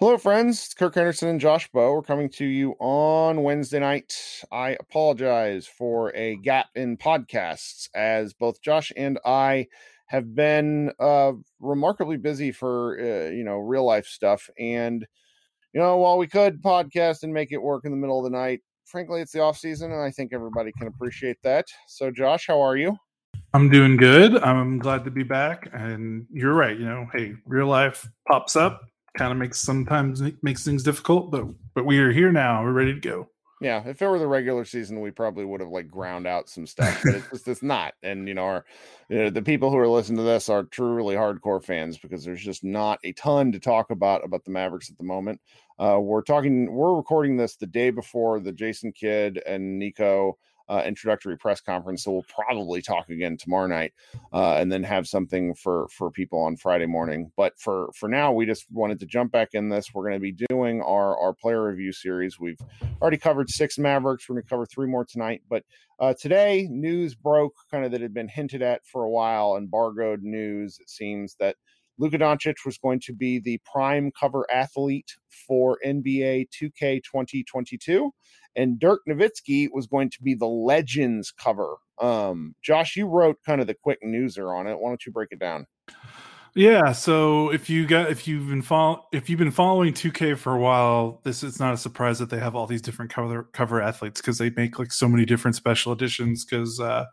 Hello, 0.00 0.16
friends. 0.16 0.64
It's 0.64 0.74
Kirk 0.74 0.94
Henderson 0.94 1.28
and 1.28 1.40
Josh 1.40 1.68
Bowe. 1.72 1.92
We're 1.92 2.02
coming 2.02 2.28
to 2.30 2.44
you 2.44 2.76
on 2.78 3.42
Wednesday 3.42 3.80
night. 3.80 4.14
I 4.52 4.76
apologize 4.78 5.66
for 5.66 6.14
a 6.14 6.36
gap 6.36 6.68
in 6.76 6.96
podcasts 6.96 7.88
as 7.96 8.32
both 8.32 8.62
Josh 8.62 8.92
and 8.96 9.18
I 9.24 9.66
have 10.06 10.36
been 10.36 10.92
uh, 11.00 11.32
remarkably 11.58 12.16
busy 12.16 12.52
for 12.52 12.96
uh, 13.00 13.30
you 13.30 13.42
know 13.42 13.56
real 13.56 13.84
life 13.84 14.06
stuff, 14.06 14.48
and 14.56 15.04
you 15.72 15.80
know 15.80 15.96
while 15.96 16.16
we 16.16 16.28
could 16.28 16.62
podcast 16.62 17.24
and 17.24 17.34
make 17.34 17.50
it 17.50 17.60
work 17.60 17.84
in 17.84 17.90
the 17.90 17.96
middle 17.96 18.24
of 18.24 18.30
the 18.30 18.38
night, 18.38 18.60
frankly, 18.84 19.20
it's 19.20 19.32
the 19.32 19.40
off 19.40 19.58
season, 19.58 19.90
and 19.90 20.00
I 20.00 20.12
think 20.12 20.32
everybody 20.32 20.70
can 20.78 20.86
appreciate 20.86 21.38
that. 21.42 21.66
So, 21.88 22.12
Josh, 22.12 22.46
how 22.46 22.60
are 22.60 22.76
you? 22.76 22.96
I'm 23.52 23.68
doing 23.68 23.96
good. 23.96 24.36
I'm 24.44 24.78
glad 24.78 25.04
to 25.06 25.10
be 25.10 25.24
back. 25.24 25.68
And 25.72 26.26
you're 26.32 26.54
right. 26.54 26.78
You 26.78 26.84
know, 26.84 27.08
hey, 27.12 27.34
real 27.46 27.66
life 27.66 28.06
pops 28.28 28.54
up, 28.54 28.82
kind 29.16 29.32
of 29.32 29.38
makes 29.38 29.60
sometimes 29.60 30.22
makes 30.42 30.64
things 30.64 30.82
difficult, 30.82 31.30
but 31.30 31.46
but 31.74 31.84
we 31.84 31.98
are 31.98 32.12
here 32.12 32.32
now. 32.32 32.62
We're 32.62 32.72
ready 32.72 32.94
to 32.94 33.00
go. 33.00 33.28
Yeah, 33.60 33.82
if 33.86 34.00
it 34.00 34.06
were 34.06 34.20
the 34.20 34.26
regular 34.28 34.64
season, 34.64 35.00
we 35.00 35.10
probably 35.10 35.44
would 35.44 35.60
have 35.60 35.70
like 35.70 35.90
ground 35.90 36.28
out 36.28 36.48
some 36.48 36.64
stuff, 36.64 37.00
but 37.04 37.16
it's 37.16 37.30
just 37.30 37.48
it's 37.48 37.62
not. 37.62 37.94
And 38.04 38.28
you 38.28 38.34
know, 38.34 38.44
our 38.44 38.64
you 39.08 39.18
know, 39.18 39.30
the 39.30 39.42
people 39.42 39.70
who 39.70 39.78
are 39.78 39.88
listening 39.88 40.18
to 40.18 40.22
this 40.22 40.48
are 40.48 40.62
truly 40.64 41.16
hardcore 41.16 41.62
fans 41.62 41.98
because 41.98 42.24
there's 42.24 42.42
just 42.42 42.62
not 42.62 43.00
a 43.02 43.12
ton 43.12 43.50
to 43.52 43.58
talk 43.58 43.90
about 43.90 44.24
about 44.24 44.44
the 44.44 44.52
Mavericks 44.52 44.90
at 44.90 44.96
the 44.96 45.04
moment. 45.04 45.40
Uh, 45.78 45.98
we're 46.00 46.22
talking, 46.22 46.72
we're 46.72 46.96
recording 46.96 47.36
this 47.36 47.56
the 47.56 47.66
day 47.66 47.90
before 47.90 48.40
the 48.40 48.52
Jason 48.52 48.92
Kidd 48.92 49.40
and 49.46 49.78
Nico 49.78 50.36
uh, 50.68 50.82
introductory 50.86 51.36
press 51.36 51.60
conference. 51.60 52.04
So 52.04 52.12
we'll 52.12 52.24
probably 52.24 52.82
talk 52.82 53.08
again 53.08 53.36
tomorrow 53.36 53.66
night, 53.66 53.92
uh, 54.32 54.54
and 54.54 54.70
then 54.70 54.82
have 54.82 55.08
something 55.08 55.54
for 55.54 55.88
for 55.88 56.10
people 56.10 56.40
on 56.40 56.56
Friday 56.56 56.86
morning. 56.86 57.30
But 57.36 57.58
for 57.58 57.90
for 57.94 58.08
now, 58.08 58.32
we 58.32 58.46
just 58.46 58.66
wanted 58.70 59.00
to 59.00 59.06
jump 59.06 59.32
back 59.32 59.50
in 59.54 59.68
this. 59.68 59.92
We're 59.92 60.02
going 60.02 60.14
to 60.14 60.20
be 60.20 60.46
doing 60.48 60.82
our 60.82 61.16
our 61.18 61.32
player 61.32 61.64
review 61.64 61.92
series. 61.92 62.38
We've 62.38 62.60
already 63.00 63.18
covered 63.18 63.50
six 63.50 63.78
Mavericks. 63.78 64.28
We're 64.28 64.36
going 64.36 64.44
to 64.44 64.48
cover 64.48 64.66
three 64.66 64.86
more 64.86 65.04
tonight. 65.04 65.42
But 65.48 65.64
uh, 65.98 66.14
today, 66.14 66.68
news 66.70 67.14
broke 67.14 67.54
kind 67.70 67.84
of 67.84 67.92
that 67.92 68.00
had 68.00 68.14
been 68.14 68.28
hinted 68.28 68.62
at 68.62 68.86
for 68.86 69.04
a 69.04 69.10
while, 69.10 69.56
embargoed 69.56 70.22
news. 70.22 70.78
It 70.80 70.90
seems 70.90 71.36
that. 71.40 71.56
Luka 71.98 72.18
Doncic 72.18 72.64
was 72.64 72.78
going 72.78 73.00
to 73.00 73.12
be 73.12 73.38
the 73.38 73.60
prime 73.70 74.10
cover 74.18 74.46
athlete 74.52 75.16
for 75.46 75.78
NBA 75.84 76.46
2K 76.50 77.02
2022 77.02 78.12
and 78.58 78.78
Dirk 78.78 79.02
Nowitzki 79.08 79.68
was 79.72 79.86
going 79.86 80.10
to 80.10 80.22
be 80.22 80.34
the 80.34 80.46
Legends 80.46 81.32
cover. 81.32 81.76
Um, 82.00 82.54
Josh, 82.60 82.96
you 82.96 83.06
wrote 83.06 83.38
kind 83.46 83.60
of 83.60 83.66
the 83.66 83.74
quick 83.74 84.00
newser 84.04 84.54
on 84.54 84.66
it. 84.66 84.78
Why 84.78 84.90
don't 84.90 85.06
you 85.06 85.12
break 85.12 85.28
it 85.30 85.38
down? 85.38 85.66
Yeah, 86.54 86.90
so 86.90 87.50
if 87.50 87.70
you 87.70 87.86
got 87.86 88.10
if 88.10 88.26
you've 88.26 88.48
been 88.48 88.62
follow 88.62 89.06
if 89.12 89.30
you've 89.30 89.38
been 89.38 89.52
following 89.52 89.92
2K 89.92 90.36
for 90.36 90.54
a 90.54 90.58
while, 90.58 91.20
this 91.22 91.44
is 91.44 91.60
not 91.60 91.74
a 91.74 91.76
surprise 91.76 92.18
that 92.18 92.30
they 92.30 92.38
have 92.38 92.56
all 92.56 92.66
these 92.66 92.82
different 92.82 93.12
cover 93.12 93.44
cover 93.52 93.80
athletes 93.80 94.20
because 94.20 94.38
they 94.38 94.50
make 94.50 94.78
like 94.78 94.90
so 94.90 95.08
many 95.08 95.24
different 95.24 95.54
special 95.54 95.92
editions 95.92 96.44
because 96.44 96.80
uh 96.80 97.04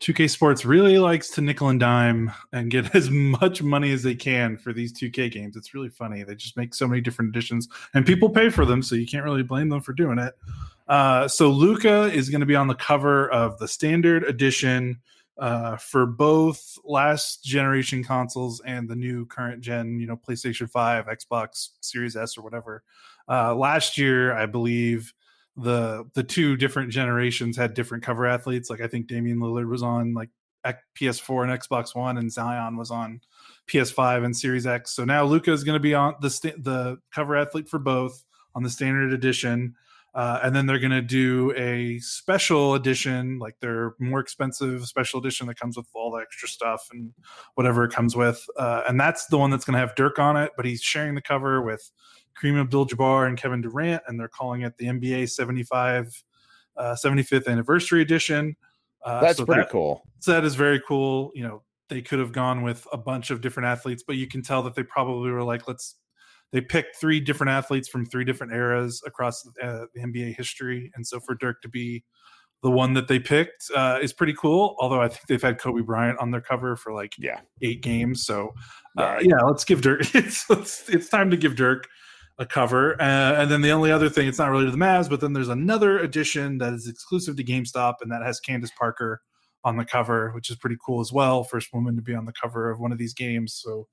2K 0.00 0.28
Sports 0.28 0.64
really 0.64 0.98
likes 0.98 1.30
to 1.30 1.40
nickel 1.40 1.68
and 1.68 1.80
dime 1.80 2.30
and 2.52 2.70
get 2.70 2.94
as 2.94 3.10
much 3.10 3.62
money 3.62 3.92
as 3.92 4.02
they 4.02 4.14
can 4.14 4.56
for 4.56 4.72
these 4.72 4.92
2K 4.92 5.30
games. 5.30 5.56
It's 5.56 5.74
really 5.74 5.88
funny. 5.88 6.22
They 6.22 6.34
just 6.34 6.56
make 6.56 6.74
so 6.74 6.86
many 6.86 7.00
different 7.00 7.30
editions 7.30 7.68
and 7.94 8.04
people 8.04 8.28
pay 8.28 8.50
for 8.50 8.64
them, 8.64 8.82
so 8.82 8.94
you 8.94 9.06
can't 9.06 9.24
really 9.24 9.42
blame 9.42 9.68
them 9.68 9.80
for 9.80 9.92
doing 9.92 10.18
it. 10.18 10.34
Uh, 10.88 11.26
so 11.26 11.50
Luka 11.50 12.04
is 12.12 12.30
going 12.30 12.40
to 12.40 12.46
be 12.46 12.56
on 12.56 12.68
the 12.68 12.74
cover 12.74 13.30
of 13.30 13.58
the 13.58 13.66
standard 13.66 14.22
edition 14.24 15.00
uh, 15.38 15.76
for 15.76 16.06
both 16.06 16.78
last 16.84 17.44
generation 17.44 18.02
consoles 18.02 18.60
and 18.64 18.88
the 18.88 18.96
new 18.96 19.26
current 19.26 19.60
gen, 19.60 19.98
you 19.98 20.06
know, 20.06 20.16
PlayStation 20.16 20.70
5, 20.70 21.06
Xbox 21.06 21.70
Series 21.80 22.16
S, 22.16 22.38
or 22.38 22.42
whatever. 22.42 22.82
Uh, 23.28 23.54
last 23.54 23.98
year, 23.98 24.32
I 24.32 24.46
believe 24.46 25.12
the 25.56 26.04
the 26.14 26.22
two 26.22 26.56
different 26.56 26.90
generations 26.90 27.56
had 27.56 27.74
different 27.74 28.04
cover 28.04 28.26
athletes. 28.26 28.68
Like 28.70 28.80
I 28.80 28.86
think 28.86 29.06
Damian 29.06 29.38
Lillard 29.38 29.68
was 29.68 29.82
on 29.82 30.14
like 30.14 30.30
PS4 30.64 31.50
and 31.50 31.62
Xbox 31.62 31.94
One, 31.94 32.18
and 32.18 32.30
Zion 32.30 32.76
was 32.76 32.90
on 32.90 33.20
PS5 33.68 34.24
and 34.24 34.36
Series 34.36 34.66
X. 34.66 34.92
So 34.94 35.04
now 35.04 35.24
Luka 35.24 35.52
is 35.52 35.64
going 35.64 35.76
to 35.76 35.80
be 35.80 35.94
on 35.94 36.14
the 36.20 36.28
the 36.58 36.98
cover 37.14 37.36
athlete 37.36 37.68
for 37.68 37.78
both 37.78 38.24
on 38.54 38.62
the 38.62 38.70
standard 38.70 39.12
edition. 39.12 39.74
Uh, 40.14 40.40
and 40.42 40.56
then 40.56 40.64
they're 40.64 40.78
going 40.78 40.90
to 40.90 41.02
do 41.02 41.52
a 41.58 41.98
special 41.98 42.74
edition, 42.74 43.38
like 43.38 43.54
their 43.60 43.94
more 43.98 44.18
expensive 44.18 44.86
special 44.86 45.20
edition 45.20 45.46
that 45.46 45.60
comes 45.60 45.76
with 45.76 45.86
all 45.92 46.10
the 46.10 46.22
extra 46.22 46.48
stuff 46.48 46.88
and 46.90 47.12
whatever 47.54 47.84
it 47.84 47.92
comes 47.92 48.16
with. 48.16 48.42
Uh, 48.56 48.82
and 48.88 48.98
that's 48.98 49.26
the 49.26 49.36
one 49.36 49.50
that's 49.50 49.66
going 49.66 49.74
to 49.74 49.78
have 49.78 49.94
Dirk 49.94 50.18
on 50.18 50.38
it, 50.38 50.52
but 50.56 50.64
he's 50.64 50.80
sharing 50.80 51.14
the 51.14 51.20
cover 51.20 51.60
with 51.60 51.90
Kareem 52.40 52.60
Abdul-Jabbar 52.60 53.26
and 53.26 53.38
Kevin 53.38 53.60
Durant, 53.60 54.02
and 54.06 54.18
they're 54.18 54.28
calling 54.28 54.62
it 54.62 54.76
the 54.78 54.86
NBA 54.86 55.30
75 55.30 56.22
uh, 56.76 56.94
75th 57.02 57.48
anniversary 57.48 58.02
edition. 58.02 58.56
Uh, 59.04 59.20
That's 59.20 59.38
so 59.38 59.46
pretty 59.46 59.62
that, 59.62 59.70
cool. 59.70 60.02
That 60.26 60.44
is 60.44 60.54
very 60.54 60.80
cool. 60.86 61.30
You 61.34 61.44
know, 61.44 61.62
they 61.88 62.02
could 62.02 62.18
have 62.18 62.32
gone 62.32 62.62
with 62.62 62.86
a 62.92 62.98
bunch 62.98 63.30
of 63.30 63.40
different 63.40 63.68
athletes, 63.68 64.02
but 64.06 64.16
you 64.16 64.26
can 64.26 64.42
tell 64.42 64.62
that 64.64 64.74
they 64.74 64.82
probably 64.82 65.30
were 65.30 65.44
like, 65.44 65.66
let's. 65.68 65.96
They 66.52 66.60
picked 66.60 66.96
three 66.96 67.18
different 67.18 67.50
athletes 67.50 67.88
from 67.88 68.06
three 68.06 68.24
different 68.24 68.52
eras 68.52 69.02
across 69.04 69.44
uh, 69.60 69.86
the 69.92 70.00
NBA 70.00 70.36
history, 70.36 70.92
and 70.94 71.04
so 71.04 71.18
for 71.18 71.34
Dirk 71.34 71.60
to 71.62 71.68
be 71.68 72.04
the 72.62 72.70
one 72.70 72.94
that 72.94 73.08
they 73.08 73.18
picked 73.18 73.64
uh, 73.74 73.98
is 74.00 74.12
pretty 74.12 74.32
cool. 74.32 74.76
Although 74.78 75.02
I 75.02 75.08
think 75.08 75.26
they've 75.26 75.42
had 75.42 75.58
Kobe 75.58 75.82
Bryant 75.82 76.18
on 76.20 76.30
their 76.30 76.40
cover 76.40 76.76
for 76.76 76.92
like 76.92 77.14
yeah 77.18 77.40
eight 77.62 77.82
games, 77.82 78.24
so 78.24 78.54
uh, 78.96 79.18
yeah, 79.20 79.40
let's 79.40 79.64
give 79.64 79.82
Dirk. 79.82 80.02
It's, 80.14 80.48
it's 80.48 80.88
it's 80.88 81.08
time 81.08 81.30
to 81.32 81.36
give 81.36 81.56
Dirk 81.56 81.88
a 82.38 82.46
cover. 82.46 83.00
Uh, 83.00 83.34
and 83.40 83.50
then 83.50 83.62
the 83.62 83.70
only 83.70 83.90
other 83.90 84.08
thing, 84.08 84.28
it's 84.28 84.38
not 84.38 84.50
related 84.50 84.72
to 84.72 84.76
the 84.76 84.84
Mavs, 84.84 85.08
but 85.08 85.20
then 85.20 85.32
there's 85.32 85.48
another 85.48 85.98
edition 85.98 86.58
that 86.58 86.72
is 86.72 86.88
exclusive 86.88 87.36
to 87.36 87.44
GameStop, 87.44 87.94
and 88.00 88.10
that 88.12 88.22
has 88.22 88.40
Candace 88.40 88.72
Parker 88.78 89.22
on 89.64 89.76
the 89.76 89.84
cover, 89.84 90.30
which 90.32 90.50
is 90.50 90.56
pretty 90.56 90.76
cool 90.84 91.00
as 91.00 91.12
well. 91.12 91.44
First 91.44 91.72
woman 91.72 91.96
to 91.96 92.02
be 92.02 92.14
on 92.14 92.24
the 92.24 92.32
cover 92.32 92.70
of 92.70 92.78
one 92.78 92.92
of 92.92 92.98
these 92.98 93.14
games. 93.14 93.54
So 93.54 93.88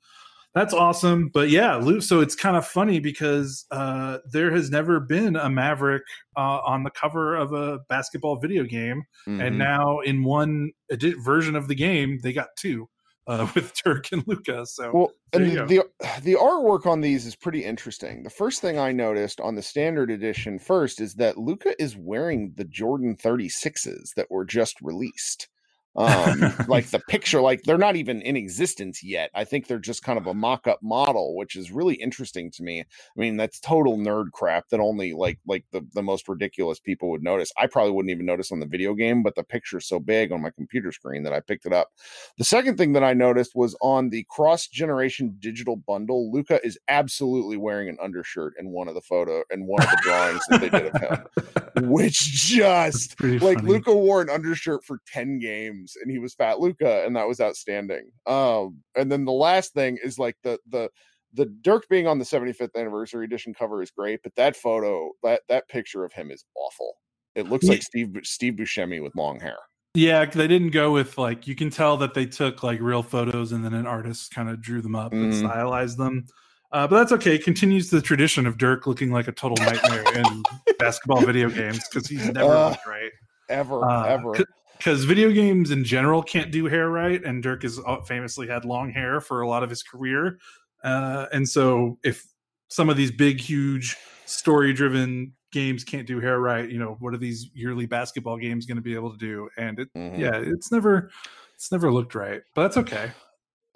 that's 0.54 0.74
awesome. 0.74 1.30
But 1.34 1.50
yeah, 1.50 1.76
Luke, 1.78 2.04
so 2.04 2.20
it's 2.20 2.36
kind 2.36 2.56
of 2.56 2.66
funny 2.66 3.00
because 3.00 3.66
uh, 3.72 4.20
there 4.32 4.52
has 4.52 4.70
never 4.70 5.00
been 5.00 5.36
a 5.36 5.50
Maverick 5.50 6.04
uh, 6.38 6.60
on 6.66 6.84
the 6.84 6.92
cover 6.92 7.36
of 7.36 7.54
a 7.54 7.80
basketball 7.90 8.36
video 8.36 8.64
game. 8.64 9.04
Mm-hmm. 9.28 9.42
And 9.42 9.58
now 9.58 10.00
in 10.02 10.24
one 10.24 10.72
edi- 10.92 11.14
version 11.14 11.56
of 11.56 11.68
the 11.68 11.76
game, 11.76 12.20
they 12.22 12.34
got 12.34 12.50
two 12.56 12.88
uh, 13.28 13.48
with 13.56 13.74
Dirk 13.84 14.12
and 14.12 14.24
Luka. 14.28 14.66
So 14.66 14.92
well, 14.94 15.12
and 15.32 15.68
the 15.68 15.84
the 16.22 16.36
artwork 16.36 16.86
on 16.86 17.02
these 17.02 17.26
is 17.26 17.36
pretty 17.36 17.64
interesting. 17.64 18.24
The 18.24 18.30
first 18.30 18.62
thing 18.62 18.78
I 18.78 18.92
noticed 18.92 19.40
on 19.40 19.56
the 19.56 19.62
standard 19.62 20.12
edition 20.12 20.60
first 20.60 21.02
is 21.02 21.16
that 21.16 21.38
Luka 21.38 21.82
is 21.82 21.98
wearing 21.98 22.54
the 22.56 22.66
Jordan 22.66 23.16
36s 23.16 24.14
that 24.16 24.30
were 24.30 24.46
just 24.46 24.82
released 24.82 25.48
um 25.96 26.54
like 26.68 26.90
the 26.90 27.00
picture 27.08 27.42
like 27.42 27.64
they're 27.64 27.78
not 27.78 27.96
even 27.96 28.22
in 28.22 28.36
existence 28.36 29.04
yet. 29.04 29.30
I 29.34 29.44
think 29.44 29.68
they're 29.68 29.80
just 29.80 30.04
kind 30.04 30.18
of 30.18 30.28
a 30.28 30.34
mock-up 30.34 30.82
model 30.82 31.36
which 31.36 31.56
is 31.56 31.72
really 31.72 31.96
interesting 31.96 32.52
to 32.52 32.64
me. 32.64 32.82
I 32.82 32.86
mean 33.16 33.38
that's 33.38 33.60
total 33.60 33.98
nerd 33.98 34.32
crap 34.32 34.70
that 34.70 34.80
only 34.80 35.14
like 35.14 35.40
like 35.48 35.66
the, 35.72 35.86
the 35.94 36.04
most 36.04 36.28
ridiculous 36.28 36.80
people 36.80 37.10
would 37.12 37.24
notice. 37.24 37.52
I 37.58 37.68
probably 37.68 37.92
wouldn't 37.92 38.12
even 38.12 38.26
notice 38.26 38.52
on 38.52 38.60
the 38.60 38.66
video 38.66 38.94
game 38.94 39.24
but 39.24 39.36
the 39.36 39.44
picture's 39.44 39.88
so 39.88 40.00
big 40.00 40.32
on 40.32 40.42
my 40.42 40.50
computer 40.50 40.92
screen 40.92 41.24
that 41.24 41.34
i 41.34 41.40
picked 41.40 41.66
it 41.66 41.74
up. 41.74 41.90
The 42.38 42.44
second 42.44 42.78
thing 42.78 42.94
that 42.94 43.04
i 43.04 43.14
noticed 43.14 43.56
was 43.56 43.76
on 43.82 44.10
the 44.10 44.26
cross 44.30 44.68
generation 44.68 45.36
digital 45.40 45.76
bundle 45.76 46.32
luka 46.32 46.60
is 46.66 46.78
absolutely 46.88 47.58
wearing 47.58 47.90
an 47.90 47.98
undershirt 48.02 48.54
in 48.60 48.70
one 48.70 48.88
of 48.88 48.96
the 48.96 49.02
photo 49.02 49.44
and 49.52 49.68
one 49.68 49.82
of 49.84 49.90
the 49.90 50.00
drawings 50.02 50.42
that 50.50 50.62
they 50.62 50.70
did 50.70 50.88
of 50.88 51.02
him 51.02 51.28
which 51.90 52.20
just 52.20 53.20
like 53.42 53.62
Luka 53.64 53.94
wore 53.94 54.22
an 54.22 54.30
undershirt 54.30 54.84
for 54.84 55.00
10 55.08 55.40
games 55.40 55.83
games 55.84 55.98
and 56.02 56.12
he 56.12 56.20
was 56.20 56.34
fat 56.34 56.60
Luka 56.60 57.04
and 57.06 57.16
that 57.16 57.28
was 57.28 57.40
outstanding. 57.40 58.10
Um 58.26 58.80
and 58.96 59.12
then 59.12 59.26
the 59.26 59.32
last 59.32 59.74
thing 59.74 59.98
is 60.04 60.18
like 60.18 60.36
the 60.44 60.60
the 60.70 60.90
the 61.36 61.46
Dirk 61.46 61.88
being 61.90 62.08
on 62.08 62.20
the 62.20 62.26
75th 62.26 62.76
anniversary 62.76 63.26
edition 63.26 63.56
cover 63.56 63.82
is 63.82 63.90
great, 63.90 64.20
but 64.22 64.36
that 64.36 64.56
photo, 64.56 65.12
that 65.24 65.42
that 65.50 65.68
picture 65.68 66.06
of 66.06 66.14
him 66.14 66.30
is 66.30 66.46
awful. 66.56 66.94
It 67.36 67.50
looks 67.50 67.66
like 67.66 67.82
Steve 67.82 68.16
Steve 68.24 68.54
Buscemi 68.54 69.02
with 69.02 69.16
long 69.16 69.40
hair. 69.40 69.58
Yeah, 69.96 70.26
they 70.26 70.48
didn't 70.48 70.70
go 70.70 70.92
with 70.92 71.18
like 71.18 71.48
you 71.48 71.56
can 71.56 71.70
tell 71.70 71.98
that 71.98 72.14
they 72.14 72.26
took 72.26 72.62
like 72.62 72.80
real 72.82 73.04
photos 73.04 73.52
and 73.52 73.66
then 73.66 73.74
an 73.74 73.88
artist 73.88 74.34
kind 74.34 74.50
of 74.50 74.62
drew 74.62 74.82
them 74.82 74.96
up 74.96 75.12
mm. 75.12 75.24
and 75.24 75.34
stylized 75.34 75.98
them. 75.98 76.26
Uh, 76.72 76.88
but 76.88 76.98
that's 76.98 77.12
okay. 77.12 77.38
Continues 77.38 77.92
the 77.92 78.02
tradition 78.02 78.48
of 78.48 78.58
Dirk 78.58 78.88
looking 78.88 79.12
like 79.12 79.28
a 79.28 79.32
total 79.32 79.64
nightmare 79.64 80.04
in 80.16 80.44
basketball 80.80 81.22
video 81.24 81.50
games 81.50 81.88
because 81.88 82.08
he's 82.08 82.28
never 82.30 82.52
uh, 82.52 82.70
looked 82.70 82.88
right 82.88 83.12
ever, 83.50 83.84
uh, 83.88 84.06
ever 84.06 84.36
because 84.84 85.06
video 85.06 85.32
games 85.32 85.72
in 85.72 85.84
general 85.84 86.22
can't 86.22 86.52
do 86.52 86.66
hair 86.66 86.90
right, 86.90 87.24
and 87.24 87.42
Dirk 87.42 87.64
has 87.64 87.80
uh, 87.86 88.02
famously 88.02 88.48
had 88.48 88.66
long 88.66 88.92
hair 88.92 89.22
for 89.22 89.42
a 89.42 89.48
lot 89.48 89.64
of 89.64 89.70
his 89.70 89.82
career, 89.82 90.40
uh, 90.84 91.28
and 91.32 91.48
so 91.48 91.98
if 92.04 92.26
some 92.68 92.90
of 92.90 92.98
these 92.98 93.12
big, 93.12 93.40
huge, 93.40 93.96
story-driven 94.26 95.32
games 95.52 95.84
can't 95.84 96.08
do 96.08 96.20
hair 96.20 96.40
right, 96.40 96.70
you 96.70 96.80
know, 96.80 96.98
what 97.00 97.14
are 97.14 97.18
these 97.18 97.50
yearly 97.54 97.86
basketball 97.86 98.38
games 98.38 98.66
going 98.66 98.76
to 98.76 98.82
be 98.82 98.96
able 98.96 99.12
to 99.12 99.18
do? 99.18 99.48
And 99.58 99.80
it, 99.80 99.94
mm-hmm. 99.96 100.20
yeah, 100.20 100.36
it's 100.36 100.72
never, 100.72 101.12
it's 101.56 101.72
never 101.72 101.92
looked 101.92 102.16
right, 102.16 102.42
but 102.56 102.64
that's 102.64 102.78
okay. 102.78 103.12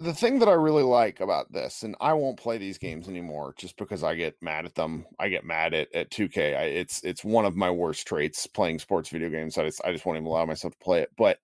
The 0.00 0.14
thing 0.14 0.38
that 0.38 0.48
I 0.48 0.52
really 0.52 0.82
like 0.82 1.20
about 1.20 1.52
this, 1.52 1.82
and 1.82 1.96
I 2.00 2.12
won't 2.12 2.38
play 2.38 2.56
these 2.56 2.78
games 2.78 3.08
anymore 3.08 3.54
just 3.56 3.76
because 3.76 4.04
I 4.04 4.14
get 4.14 4.36
mad 4.40 4.64
at 4.64 4.74
them. 4.74 5.06
I 5.18 5.28
get 5.28 5.44
mad 5.44 5.74
at, 5.74 5.92
at 5.94 6.10
2K. 6.10 6.56
I, 6.56 6.62
it's 6.64 7.02
it's 7.02 7.24
one 7.24 7.44
of 7.44 7.56
my 7.56 7.70
worst 7.70 8.06
traits 8.06 8.46
playing 8.46 8.78
sports 8.78 9.08
video 9.08 9.28
games. 9.28 9.58
I 9.58 9.64
just 9.64 9.80
I 9.84 9.92
just 9.92 10.06
won't 10.06 10.16
even 10.16 10.26
allow 10.26 10.44
myself 10.44 10.74
to 10.74 10.84
play 10.84 11.00
it. 11.00 11.10
But 11.16 11.38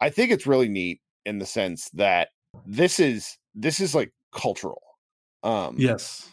I 0.00 0.08
think 0.10 0.30
it's 0.30 0.46
really 0.46 0.68
neat 0.68 1.00
in 1.26 1.38
the 1.38 1.46
sense 1.46 1.90
that 1.90 2.30
this 2.66 2.98
is 2.98 3.36
this 3.54 3.78
is 3.78 3.94
like 3.94 4.12
cultural. 4.32 4.82
Um 5.42 5.76
yes 5.78 6.30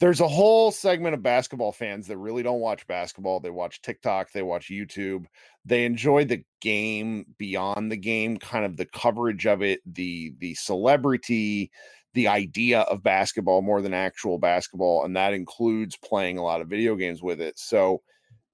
there's 0.00 0.20
a 0.20 0.28
whole 0.28 0.70
segment 0.70 1.14
of 1.14 1.22
basketball 1.22 1.72
fans 1.72 2.06
that 2.06 2.18
really 2.18 2.42
don't 2.42 2.60
watch 2.60 2.86
basketball. 2.86 3.40
They 3.40 3.50
watch 3.50 3.82
TikTok, 3.82 4.30
they 4.32 4.42
watch 4.42 4.68
YouTube. 4.68 5.26
They 5.64 5.84
enjoy 5.84 6.24
the 6.24 6.44
game 6.60 7.26
beyond 7.36 7.90
the 7.90 7.96
game, 7.96 8.36
kind 8.38 8.64
of 8.64 8.76
the 8.76 8.86
coverage 8.86 9.46
of 9.46 9.62
it, 9.62 9.80
the 9.84 10.34
the 10.38 10.54
celebrity, 10.54 11.70
the 12.14 12.28
idea 12.28 12.80
of 12.82 13.02
basketball 13.02 13.60
more 13.60 13.82
than 13.82 13.92
actual 13.92 14.38
basketball, 14.38 15.04
and 15.04 15.16
that 15.16 15.34
includes 15.34 15.96
playing 15.96 16.38
a 16.38 16.44
lot 16.44 16.60
of 16.60 16.68
video 16.68 16.94
games 16.94 17.22
with 17.22 17.40
it. 17.40 17.58
So 17.58 18.02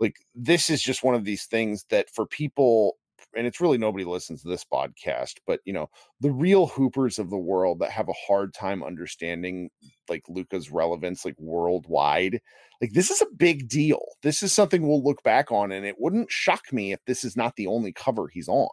like 0.00 0.16
this 0.34 0.70
is 0.70 0.82
just 0.82 1.04
one 1.04 1.14
of 1.14 1.24
these 1.24 1.44
things 1.44 1.84
that 1.90 2.08
for 2.10 2.26
people 2.26 2.96
and 3.36 3.46
it's 3.46 3.60
really 3.60 3.78
nobody 3.78 4.04
listens 4.04 4.42
to 4.42 4.48
this 4.48 4.64
podcast, 4.64 5.34
but 5.46 5.60
you 5.64 5.72
know, 5.72 5.88
the 6.20 6.30
real 6.30 6.66
hoopers 6.66 7.18
of 7.18 7.30
the 7.30 7.38
world 7.38 7.78
that 7.80 7.90
have 7.90 8.08
a 8.08 8.26
hard 8.26 8.54
time 8.54 8.82
understanding 8.82 9.70
like 10.08 10.24
Luka's 10.28 10.70
relevance 10.70 11.24
like 11.24 11.38
worldwide. 11.38 12.40
Like 12.80 12.92
this 12.92 13.10
is 13.10 13.22
a 13.22 13.26
big 13.36 13.68
deal. 13.68 14.02
This 14.22 14.42
is 14.42 14.52
something 14.52 14.86
we'll 14.86 15.02
look 15.02 15.22
back 15.22 15.50
on 15.52 15.72
and 15.72 15.86
it 15.86 15.96
wouldn't 15.98 16.30
shock 16.30 16.72
me 16.72 16.92
if 16.92 17.00
this 17.06 17.24
is 17.24 17.36
not 17.36 17.56
the 17.56 17.66
only 17.66 17.92
cover 17.92 18.28
he's 18.28 18.48
on. 18.48 18.68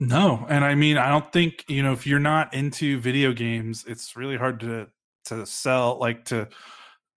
No, 0.00 0.46
and 0.48 0.64
I 0.64 0.74
mean, 0.74 0.96
I 0.96 1.08
don't 1.10 1.32
think, 1.32 1.64
you 1.68 1.82
know, 1.82 1.92
if 1.92 2.06
you're 2.06 2.18
not 2.18 2.52
into 2.54 2.98
video 2.98 3.32
games, 3.32 3.84
it's 3.86 4.16
really 4.16 4.36
hard 4.36 4.60
to 4.60 4.88
to 5.26 5.46
sell 5.46 5.98
like 6.00 6.24
to 6.24 6.48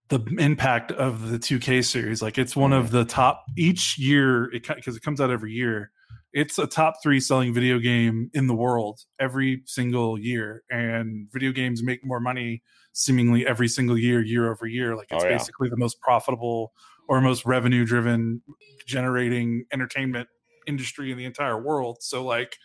the 0.09 0.19
impact 0.37 0.91
of 0.91 1.29
the 1.29 1.39
2K 1.39 1.83
series. 1.83 2.21
Like 2.21 2.37
it's 2.37 2.55
one 2.55 2.73
of 2.73 2.85
mm-hmm. 2.85 2.97
the 2.97 3.05
top 3.05 3.43
each 3.57 3.97
year 3.97 4.53
it 4.53 4.67
because 4.67 4.95
it, 4.95 4.99
it 4.99 5.03
comes 5.03 5.19
out 5.19 5.31
every 5.31 5.51
year 5.53 5.91
it's 6.35 6.59
a 6.59 6.67
top 6.67 6.95
three 7.01 7.21
selling 7.21 7.53
video 7.53 7.79
game 7.79 8.29
in 8.33 8.45
the 8.45 8.53
world 8.53 8.99
every 9.21 9.63
single 9.65 10.19
year 10.19 10.63
and 10.69 11.29
video 11.31 11.53
games 11.53 11.81
make 11.81 12.05
more 12.05 12.19
money 12.19 12.61
seemingly 12.91 13.47
every 13.47 13.69
single 13.69 13.97
year 13.97 14.21
year 14.21 14.51
over 14.51 14.67
year. 14.67 14.97
Like 14.97 15.07
oh, 15.11 15.15
it's 15.15 15.23
oh, 15.23 15.29
yeah. 15.29 15.37
basically 15.37 15.69
the 15.69 15.77
most 15.77 16.01
profitable 16.01 16.73
or 17.07 17.21
most 17.21 17.45
revenue 17.45 17.85
driven 17.85 18.41
generating 18.85 19.63
entertainment 19.71 20.27
industry 20.67 21.09
in 21.09 21.17
the 21.17 21.23
entire 21.23 21.59
world. 21.61 21.99
So 22.01 22.25
like 22.25 22.57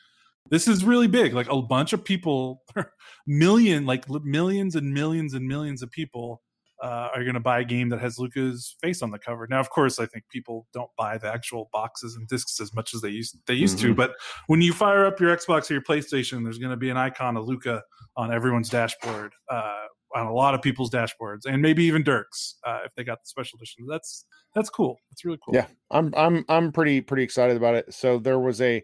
this 0.51 0.67
is 0.67 0.85
really 0.85 1.07
big. 1.07 1.33
Like 1.33 1.49
a 1.49 1.63
bunch 1.63 1.93
of 1.93 2.05
people 2.05 2.65
million 3.29 3.87
like 3.87 4.05
millions 4.11 4.75
and 4.75 4.93
millions 4.93 5.33
and 5.33 5.47
millions 5.47 5.81
of 5.81 5.93
people 5.93 6.43
uh, 6.82 7.09
are 7.15 7.19
you 7.19 7.25
going 7.25 7.35
to 7.35 7.41
buy 7.41 7.61
a 7.61 7.65
game 7.65 7.88
that 7.91 8.00
has 8.00 8.19
Luka's 8.19 8.77
face 8.81 9.03
on 9.03 9.11
the 9.11 9.19
cover. 9.19 9.47
Now, 9.49 9.61
of 9.61 9.71
course, 9.71 9.99
I 9.99 10.06
think 10.06 10.25
people 10.31 10.67
don't 10.73 10.91
buy 10.97 11.19
the 11.19 11.32
actual 11.32 11.69
boxes 11.73 12.17
and 12.17 12.27
discs 12.27 12.61
as 12.61 12.75
much 12.75 12.94
as 12.94 13.00
they 13.00 13.11
used 13.11 13.37
they 13.47 13.55
used 13.55 13.79
mm-hmm. 13.79 13.88
to. 13.88 13.94
But 13.94 14.12
when 14.47 14.61
you 14.61 14.73
fire 14.73 15.05
up 15.05 15.21
your 15.21 15.37
Xbox 15.37 15.71
or 15.71 15.75
your 15.75 15.82
PlayStation, 15.82 16.43
there's 16.43 16.59
going 16.59 16.71
to 16.71 16.77
be 16.77 16.91
an 16.91 16.97
icon 16.97 17.37
of 17.37 17.47
Luka 17.47 17.82
on 18.17 18.32
everyone's 18.32 18.69
dashboard, 18.69 19.32
uh, 19.50 19.85
on 20.15 20.27
a 20.27 20.32
lot 20.32 20.55
of 20.55 20.62
people's 20.62 20.91
dashboards, 20.91 21.44
and 21.47 21.61
maybe 21.61 21.85
even 21.85 22.03
Dirk's 22.03 22.56
uh, 22.67 22.81
if 22.85 22.94
they 22.94 23.05
got 23.05 23.23
the 23.23 23.29
special 23.29 23.59
edition. 23.59 23.87
That's 23.87 24.25
that's 24.55 24.71
cool. 24.71 24.99
That's 25.11 25.25
really 25.25 25.38
cool. 25.44 25.55
Yeah, 25.55 25.67
I'm 25.91 26.12
I'm 26.17 26.44
I'm 26.49 26.73
pretty 26.73 27.00
pretty 27.03 27.23
excited 27.23 27.56
about 27.56 27.75
it. 27.75 27.93
So 27.93 28.19
there 28.19 28.38
was 28.38 28.61
a 28.61 28.83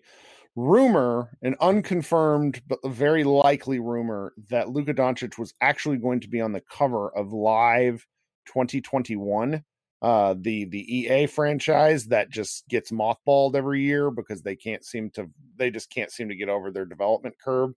rumor, 0.57 1.31
an 1.43 1.55
unconfirmed 1.61 2.63
but 2.67 2.79
very 2.87 3.25
likely 3.25 3.79
rumor 3.79 4.33
that 4.49 4.71
Luka 4.71 4.95
Doncic 4.95 5.39
was 5.39 5.55
actually 5.61 5.99
going 5.99 6.21
to 6.21 6.29
be 6.29 6.41
on 6.41 6.53
the 6.53 6.63
cover 6.63 7.15
of 7.15 7.33
Live 7.33 8.07
2021, 8.47 9.63
uh, 10.03 10.35
the 10.39 10.65
the 10.67 10.97
EA 10.97 11.27
franchise 11.27 12.07
that 12.07 12.31
just 12.31 12.67
gets 12.69 12.91
mothballed 12.91 13.55
every 13.55 13.83
year 13.83 14.11
because 14.11 14.43
they 14.43 14.57
can't 14.57 14.85
seem 14.85 15.11
to 15.11 15.31
they 15.57 15.71
just 15.71 15.91
can't 15.91 16.11
seem 16.11 16.29
to 16.29 16.37
get 16.37 16.49
over 16.49 16.71
their 16.71 16.85
development 16.85 17.35
curve, 17.43 17.73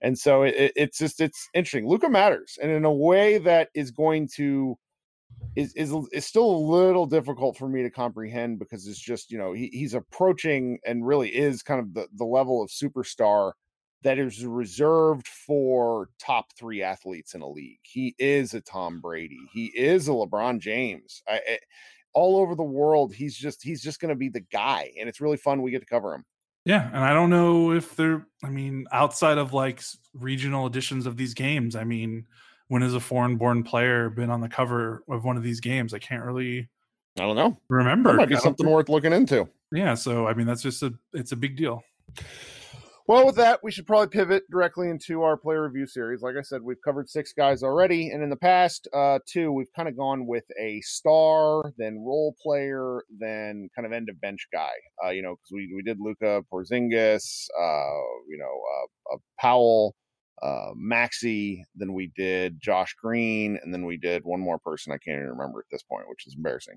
and 0.00 0.18
so 0.18 0.42
it, 0.42 0.72
it's 0.76 0.98
just 0.98 1.20
it's 1.20 1.48
interesting. 1.54 1.88
Luka 1.88 2.08
matters, 2.08 2.58
and 2.60 2.70
in 2.70 2.84
a 2.84 2.92
way 2.92 3.38
that 3.38 3.68
is 3.74 3.90
going 3.90 4.28
to 4.36 4.76
is 5.56 5.72
is 5.74 5.94
is 6.12 6.26
still 6.26 6.44
a 6.44 6.66
little 6.70 7.06
difficult 7.06 7.56
for 7.56 7.68
me 7.68 7.82
to 7.82 7.90
comprehend 7.90 8.58
because 8.58 8.86
it's 8.86 8.98
just 8.98 9.30
you 9.30 9.38
know 9.38 9.52
he, 9.52 9.68
he's 9.72 9.94
approaching 9.94 10.78
and 10.84 11.06
really 11.06 11.28
is 11.28 11.62
kind 11.62 11.80
of 11.80 11.94
the 11.94 12.08
the 12.16 12.24
level 12.24 12.62
of 12.62 12.70
superstar 12.70 13.52
that 14.02 14.18
is 14.18 14.44
reserved 14.44 15.26
for 15.26 16.10
top 16.18 16.46
three 16.58 16.82
athletes 16.82 17.34
in 17.34 17.40
a 17.40 17.48
league. 17.48 17.78
He 17.82 18.14
is 18.18 18.52
a 18.52 18.60
Tom 18.60 19.00
Brady. 19.00 19.40
He 19.52 19.66
is 19.74 20.08
a 20.08 20.12
LeBron 20.12 20.60
James. 20.60 21.22
I, 21.26 21.36
I, 21.36 21.58
all 22.12 22.36
over 22.36 22.54
the 22.54 22.62
world, 22.62 23.14
he's 23.14 23.36
just 23.36 23.62
he's 23.62 23.82
just 23.82 24.00
going 24.00 24.10
to 24.10 24.14
be 24.14 24.28
the 24.28 24.40
guy, 24.40 24.92
and 24.98 25.08
it's 25.08 25.20
really 25.20 25.36
fun. 25.36 25.62
We 25.62 25.70
get 25.70 25.80
to 25.80 25.86
cover 25.86 26.14
him. 26.14 26.24
Yeah, 26.64 26.86
and 26.86 27.04
I 27.04 27.12
don't 27.12 27.30
know 27.30 27.72
if 27.72 27.96
they're. 27.96 28.26
I 28.42 28.50
mean, 28.50 28.86
outside 28.92 29.38
of 29.38 29.52
like 29.52 29.82
regional 30.12 30.66
editions 30.66 31.06
of 31.06 31.16
these 31.16 31.34
games, 31.34 31.74
I 31.74 31.84
mean, 31.84 32.26
when 32.68 32.82
has 32.82 32.94
a 32.94 33.00
foreign 33.00 33.36
born 33.36 33.62
player 33.62 34.10
been 34.10 34.30
on 34.30 34.40
the 34.40 34.48
cover 34.48 35.02
of 35.08 35.24
one 35.24 35.36
of 35.36 35.42
these 35.42 35.60
games? 35.60 35.94
I 35.94 35.98
can't 35.98 36.24
really 36.24 36.68
I 37.18 37.22
don't 37.22 37.36
know. 37.36 37.56
Remember. 37.68 38.10
That 38.10 38.16
might 38.16 38.28
be 38.28 38.36
something 38.36 38.68
worth 38.68 38.88
looking 38.88 39.12
into. 39.12 39.48
Yeah, 39.72 39.94
so 39.94 40.26
I 40.26 40.34
mean 40.34 40.46
that's 40.46 40.62
just 40.62 40.82
a 40.82 40.92
it's 41.12 41.32
a 41.32 41.36
big 41.36 41.56
deal. 41.56 41.82
Well, 43.06 43.26
with 43.26 43.36
that, 43.36 43.60
we 43.62 43.70
should 43.70 43.86
probably 43.86 44.06
pivot 44.06 44.44
directly 44.50 44.88
into 44.88 45.20
our 45.20 45.36
player 45.36 45.62
review 45.64 45.86
series. 45.86 46.22
Like 46.22 46.36
I 46.38 46.42
said, 46.42 46.62
we've 46.62 46.80
covered 46.82 47.10
six 47.10 47.34
guys 47.34 47.62
already, 47.62 48.08
and 48.08 48.22
in 48.22 48.30
the 48.30 48.36
past 48.36 48.88
uh, 48.94 49.18
two, 49.26 49.52
we've 49.52 49.70
kind 49.76 49.90
of 49.90 49.96
gone 49.96 50.26
with 50.26 50.44
a 50.58 50.80
star, 50.80 51.74
then 51.76 52.02
role 52.02 52.34
player, 52.42 53.02
then 53.18 53.68
kind 53.76 53.84
of 53.84 53.92
end 53.92 54.08
of 54.08 54.18
bench 54.22 54.48
guy. 54.54 54.72
Uh, 55.04 55.10
you 55.10 55.20
know, 55.20 55.34
because 55.34 55.50
we 55.52 55.70
we 55.76 55.82
did 55.82 55.98
Luka 56.00 56.42
Porzingis, 56.50 57.46
uh, 57.60 58.04
you 58.26 58.38
know, 58.38 58.62
uh, 58.72 59.14
uh 59.14 59.18
Powell, 59.38 59.94
uh, 60.42 60.72
Maxi, 60.76 61.62
then 61.74 61.92
we 61.92 62.12
did 62.16 62.60
Josh 62.60 62.94
Green, 62.94 63.58
and 63.62 63.72
then 63.72 63.86
we 63.86 63.96
did 63.96 64.24
one 64.24 64.40
more 64.40 64.58
person 64.58 64.92
I 64.92 64.98
can't 64.98 65.18
even 65.18 65.30
remember 65.30 65.60
at 65.60 65.70
this 65.70 65.82
point, 65.82 66.08
which 66.08 66.26
is 66.26 66.34
embarrassing. 66.34 66.76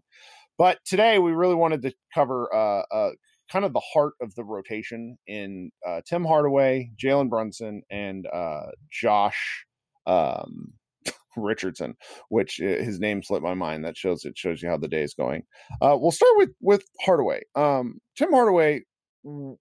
But 0.57 0.80
today 0.86 1.19
we 1.19 1.31
really 1.31 1.56
wanted 1.56 1.81
to 1.83 1.94
cover 2.13 2.54
uh, 2.54 2.83
uh, 2.92 3.12
kind 3.51 3.65
of 3.65 3.74
the 3.74 3.81
heart 3.94 4.13
of 4.21 4.33
the 4.36 4.44
rotation 4.44 5.18
in 5.27 5.71
uh, 5.86 6.01
Tim 6.06 6.25
Hardaway, 6.25 6.92
Jalen 7.01 7.30
Brunson, 7.30 7.83
and 7.89 8.27
uh, 8.27 8.68
Josh 8.92 9.65
um, 10.06 10.74
Richardson, 11.38 11.95
which 12.30 12.60
uh, 12.62 12.65
his 12.65 13.00
name 13.00 13.24
slipped 13.24 13.44
my 13.44 13.53
mind. 13.53 13.86
That 13.86 13.98
shows 13.98 14.25
it 14.25 14.38
shows 14.38 14.62
you 14.62 14.69
how 14.69 14.77
the 14.77 14.88
day 14.88 15.03
is 15.03 15.13
going. 15.13 15.44
Uh, 15.81 15.98
we'll 16.00 16.12
start 16.12 16.31
with 16.36 16.51
with 16.62 16.84
Hardaway. 17.01 17.41
Um, 17.55 18.00
Tim 18.15 18.31
Hardaway. 18.31 18.84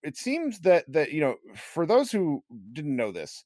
It 0.04 0.16
seems 0.16 0.60
that 0.60 0.84
that 0.92 1.12
you 1.12 1.20
know, 1.20 1.36
for 1.56 1.86
those 1.86 2.12
who 2.12 2.44
didn't 2.72 2.94
know 2.94 3.10
this, 3.10 3.44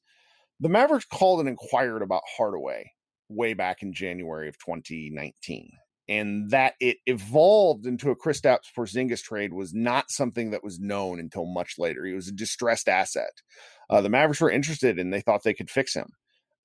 the 0.61 0.69
Mavericks 0.69 1.05
called 1.11 1.39
and 1.39 1.49
inquired 1.49 2.03
about 2.03 2.21
Hardaway 2.37 2.91
way 3.29 3.53
back 3.53 3.81
in 3.81 3.93
January 3.93 4.47
of 4.47 4.57
2019. 4.59 5.71
And 6.07 6.51
that 6.51 6.75
it 6.79 6.97
evolved 7.07 7.85
into 7.85 8.11
a 8.11 8.15
Kristaps 8.15 8.67
Porzingis 8.77 9.23
trade 9.23 9.53
was 9.53 9.73
not 9.73 10.11
something 10.11 10.51
that 10.51 10.63
was 10.63 10.79
known 10.79 11.19
until 11.19 11.45
much 11.45 11.75
later. 11.79 12.05
He 12.05 12.13
was 12.13 12.27
a 12.27 12.33
distressed 12.33 12.87
asset. 12.87 13.31
Uh, 13.89 14.01
the 14.01 14.09
Mavericks 14.09 14.41
were 14.41 14.51
interested 14.51 14.99
and 14.99 15.11
they 15.11 15.21
thought 15.21 15.41
they 15.43 15.53
could 15.53 15.69
fix 15.69 15.95
him, 15.95 16.09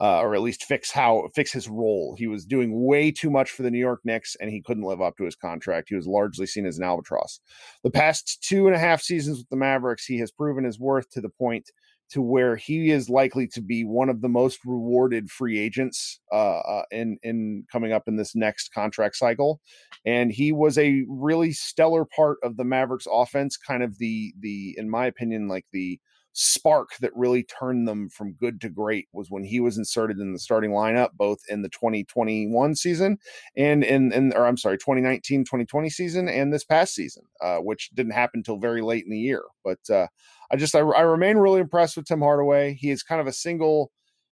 uh, 0.01 0.21
or 0.21 0.35
at 0.35 0.43
least 0.43 0.65
fix 0.65 0.91
how 0.91 1.29
fix 1.35 1.53
his 1.53 1.69
role. 1.69 2.17
He 2.19 2.27
was 2.27 2.45
doing 2.45 2.85
way 2.85 3.13
too 3.13 3.31
much 3.31 3.51
for 3.51 3.63
the 3.63 3.71
New 3.71 3.79
York 3.79 4.01
Knicks 4.05 4.37
and 4.41 4.51
he 4.51 4.63
couldn't 4.63 4.83
live 4.83 5.01
up 5.01 5.17
to 5.17 5.25
his 5.25 5.37
contract. 5.37 5.89
He 5.89 5.97
was 5.97 6.07
largely 6.07 6.47
seen 6.47 6.67
as 6.67 6.79
an 6.79 6.85
albatross. 6.85 7.41
The 7.83 7.91
past 7.91 8.43
two 8.43 8.67
and 8.67 8.75
a 8.75 8.81
half 8.81 9.01
seasons 9.01 9.39
with 9.39 9.49
the 9.49 9.57
Mavericks, 9.57 10.05
he 10.05 10.19
has 10.19 10.33
proven 10.33 10.65
his 10.65 10.81
worth 10.81 11.09
to 11.11 11.21
the 11.21 11.31
point 11.31 11.71
to 12.11 12.23
where 12.23 12.57
he 12.57 12.91
is 12.91 13.09
likely 13.09 13.47
to 13.49 13.61
be 13.61 13.85
one 13.85 14.09
of 14.09 14.21
the 14.21 14.29
most 14.29 14.61
rewarded 14.65 15.31
free 15.31 15.59
agents 15.59 16.21
uh, 16.33 16.59
uh, 16.59 16.83
in 16.91 17.19
in 17.23 17.65
coming 17.71 17.93
up 17.93 18.05
in 18.07 18.17
this 18.17 18.35
next 18.35 18.73
contract 18.73 19.17
cycle, 19.17 19.61
and 20.05 20.33
he 20.33 20.53
was 20.53 20.79
a 20.79 21.05
really 21.09 21.53
stellar 21.53 22.05
part 22.05 22.39
of 22.43 22.57
the 22.57 22.65
Mavericks 22.65 23.07
offense. 23.11 23.57
Kind 23.57 23.83
of 23.83 23.99
the 23.99 24.33
the 24.41 24.75
in 24.79 24.89
my 24.89 25.07
opinion, 25.07 25.49
like 25.49 25.67
the 25.73 26.01
spark 26.39 26.91
that 27.01 27.17
really 27.17 27.43
turned 27.45 27.89
them 27.89 28.11
from 28.11 28.35
good 28.35 28.61
to 28.61 28.69
great 28.69 29.09
was 29.15 29.31
when 29.31 29.43
he 29.43 29.59
was 29.59 29.79
inserted 29.79 30.19
in 30.19 30.35
the 30.35 30.39
starting 30.39 30.71
lineup 30.71 31.09
both 31.15 31.39
in 31.49 31.63
the 31.63 31.69
2021 31.71 32.75
season 32.75 33.17
and 33.57 33.83
in, 33.83 34.13
in 34.13 34.35
or 34.35 34.47
I'm 34.47 34.59
sorry 34.59 34.77
2019 34.77 35.45
2020 35.45 35.89
season 35.89 36.29
and 36.29 36.53
this 36.53 36.63
past 36.63 36.95
season 36.95 37.23
uh, 37.41 37.57
which 37.57 37.89
didn't 37.95 38.13
happen 38.13 38.41
until 38.41 38.59
very 38.59 38.83
late 38.83 39.05
in 39.05 39.11
the 39.11 39.19
year. 39.19 39.45
But 39.65 39.79
uh, 39.89 40.09
I 40.51 40.57
just 40.57 40.75
I, 40.75 40.81
I 40.81 41.01
remain 41.01 41.39
really 41.39 41.61
impressed 41.61 41.97
with 41.97 42.05
Tim 42.05 42.21
Hardaway. 42.21 42.75
He 42.75 42.91
is 42.91 43.03
kind 43.03 43.21
of 43.21 43.27
a 43.27 43.33
single 43.33 43.91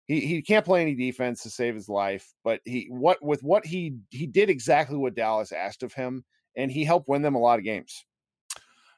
he, 0.07 0.21
he 0.21 0.41
can't 0.41 0.65
play 0.65 0.81
any 0.81 0.95
defense 0.95 1.43
to 1.43 1.51
save 1.51 1.75
his 1.75 1.89
life 1.89 2.33
but 2.45 2.61
he 2.65 2.87
what 2.91 3.23
with 3.23 3.43
what 3.43 3.67
he 3.67 3.97
he 4.11 4.27
did 4.29 4.51
exactly 4.51 4.97
what 4.97 5.17
Dallas 5.17 5.51
asked 5.51 5.83
of 5.83 5.93
him 5.93 6.25
and 6.57 6.71
he 6.71 6.85
helped 6.85 7.09
win 7.09 7.23
them 7.23 7.35
a 7.35 7.41
lot 7.41 7.59
of 7.59 7.65
games 7.65 8.05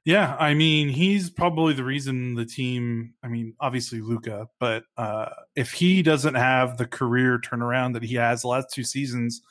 Yeah, 0.05 0.35
I 0.41 0.55
mean, 0.55 0.89
he's 0.89 1.29
probably 1.29 1.75
the 1.75 1.85
reason 1.85 2.35
the 2.35 2.47
team. 2.47 3.15
I 3.23 3.29
mean, 3.29 3.55
obviously 3.61 4.01
Luka, 4.01 4.49
but 4.59 4.85
uh, 4.97 5.29
if 5.57 5.73
he 5.73 6.03
doesn't 6.03 6.35
have 6.35 6.79
the 6.79 6.87
career 6.87 7.39
turnaround 7.39 7.93
that 7.95 8.03
he 8.03 8.15
has 8.15 8.43
the 8.43 8.49
last 8.49 8.73
two 8.73 8.85
seasons, 8.85 9.43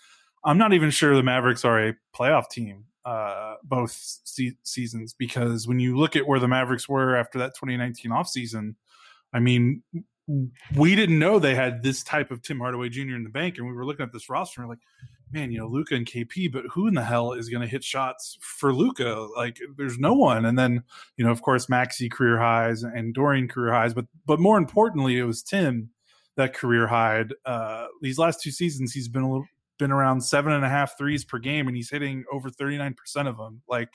I'm 0.44 0.58
not 0.58 0.74
even 0.74 0.90
sure 0.90 1.16
the 1.16 1.24
Mavericks 1.24 1.64
are 1.66 1.90
a 1.90 1.96
playoff 2.16 2.50
team 2.50 2.86
uh, 3.06 3.56
both 3.64 3.92
se- 4.24 4.58
seasons 4.64 5.14
because 5.14 5.68
when 5.68 5.80
you 5.80 5.98
look 5.98 6.16
at 6.16 6.28
where 6.28 6.40
the 6.40 6.48
Mavericks 6.48 6.88
were 6.88 7.16
after 7.16 7.40
that 7.40 7.56
2019 7.56 8.12
offseason, 8.12 8.76
I 9.34 9.40
mean, 9.40 9.82
we 10.76 10.96
didn't 10.96 11.20
know 11.20 11.40
they 11.40 11.56
had 11.56 11.82
this 11.82 12.04
type 12.04 12.32
of 12.32 12.42
Tim 12.42 12.60
Hardaway 12.60 12.90
Jr. 12.90 13.16
in 13.16 13.24
the 13.24 13.30
bank, 13.30 13.58
and 13.58 13.68
we 13.68 13.74
were 13.74 13.86
looking 13.86 14.06
at 14.06 14.14
this 14.14 14.30
roster 14.30 14.62
and 14.62 14.68
we're 14.68 14.74
like, 14.74 14.84
man, 15.32 15.52
you 15.52 15.60
know, 15.60 15.68
Luka 15.68 15.96
and 15.96 16.06
KP, 16.06 16.52
but 16.52 16.66
who 16.72 16.88
in 16.88 16.94
the 16.94 17.04
hell 17.04 17.34
is 17.34 17.50
going 17.50 17.62
to 17.62 17.68
hit 17.68 17.84
shots 17.84 18.38
for 18.42 18.74
Luka? 18.74 19.28
Like, 19.36 19.60
there's 19.78 20.00
no 20.00 20.14
one. 20.14 20.46
And 20.46 20.58
then, 20.58 20.84
you 21.18 21.26
know, 21.26 21.32
of 21.32 21.42
course, 21.42 21.68
Maxi 21.68 22.10
career 22.10 22.38
highs 22.38 22.84
and 22.84 23.14
Dorian 23.14 23.48
career 23.48 23.74
highs, 23.74 23.94
but 23.94 24.06
but 24.26 24.40
more 24.40 24.58
importantly, 24.58 25.18
it 25.18 25.24
was 25.24 25.44
Tim 25.44 25.90
that 26.36 26.54
career 26.54 26.88
high. 26.88 27.26
Uh, 27.46 27.88
these 28.02 28.18
last 28.18 28.42
two 28.42 28.52
seasons, 28.52 28.94
he's 28.94 29.08
been 29.08 29.24
a 29.24 29.30
little, 29.30 29.48
been 29.78 29.92
around 29.92 30.22
seven 30.22 30.54
and 30.54 30.66
a 30.66 30.70
half 30.70 30.98
threes 30.98 31.24
per 31.24 31.38
game, 31.38 31.68
and 31.68 31.76
he's 31.76 31.90
hitting 31.90 32.24
over 32.32 32.50
39 32.50 32.94
percent 32.94 33.28
of 33.28 33.38
them. 33.38 33.62
Like, 33.68 33.90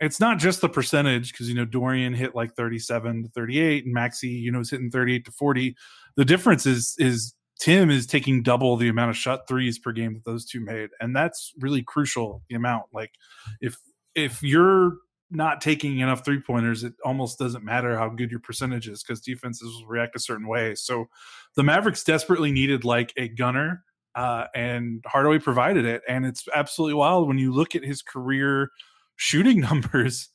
it's 0.00 0.20
not 0.20 0.38
just 0.38 0.60
the 0.60 0.68
percentage 0.68 1.32
because 1.32 1.48
you 1.48 1.54
know 1.54 1.64
Dorian 1.64 2.14
hit 2.14 2.34
like 2.34 2.54
37 2.54 3.24
to 3.24 3.28
38, 3.28 3.84
and 3.84 3.94
Maxi 3.94 4.40
you 4.40 4.50
know, 4.50 4.60
is 4.60 4.70
hitting 4.70 4.90
38 4.90 5.24
to 5.24 5.32
40. 5.32 5.76
The 6.16 6.24
difference 6.24 6.66
is 6.66 6.94
is 6.98 7.34
Tim 7.60 7.90
is 7.90 8.06
taking 8.06 8.42
double 8.42 8.76
the 8.76 8.88
amount 8.88 9.10
of 9.10 9.16
shot 9.16 9.46
threes 9.46 9.78
per 9.78 9.92
game 9.92 10.14
that 10.14 10.24
those 10.24 10.44
two 10.44 10.60
made, 10.60 10.90
and 11.00 11.14
that's 11.14 11.52
really 11.60 11.82
crucial. 11.82 12.42
The 12.48 12.56
amount, 12.56 12.86
like, 12.92 13.12
if 13.60 13.76
if 14.14 14.42
you're 14.42 14.98
not 15.30 15.60
taking 15.60 15.98
enough 15.98 16.24
three 16.24 16.40
pointers, 16.40 16.84
it 16.84 16.92
almost 17.04 17.38
doesn't 17.38 17.64
matter 17.64 17.96
how 17.98 18.08
good 18.08 18.30
your 18.30 18.40
percentage 18.40 18.88
is 18.88 19.02
because 19.02 19.20
defenses 19.20 19.68
will 19.80 19.88
react 19.88 20.14
a 20.16 20.20
certain 20.20 20.46
way. 20.46 20.74
So, 20.74 21.06
the 21.56 21.62
Mavericks 21.62 22.04
desperately 22.04 22.52
needed 22.52 22.84
like 22.84 23.12
a 23.16 23.28
gunner, 23.28 23.84
uh, 24.14 24.46
and 24.54 25.04
Hardaway 25.06 25.38
provided 25.38 25.84
it. 25.84 26.02
And 26.08 26.26
it's 26.26 26.44
absolutely 26.54 26.94
wild 26.94 27.28
when 27.28 27.38
you 27.38 27.52
look 27.52 27.74
at 27.74 27.84
his 27.84 28.02
career 28.02 28.70
shooting 29.16 29.60
numbers. 29.60 30.28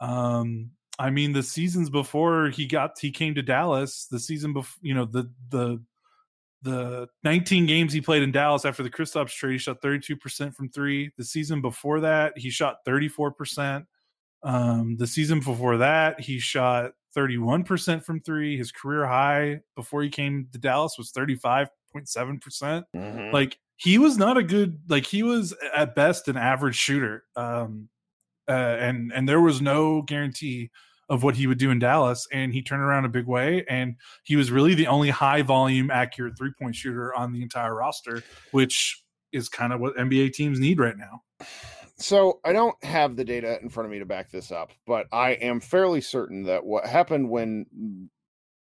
Um, 0.00 0.70
I 0.98 1.10
mean, 1.10 1.32
the 1.32 1.42
seasons 1.42 1.90
before 1.90 2.48
he 2.48 2.66
got 2.66 2.98
he 2.98 3.10
came 3.10 3.34
to 3.34 3.42
Dallas, 3.42 4.06
the 4.10 4.20
season 4.20 4.52
before, 4.52 4.78
you 4.82 4.94
know, 4.94 5.04
the 5.04 5.30
the 5.50 5.82
the 6.62 7.08
19 7.24 7.66
games 7.66 7.92
he 7.92 8.00
played 8.00 8.22
in 8.22 8.30
Dallas 8.30 8.64
after 8.64 8.82
the 8.82 8.90
Kristaps 8.90 9.34
trade, 9.34 9.52
he 9.52 9.58
shot 9.58 9.82
32% 9.82 10.54
from 10.54 10.68
three. 10.68 11.10
The 11.18 11.24
season 11.24 11.60
before 11.60 12.00
that, 12.00 12.38
he 12.38 12.50
shot 12.50 12.76
34%. 12.86 13.84
Um, 14.44 14.96
the 14.96 15.06
season 15.06 15.40
before 15.40 15.78
that, 15.78 16.20
he 16.20 16.38
shot 16.38 16.92
31% 17.16 18.04
from 18.04 18.20
three. 18.20 18.56
His 18.56 18.70
career 18.70 19.06
high 19.06 19.60
before 19.76 20.02
he 20.02 20.08
came 20.08 20.48
to 20.52 20.58
Dallas 20.58 20.94
was 20.96 21.12
35.7%. 21.12 21.68
mm 21.94 22.84
hmm 22.94 23.32
Like 23.32 23.58
he 23.76 23.98
was 23.98 24.16
not 24.16 24.36
a 24.36 24.42
good, 24.42 24.78
like 24.88 25.04
he 25.04 25.24
was 25.24 25.54
at 25.74 25.96
best 25.96 26.28
an 26.28 26.36
average 26.36 26.76
shooter. 26.76 27.24
Um, 27.34 27.88
uh, 28.48 28.52
and, 28.52 29.12
and 29.14 29.28
there 29.28 29.40
was 29.40 29.60
no 29.60 30.02
guarantee 30.02 30.70
of 31.08 31.22
what 31.22 31.36
he 31.36 31.46
would 31.46 31.58
do 31.58 31.70
in 31.70 31.78
Dallas, 31.78 32.26
and 32.32 32.52
he 32.52 32.62
turned 32.62 32.82
around 32.82 33.04
a 33.04 33.08
big 33.10 33.26
way. 33.26 33.64
And 33.68 33.96
he 34.22 34.36
was 34.36 34.50
really 34.50 34.74
the 34.74 34.86
only 34.86 35.10
high 35.10 35.42
volume, 35.42 35.90
accurate 35.90 36.38
three 36.38 36.52
point 36.58 36.74
shooter 36.74 37.14
on 37.14 37.32
the 37.32 37.42
entire 37.42 37.74
roster, 37.74 38.22
which 38.52 39.02
is 39.32 39.48
kind 39.48 39.72
of 39.72 39.80
what 39.80 39.96
NBA 39.96 40.32
teams 40.32 40.58
need 40.58 40.78
right 40.78 40.96
now. 40.96 41.22
So 41.96 42.40
I 42.44 42.52
don't 42.52 42.82
have 42.82 43.16
the 43.16 43.24
data 43.24 43.60
in 43.60 43.68
front 43.68 43.86
of 43.86 43.90
me 43.90 43.98
to 43.98 44.06
back 44.06 44.30
this 44.30 44.50
up, 44.50 44.72
but 44.86 45.06
I 45.12 45.32
am 45.32 45.60
fairly 45.60 46.00
certain 46.00 46.44
that 46.44 46.64
what 46.64 46.86
happened 46.86 47.28
when 47.28 48.08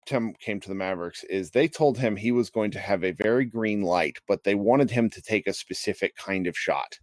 Tim 0.06 0.34
came 0.34 0.60
to 0.60 0.68
the 0.68 0.74
Mavericks 0.74 1.24
is 1.24 1.50
they 1.50 1.68
told 1.68 1.98
him 1.98 2.16
he 2.16 2.32
was 2.32 2.50
going 2.50 2.72
to 2.72 2.80
have 2.80 3.04
a 3.04 3.12
very 3.12 3.44
green 3.44 3.82
light, 3.82 4.18
but 4.26 4.44
they 4.44 4.54
wanted 4.54 4.90
him 4.90 5.08
to 5.10 5.22
take 5.22 5.46
a 5.46 5.52
specific 5.52 6.16
kind 6.16 6.46
of 6.46 6.58
shot. 6.58 6.98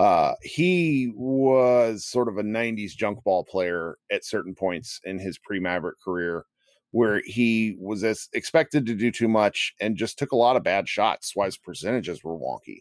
Uh, 0.00 0.32
he 0.40 1.12
was 1.14 2.06
sort 2.06 2.26
of 2.26 2.38
a 2.38 2.42
90s 2.42 2.96
junk 2.96 3.22
ball 3.22 3.44
player 3.44 3.98
at 4.10 4.24
certain 4.24 4.54
points 4.54 4.98
in 5.04 5.18
his 5.18 5.36
pre 5.36 5.60
Maverick 5.60 6.00
career 6.02 6.46
where 6.92 7.20
he 7.26 7.76
was 7.78 8.02
as 8.02 8.26
expected 8.32 8.86
to 8.86 8.94
do 8.94 9.10
too 9.10 9.28
much 9.28 9.74
and 9.78 9.98
just 9.98 10.18
took 10.18 10.32
a 10.32 10.36
lot 10.36 10.56
of 10.56 10.62
bad 10.64 10.88
shots. 10.88 11.32
Why 11.36 11.44
his 11.44 11.58
percentages 11.58 12.24
were 12.24 12.34
wonky. 12.38 12.78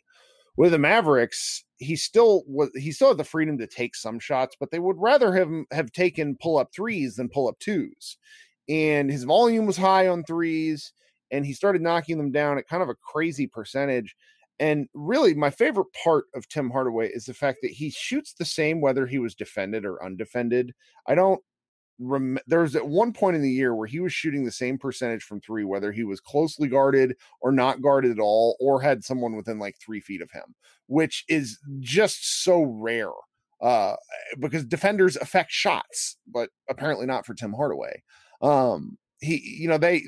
With 0.55 0.71
the 0.71 0.79
Mavericks, 0.79 1.65
he 1.75 1.97
still 1.97 2.43
was 2.47 2.69
he 2.73 2.93
still 2.93 3.09
had 3.09 3.17
the 3.17 3.25
freedom 3.25 3.57
to 3.57 3.67
take 3.67 3.97
some 3.97 4.17
shots, 4.19 4.55
but 4.57 4.71
they 4.71 4.79
would 4.79 4.97
rather 4.97 5.33
have 5.35 5.49
have 5.73 5.91
taken 5.91 6.38
pull 6.41 6.57
up 6.57 6.69
threes 6.73 7.17
than 7.17 7.27
pull 7.27 7.49
up 7.49 7.59
twos. 7.59 8.17
And 8.69 9.11
his 9.11 9.25
volume 9.25 9.65
was 9.65 9.75
high 9.75 10.07
on 10.07 10.23
threes, 10.23 10.93
and 11.31 11.45
he 11.45 11.51
started 11.51 11.81
knocking 11.81 12.17
them 12.17 12.31
down 12.31 12.57
at 12.57 12.67
kind 12.69 12.81
of 12.81 12.88
a 12.88 12.95
crazy 12.95 13.45
percentage. 13.45 14.15
And 14.59 14.87
really, 14.93 15.33
my 15.33 15.49
favorite 15.49 15.87
part 16.03 16.25
of 16.35 16.47
Tim 16.49 16.69
Hardaway 16.69 17.09
is 17.09 17.25
the 17.25 17.33
fact 17.33 17.59
that 17.61 17.71
he 17.71 17.89
shoots 17.89 18.33
the 18.33 18.45
same 18.45 18.81
whether 18.81 19.07
he 19.07 19.19
was 19.19 19.35
defended 19.35 19.85
or 19.85 20.03
undefended. 20.03 20.73
I 21.07 21.15
don't 21.15 21.41
rem- 21.99 22.39
there 22.47 22.61
was 22.61 22.75
at 22.75 22.87
one 22.87 23.13
point 23.13 23.35
in 23.35 23.41
the 23.41 23.51
year 23.51 23.75
where 23.75 23.87
he 23.87 23.99
was 23.99 24.13
shooting 24.13 24.43
the 24.43 24.51
same 24.51 24.77
percentage 24.77 25.23
from 25.23 25.41
three, 25.41 25.63
whether 25.63 25.91
he 25.91 26.03
was 26.03 26.19
closely 26.19 26.67
guarded 26.67 27.15
or 27.41 27.51
not 27.51 27.81
guarded 27.81 28.11
at 28.11 28.19
all, 28.19 28.57
or 28.59 28.81
had 28.81 29.03
someone 29.03 29.35
within 29.35 29.59
like 29.59 29.77
three 29.77 29.99
feet 29.99 30.21
of 30.21 30.31
him, 30.31 30.55
which 30.87 31.25
is 31.27 31.59
just 31.79 32.43
so 32.43 32.63
rare 32.63 33.11
uh, 33.61 33.95
because 34.39 34.65
defenders 34.65 35.17
affect 35.17 35.51
shots, 35.51 36.17
but 36.27 36.49
apparently 36.69 37.05
not 37.05 37.25
for 37.25 37.33
Tim 37.33 37.53
Hardaway. 37.53 38.03
Um, 38.41 38.97
he, 39.19 39.57
you 39.59 39.67
know, 39.67 39.77
they, 39.77 40.03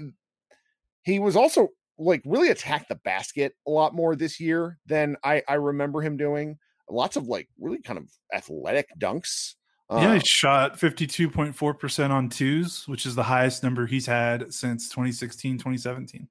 he 1.04 1.20
was 1.20 1.36
also 1.36 1.70
like 2.02 2.22
really 2.26 2.50
attacked 2.50 2.90
the 2.90 2.96
basket 2.96 3.54
a 3.68 3.72
lot 3.72 3.94
more 3.94 4.16
this 4.16 4.40
year 4.40 4.80
than 4.88 5.16
I, 5.24 5.44
I 5.48 5.56
remember 5.56 6.02
him 6.02 6.18
doing. 6.18 6.58
Lots 6.90 7.16
of 7.16 7.28
like 7.28 7.48
really 7.60 7.82
kind 7.82 8.00
of 8.00 8.10
athletic 8.34 8.90
dunks. 9.00 9.54
Uh, 9.90 10.00
yeah, 10.02 10.14
he 10.14 10.20
uh 10.20 10.24
shot 10.26 10.80
52.4% 10.80 12.10
on 12.10 12.30
twos, 12.30 12.88
which 12.88 13.06
is 13.06 13.16
the 13.16 13.24
highest 13.24 13.64
number 13.64 13.86
he's 13.86 14.06
had 14.06 14.54
since 14.54 14.90
2016, 14.90 15.58
2017. 15.58 16.28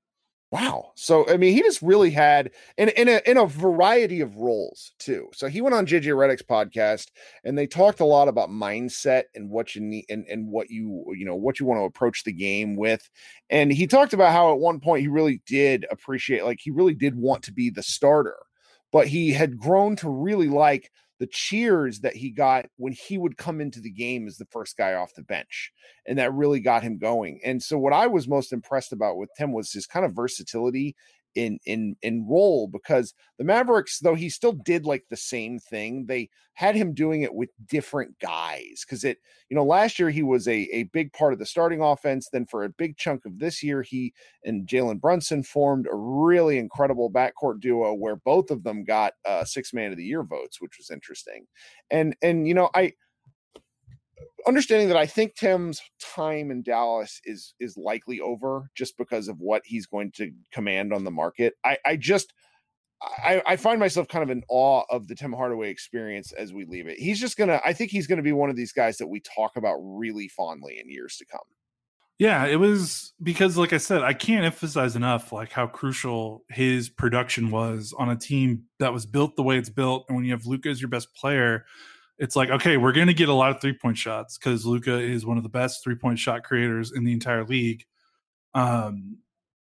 Wow. 0.52 0.90
So 0.97 1.28
I 1.28 1.37
mean, 1.37 1.54
he 1.54 1.62
just 1.62 1.80
really 1.80 2.11
had 2.11 2.50
in 2.76 2.88
in 2.90 3.09
a 3.09 3.21
in 3.25 3.37
a 3.37 3.47
variety 3.47 4.21
of 4.21 4.37
roles 4.37 4.92
too. 4.99 5.28
So 5.33 5.47
he 5.47 5.61
went 5.61 5.76
on 5.76 5.87
JJ 5.87 6.07
Redick's 6.07 6.42
podcast 6.42 7.07
and 7.45 7.57
they 7.57 7.69
talked 7.69 8.00
a 8.00 8.04
lot 8.04 8.26
about 8.26 8.50
mindset 8.50 9.25
and 9.37 9.49
what 9.49 9.76
you 9.76 9.80
need 9.80 10.07
and, 10.09 10.26
and 10.28 10.49
what 10.49 10.69
you 10.69 11.04
you 11.16 11.25
know 11.25 11.37
what 11.37 11.61
you 11.61 11.66
want 11.66 11.78
to 11.80 11.85
approach 11.85 12.25
the 12.25 12.33
game 12.33 12.75
with. 12.75 13.09
And 13.49 13.73
he 13.73 13.87
talked 13.87 14.12
about 14.12 14.33
how 14.33 14.52
at 14.52 14.59
one 14.59 14.80
point 14.80 15.02
he 15.02 15.09
really 15.09 15.40
did 15.47 15.87
appreciate 15.88 16.45
like 16.45 16.59
he 16.61 16.73
really 16.73 16.95
did 16.95 17.14
want 17.14 17.45
to 17.45 17.52
be 17.52 17.71
the 17.71 17.83
starter, 17.85 18.37
but 18.90 19.07
he 19.07 19.30
had 19.30 19.57
grown 19.57 19.95
to 19.97 20.11
really 20.11 20.49
like 20.49 20.90
the 21.20 21.28
cheers 21.28 22.00
that 22.00 22.16
he 22.16 22.30
got 22.30 22.66
when 22.78 22.94
he 22.94 23.18
would 23.18 23.36
come 23.36 23.60
into 23.60 23.78
the 23.78 23.90
game 23.90 24.26
as 24.26 24.38
the 24.38 24.46
first 24.46 24.76
guy 24.76 24.94
off 24.94 25.14
the 25.14 25.22
bench. 25.22 25.70
And 26.06 26.18
that 26.18 26.32
really 26.32 26.60
got 26.60 26.82
him 26.82 26.98
going. 26.98 27.40
And 27.44 27.62
so 27.62 27.78
what 27.78 27.92
I 27.92 28.06
was 28.06 28.26
most 28.26 28.52
impressed 28.52 28.92
about 28.92 29.18
with 29.18 29.28
Tim 29.36 29.52
was 29.52 29.70
his 29.70 29.86
kind 29.86 30.06
of 30.06 30.16
versatility 30.16 30.96
in 31.34 31.58
in 31.64 31.96
in 32.02 32.26
role 32.28 32.68
because 32.68 33.14
the 33.38 33.44
Mavericks, 33.44 33.99
though 34.00 34.14
he 34.14 34.28
still 34.28 34.52
did 34.52 34.84
like 34.84 35.04
the 35.08 35.16
same 35.16 35.58
thing, 35.58 36.06
they 36.06 36.28
had 36.54 36.75
him 36.75 36.92
doing 36.92 37.22
it 37.22 37.34
with 37.34 37.50
different 37.66 38.18
guys. 38.18 38.84
Cause 38.88 39.04
it, 39.04 39.18
you 39.49 39.56
know, 39.56 39.64
last 39.64 39.99
year 39.99 40.10
he 40.10 40.22
was 40.22 40.46
a, 40.49 40.68
a 40.72 40.84
big 40.92 41.12
part 41.12 41.32
of 41.32 41.38
the 41.38 41.46
starting 41.46 41.80
offense. 41.80 42.28
Then 42.30 42.46
for 42.46 42.64
a 42.64 42.68
big 42.68 42.96
chunk 42.96 43.25
of 43.25 43.38
this 43.38 43.62
year, 43.62 43.82
he 43.82 44.12
and 44.44 44.66
Jalen 44.66 45.00
Brunson 45.00 45.42
formed 45.42 45.87
a 45.87 45.96
really 45.96 46.58
incredible 46.58 47.10
backcourt 47.10 47.60
duo 47.60 47.94
where 47.94 48.16
both 48.16 48.50
of 48.50 48.62
them 48.62 48.84
got 48.84 49.14
uh 49.25 49.44
six 49.44 49.72
man 49.72 49.90
of 49.90 49.96
the 49.96 50.04
year 50.04 50.22
votes, 50.22 50.60
which 50.60 50.78
was 50.78 50.90
interesting. 50.90 51.46
And 51.90 52.16
and 52.22 52.46
you 52.46 52.54
know, 52.54 52.70
I 52.75 52.92
understanding 54.46 54.88
that 54.88 54.96
I 54.96 55.06
think 55.06 55.34
Tim's 55.34 55.80
time 56.00 56.50
in 56.50 56.62
Dallas 56.62 57.20
is 57.24 57.54
is 57.60 57.76
likely 57.76 58.20
over 58.20 58.70
just 58.74 58.96
because 58.96 59.28
of 59.28 59.38
what 59.38 59.62
he's 59.64 59.86
going 59.86 60.12
to 60.12 60.32
command 60.52 60.92
on 60.92 61.04
the 61.04 61.10
market. 61.10 61.54
I, 61.64 61.78
I 61.84 61.96
just 61.96 62.32
I, 63.02 63.42
I 63.46 63.56
find 63.56 63.80
myself 63.80 64.08
kind 64.08 64.22
of 64.22 64.30
in 64.30 64.42
awe 64.48 64.84
of 64.90 65.08
the 65.08 65.14
Tim 65.14 65.32
Hardaway 65.32 65.70
experience 65.70 66.32
as 66.32 66.52
we 66.52 66.66
leave 66.66 66.86
it. 66.86 66.98
He's 66.98 67.20
just 67.20 67.36
gonna 67.36 67.60
I 67.64 67.72
think 67.72 67.90
he's 67.90 68.06
gonna 68.06 68.22
be 68.22 68.32
one 68.32 68.50
of 68.50 68.56
these 68.56 68.72
guys 68.72 68.98
that 68.98 69.08
we 69.08 69.20
talk 69.20 69.56
about 69.56 69.76
really 69.80 70.28
fondly 70.28 70.78
in 70.82 70.90
years 70.90 71.16
to 71.18 71.24
come. 71.24 71.40
Yeah, 72.18 72.44
it 72.44 72.56
was 72.56 73.14
because 73.22 73.56
like 73.56 73.72
I 73.72 73.78
said, 73.78 74.02
I 74.02 74.12
can't 74.12 74.44
emphasize 74.44 74.94
enough 74.94 75.32
like 75.32 75.52
how 75.52 75.66
crucial 75.66 76.44
his 76.50 76.90
production 76.90 77.50
was 77.50 77.94
on 77.96 78.10
a 78.10 78.16
team 78.16 78.64
that 78.78 78.92
was 78.92 79.06
built 79.06 79.36
the 79.36 79.42
way 79.42 79.56
it's 79.56 79.70
built. 79.70 80.04
And 80.06 80.16
when 80.16 80.26
you 80.26 80.32
have 80.32 80.44
Luka 80.44 80.68
as 80.68 80.82
your 80.82 80.90
best 80.90 81.14
player, 81.14 81.64
it's 82.20 82.36
like 82.36 82.50
okay 82.50 82.76
we're 82.76 82.92
going 82.92 83.08
to 83.08 83.14
get 83.14 83.28
a 83.28 83.34
lot 83.34 83.50
of 83.50 83.60
three 83.60 83.72
point 83.76 83.98
shots 83.98 84.38
because 84.38 84.64
Luka 84.64 84.96
is 84.96 85.26
one 85.26 85.36
of 85.36 85.42
the 85.42 85.48
best 85.48 85.82
three 85.82 85.96
point 85.96 86.20
shot 86.20 86.44
creators 86.44 86.92
in 86.92 87.02
the 87.02 87.12
entire 87.12 87.44
league 87.44 87.84
um 88.54 89.18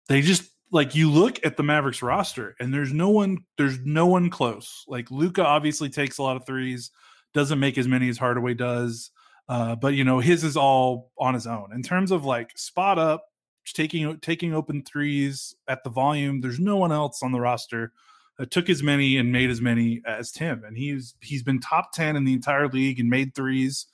they 0.07 0.21
just 0.21 0.51
like 0.71 0.93
you 0.93 1.09
look 1.09 1.43
at 1.45 1.57
the 1.57 1.63
mavericks 1.63 2.03
roster 2.03 2.55
and 2.59 2.73
there's 2.73 2.93
no 2.93 3.09
one 3.09 3.39
there's 3.57 3.79
no 3.79 4.05
one 4.05 4.29
close 4.29 4.83
like 4.87 5.09
Luka 5.09 5.43
obviously 5.43 5.89
takes 5.89 6.19
a 6.19 6.23
lot 6.23 6.37
of 6.37 6.45
threes 6.45 6.91
doesn't 7.33 7.59
make 7.59 7.79
as 7.79 7.87
many 7.87 8.09
as 8.09 8.17
hardaway 8.19 8.53
does 8.53 9.11
Uh, 9.49 9.75
but 9.75 9.93
you 9.93 10.03
know, 10.03 10.19
his 10.19 10.43
is 10.43 10.55
all 10.55 11.11
on 11.17 11.33
his 11.33 11.45
own. 11.47 11.69
In 11.73 11.83
terms 11.83 12.11
of 12.11 12.23
like 12.25 12.57
spot 12.57 12.97
up, 12.97 13.25
taking 13.73 14.17
taking 14.19 14.53
open 14.53 14.83
threes 14.83 15.53
at 15.67 15.83
the 15.83 15.89
volume, 15.89 16.41
there's 16.41 16.59
no 16.59 16.77
one 16.77 16.91
else 16.91 17.21
on 17.21 17.31
the 17.31 17.41
roster 17.41 17.91
that 18.37 18.51
took 18.51 18.69
as 18.69 18.81
many 18.81 19.17
and 19.17 19.31
made 19.31 19.49
as 19.49 19.61
many 19.61 20.01
as 20.05 20.31
Tim. 20.31 20.63
And 20.63 20.77
he's 20.77 21.15
he's 21.21 21.43
been 21.43 21.59
top 21.59 21.93
ten 21.93 22.15
in 22.15 22.23
the 22.23 22.33
entire 22.33 22.67
league 22.67 22.99
and 22.99 23.09
made 23.09 23.35
threes. 23.35 23.85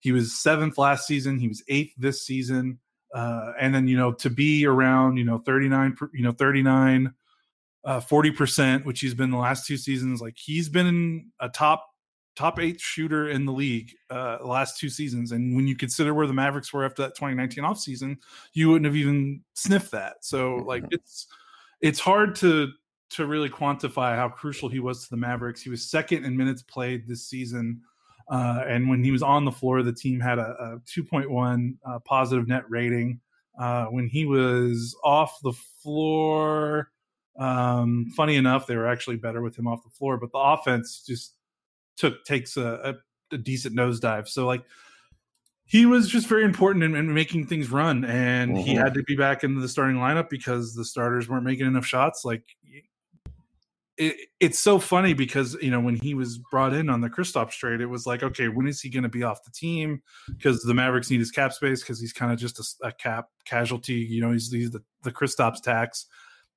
He 0.00 0.12
was 0.12 0.38
seventh 0.38 0.78
last 0.78 1.06
season. 1.06 1.38
He 1.38 1.48
was 1.48 1.62
eighth 1.68 1.94
this 1.98 2.22
season. 2.22 2.78
Uh, 3.14 3.52
and 3.58 3.74
then 3.74 3.88
you 3.88 3.96
know 3.96 4.12
to 4.12 4.28
be 4.28 4.66
around 4.66 5.16
you 5.16 5.24
know 5.24 5.38
39 5.38 5.96
you 6.12 6.22
know 6.22 6.32
39 6.32 7.10
uh, 7.86 8.00
40% 8.00 8.84
which 8.84 9.00
he's 9.00 9.14
been 9.14 9.30
the 9.30 9.38
last 9.38 9.66
two 9.66 9.78
seasons 9.78 10.20
like 10.20 10.34
he's 10.36 10.68
been 10.68 11.30
a 11.40 11.48
top 11.48 11.86
top 12.38 12.60
eight 12.60 12.80
shooter 12.80 13.28
in 13.28 13.44
the 13.44 13.52
league 13.52 13.90
uh, 14.10 14.38
the 14.38 14.46
last 14.46 14.78
two 14.78 14.88
seasons. 14.88 15.32
And 15.32 15.56
when 15.56 15.66
you 15.66 15.74
consider 15.74 16.14
where 16.14 16.28
the 16.28 16.32
Mavericks 16.32 16.72
were 16.72 16.84
after 16.84 17.02
that 17.02 17.16
2019 17.16 17.64
offseason, 17.64 18.16
you 18.52 18.68
wouldn't 18.68 18.86
have 18.86 18.94
even 18.94 19.42
sniffed 19.54 19.90
that. 19.90 20.18
So 20.20 20.54
like 20.54 20.84
it's 20.92 21.26
it's 21.80 21.98
hard 21.98 22.36
to 22.36 22.68
to 23.10 23.26
really 23.26 23.48
quantify 23.48 24.14
how 24.14 24.28
crucial 24.28 24.68
he 24.68 24.80
was 24.80 25.04
to 25.04 25.10
the 25.10 25.16
Mavericks. 25.16 25.62
He 25.62 25.70
was 25.70 25.90
second 25.90 26.24
in 26.24 26.36
minutes 26.36 26.62
played 26.62 27.06
this 27.06 27.26
season. 27.26 27.80
Uh, 28.30 28.62
and 28.66 28.88
when 28.88 29.02
he 29.02 29.10
was 29.10 29.22
on 29.22 29.44
the 29.44 29.52
floor, 29.52 29.82
the 29.82 29.92
team 29.92 30.20
had 30.20 30.38
a, 30.38 30.50
a 30.60 30.80
2.1 30.80 31.76
uh, 31.86 31.98
positive 32.00 32.46
net 32.46 32.64
rating. 32.68 33.20
Uh, 33.58 33.86
when 33.86 34.06
he 34.06 34.26
was 34.26 34.94
off 35.02 35.40
the 35.42 35.54
floor, 35.82 36.90
um, 37.38 38.06
funny 38.16 38.36
enough, 38.36 38.66
they 38.66 38.76
were 38.76 38.86
actually 38.86 39.16
better 39.16 39.40
with 39.40 39.56
him 39.56 39.66
off 39.66 39.82
the 39.82 39.90
floor, 39.90 40.18
but 40.18 40.30
the 40.32 40.38
offense 40.38 41.02
just 41.06 41.34
took 41.96 42.24
takes 42.24 42.56
a, 42.56 42.94
a, 43.32 43.34
a 43.34 43.38
decent 43.38 43.74
nosedive. 43.74 44.28
So 44.28 44.46
like 44.46 44.64
he 45.64 45.86
was 45.86 46.08
just 46.08 46.26
very 46.26 46.44
important 46.44 46.84
in, 46.84 46.96
in 46.96 47.12
making 47.12 47.46
things 47.46 47.70
run, 47.70 48.04
and 48.04 48.52
mm-hmm. 48.52 48.62
he 48.62 48.74
had 48.74 48.94
to 48.94 49.02
be 49.02 49.16
back 49.16 49.44
in 49.44 49.60
the 49.60 49.68
starting 49.68 49.96
lineup 49.96 50.30
because 50.30 50.74
the 50.74 50.84
starters 50.84 51.28
weren't 51.28 51.44
making 51.44 51.66
enough 51.66 51.86
shots. 51.86 52.24
Like 52.24 52.42
it, 53.98 54.28
it's 54.38 54.58
so 54.58 54.78
funny 54.78 55.12
because 55.12 55.54
you 55.60 55.70
know 55.70 55.80
when 55.80 55.96
he 55.96 56.14
was 56.14 56.38
brought 56.38 56.72
in 56.72 56.88
on 56.88 57.00
the 57.00 57.10
Kristaps 57.10 57.52
trade, 57.52 57.80
it 57.80 57.86
was 57.86 58.06
like, 58.06 58.22
okay, 58.22 58.48
when 58.48 58.68
is 58.68 58.80
he 58.80 58.88
going 58.88 59.02
to 59.02 59.08
be 59.08 59.24
off 59.24 59.42
the 59.44 59.50
team? 59.50 60.00
Because 60.28 60.62
the 60.62 60.74
Mavericks 60.74 61.10
need 61.10 61.18
his 61.18 61.32
cap 61.32 61.52
space 61.52 61.82
because 61.82 62.00
he's 62.00 62.12
kind 62.12 62.32
of 62.32 62.38
just 62.38 62.58
a, 62.58 62.88
a, 62.88 62.92
cap 62.92 63.26
casualty. 63.44 63.94
You 63.94 64.20
know, 64.20 64.32
he's, 64.32 64.50
he's 64.52 64.70
the 64.70 64.82
the 65.02 65.10
Kristaps 65.10 65.60
tax. 65.60 66.06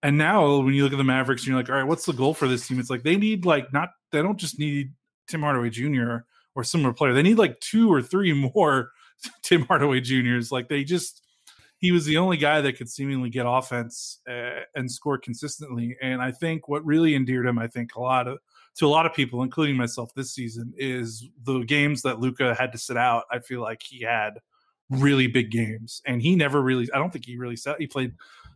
And 0.04 0.18
now 0.18 0.58
when 0.58 0.74
you 0.74 0.84
look 0.84 0.94
at 0.94 0.98
the 0.98 1.04
Mavericks, 1.04 1.46
you're 1.46 1.56
like, 1.56 1.70
all 1.70 1.76
right, 1.76 1.88
what's 1.88 2.06
the 2.06 2.14
goal 2.14 2.34
for 2.34 2.48
this 2.48 2.68
team? 2.68 2.80
It's 2.80 2.90
like 2.90 3.04
they 3.04 3.18
need 3.18 3.46
like 3.46 3.74
not 3.74 3.90
they 4.12 4.22
don't 4.22 4.40
just 4.40 4.60
need 4.60 4.94
Tim 5.28 5.42
Hardaway 5.42 5.72
Jr. 5.72 6.18
or 6.56 6.64
similar 6.64 6.94
player. 6.94 7.14
They 7.14 7.24
need 7.24 7.40
like 7.40 7.60
two 7.60 7.92
or 7.92 8.02
three 8.02 8.34
more 8.56 8.92
Tim 9.42 9.66
Hardaway 9.66 10.02
Juniors. 10.02 10.52
Like 10.52 10.70
they 10.70 10.84
just 10.84 11.22
he 11.82 11.92
was 11.92 12.06
the 12.06 12.18
only 12.18 12.38
guy 12.38 12.62
that 12.62 12.78
could 12.78 12.90
seemingly 12.90 13.30
get 13.30 13.46
offense 13.48 14.20
uh, 14.30 14.62
and 14.76 14.90
score 14.90 15.18
consistently. 15.18 15.98
And 16.00 16.22
I 16.22 16.32
think 16.32 16.68
what 16.68 16.86
really 16.86 17.16
endeared 17.16 17.48
him, 17.48 17.58
I 17.58 17.68
think, 17.68 17.96
a 17.96 18.00
lot 18.00 18.28
of 18.28 18.38
to 18.78 18.86
a 18.86 18.88
lot 18.88 19.08
of 19.08 19.14
people, 19.14 19.42
including 19.42 19.76
myself, 19.76 20.14
this 20.16 20.32
season 20.32 20.74
is 20.78 21.28
the 21.44 21.60
games 21.64 22.04
that 22.04 22.20
Luka 22.20 22.56
had 22.56 22.72
to 22.72 22.78
sit 22.78 22.98
out. 22.98 23.24
I 23.32 23.40
feel 23.40 23.62
like 23.62 23.82
he 23.84 24.02
had 24.02 24.36
really 24.92 25.26
big 25.26 25.50
games, 25.50 26.04
and 26.06 26.22
he 26.22 26.36
never 26.36 26.62
really. 26.62 26.88
I 26.94 27.00
don't 27.00 27.12
think 27.12 27.26
he 27.26 27.36
really 27.36 27.56
sat. 27.56 27.82
He 27.82 27.88
played 27.88 28.14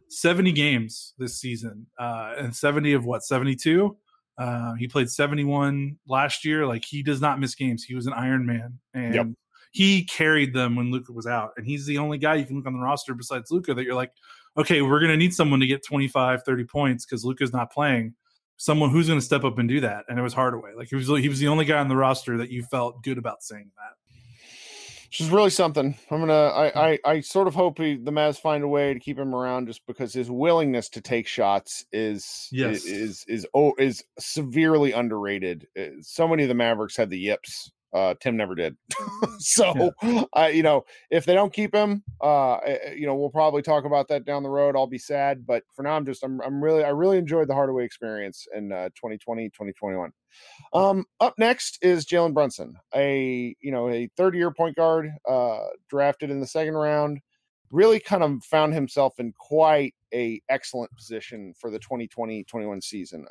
seventy 0.08 0.52
games 0.52 1.16
this 1.18 1.36
season, 1.36 1.88
uh, 2.00 2.36
and 2.38 2.56
seventy 2.56 2.94
of 2.94 3.06
what 3.06 3.24
seventy 3.24 3.56
two. 3.56 3.98
Uh, 4.38 4.74
he 4.74 4.86
played 4.86 5.10
71 5.10 5.98
last 6.10 6.44
year. 6.44 6.68
Like 6.68 6.84
he 6.84 7.02
does 7.02 7.22
not 7.22 7.40
miss 7.40 7.56
games. 7.56 7.86
He 7.86 7.96
was 7.96 8.06
an 8.06 8.12
Iron 8.12 8.46
Man, 8.46 8.80
and 8.94 9.16
yep. 9.16 9.28
He 9.76 10.06
carried 10.06 10.54
them 10.54 10.78
when 10.78 10.90
Luka 10.90 11.12
was 11.12 11.28
out. 11.28 11.52
And 11.58 11.66
he's 11.66 11.86
the 11.86 11.98
only 11.98 12.18
guy 12.18 12.36
you 12.36 12.46
can 12.46 12.56
look 12.56 12.66
on 12.66 12.72
the 12.72 12.80
roster 12.80 13.14
besides 13.14 13.52
Luka 13.52 13.74
that 13.74 13.84
you're 13.84 13.94
like, 13.94 14.14
okay, 14.58 14.82
we're 14.82 15.02
going 15.02 15.12
to 15.12 15.18
need 15.18 15.34
someone 15.34 15.60
to 15.60 15.68
get 15.68 15.86
25, 15.86 16.44
30 16.44 16.64
points 16.64 17.06
because 17.06 17.26
Luka's 17.26 17.52
not 17.52 17.74
playing. 17.74 18.14
Someone 18.56 18.90
who's 18.90 19.08
going 19.08 19.20
to 19.20 19.26
step 19.26 19.44
up 19.44 19.60
and 19.60 19.68
do 19.68 19.82
that. 19.82 20.06
And 20.08 20.18
it 20.18 20.22
was 20.22 20.34
Hardaway. 20.34 20.72
Like 20.78 20.88
he 20.88 20.96
was, 20.96 21.08
he 21.08 21.28
was 21.28 21.40
the 21.40 21.50
only 21.50 21.66
guy 21.66 21.78
on 21.78 21.90
the 21.90 21.96
roster 21.98 22.38
that 22.38 22.50
you 22.50 22.64
felt 22.64 23.04
good 23.04 23.18
about 23.18 23.44
saying 23.44 23.70
that 23.76 23.96
which 25.16 25.22
is 25.22 25.30
really 25.30 25.50
something. 25.50 25.96
I'm 26.12 26.20
gonna. 26.20 26.34
I 26.34 26.90
I, 26.90 27.00
I 27.06 27.20
sort 27.22 27.48
of 27.48 27.56
hope 27.56 27.78
he, 27.78 27.96
the 27.96 28.12
Mavs 28.12 28.38
find 28.38 28.66
a 28.66 28.68
way 28.68 28.94
to 28.94 29.00
keep 29.00 29.18
him 29.18 29.34
around, 29.34 29.68
just 29.68 29.86
because 29.88 30.12
his 30.12 30.30
willingness 30.30 30.90
to 30.90 31.00
take 31.00 31.26
shots 31.26 31.86
is 31.94 32.50
yes. 32.52 32.84
is 32.84 32.86
is 32.86 33.26
is, 33.30 33.48
oh, 33.54 33.74
is 33.78 34.04
severely 34.20 34.92
underrated. 34.92 35.68
Uh, 35.80 36.02
so 36.02 36.28
many 36.28 36.44
of 36.44 36.50
the 36.50 36.56
Mavericks 36.56 36.98
had 36.98 37.10
the 37.10 37.18
yips. 37.18 37.72
Uh, 37.96 38.14
Tim 38.20 38.36
never 38.36 38.56
did. 38.56 38.76
so, 39.40 39.94
yeah. 40.04 40.24
uh, 40.34 40.50
you 40.54 40.64
know, 40.64 40.84
if 41.10 41.26
they 41.26 41.34
don't 41.34 41.54
keep 41.54 41.74
him, 41.74 42.04
uh, 42.22 42.56
eh, 42.56 42.78
eh, 42.84 42.94
you 42.94 43.06
know, 43.06 43.16
we'll 43.16 43.30
probably 43.30 43.62
talk 43.62 43.86
about 43.86 44.10
that 44.10 44.26
down 44.26 44.44
the 44.44 44.50
road. 44.50 44.76
I'll 44.76 44.86
be 44.86 44.98
sad, 44.98 45.46
but 45.46 45.64
for 45.74 45.84
now, 45.84 45.96
I'm 45.96 46.06
just, 46.06 46.22
I'm, 46.22 46.42
I'm 46.42 46.62
really, 46.62 46.84
I 46.84 46.90
really 46.90 47.18
enjoyed 47.18 47.48
the 47.48 47.54
Hardaway 47.54 47.86
experience 47.86 48.48
in 48.54 48.74
uh, 48.74 48.90
2020, 48.96 49.46
2021. 49.46 50.12
Um, 50.74 51.06
up 51.22 51.36
next 51.38 51.80
is 51.82 52.06
Jalen 52.06 52.34
Brunson, 52.34 52.76
a 52.94 53.56
you 53.62 53.72
know 53.72 53.90
a 53.90 54.10
third 54.18 54.36
year 54.36 54.52
point 54.52 54.76
guard, 54.76 55.10
uh, 55.26 55.60
drafted 55.90 56.30
in 56.30 56.42
the 56.42 56.48
second 56.48 56.74
round. 56.74 57.22
Really 57.72 58.02
kind 58.02 58.24
of 58.24 58.44
found 58.44 58.74
himself 58.74 59.14
in 59.20 59.34
quite 59.40 59.96
a 60.14 60.42
excellent 60.50 60.92
position 60.98 61.54
for 61.58 61.70
the 61.72 61.80
2020-21 61.80 62.84
season. 62.84 63.26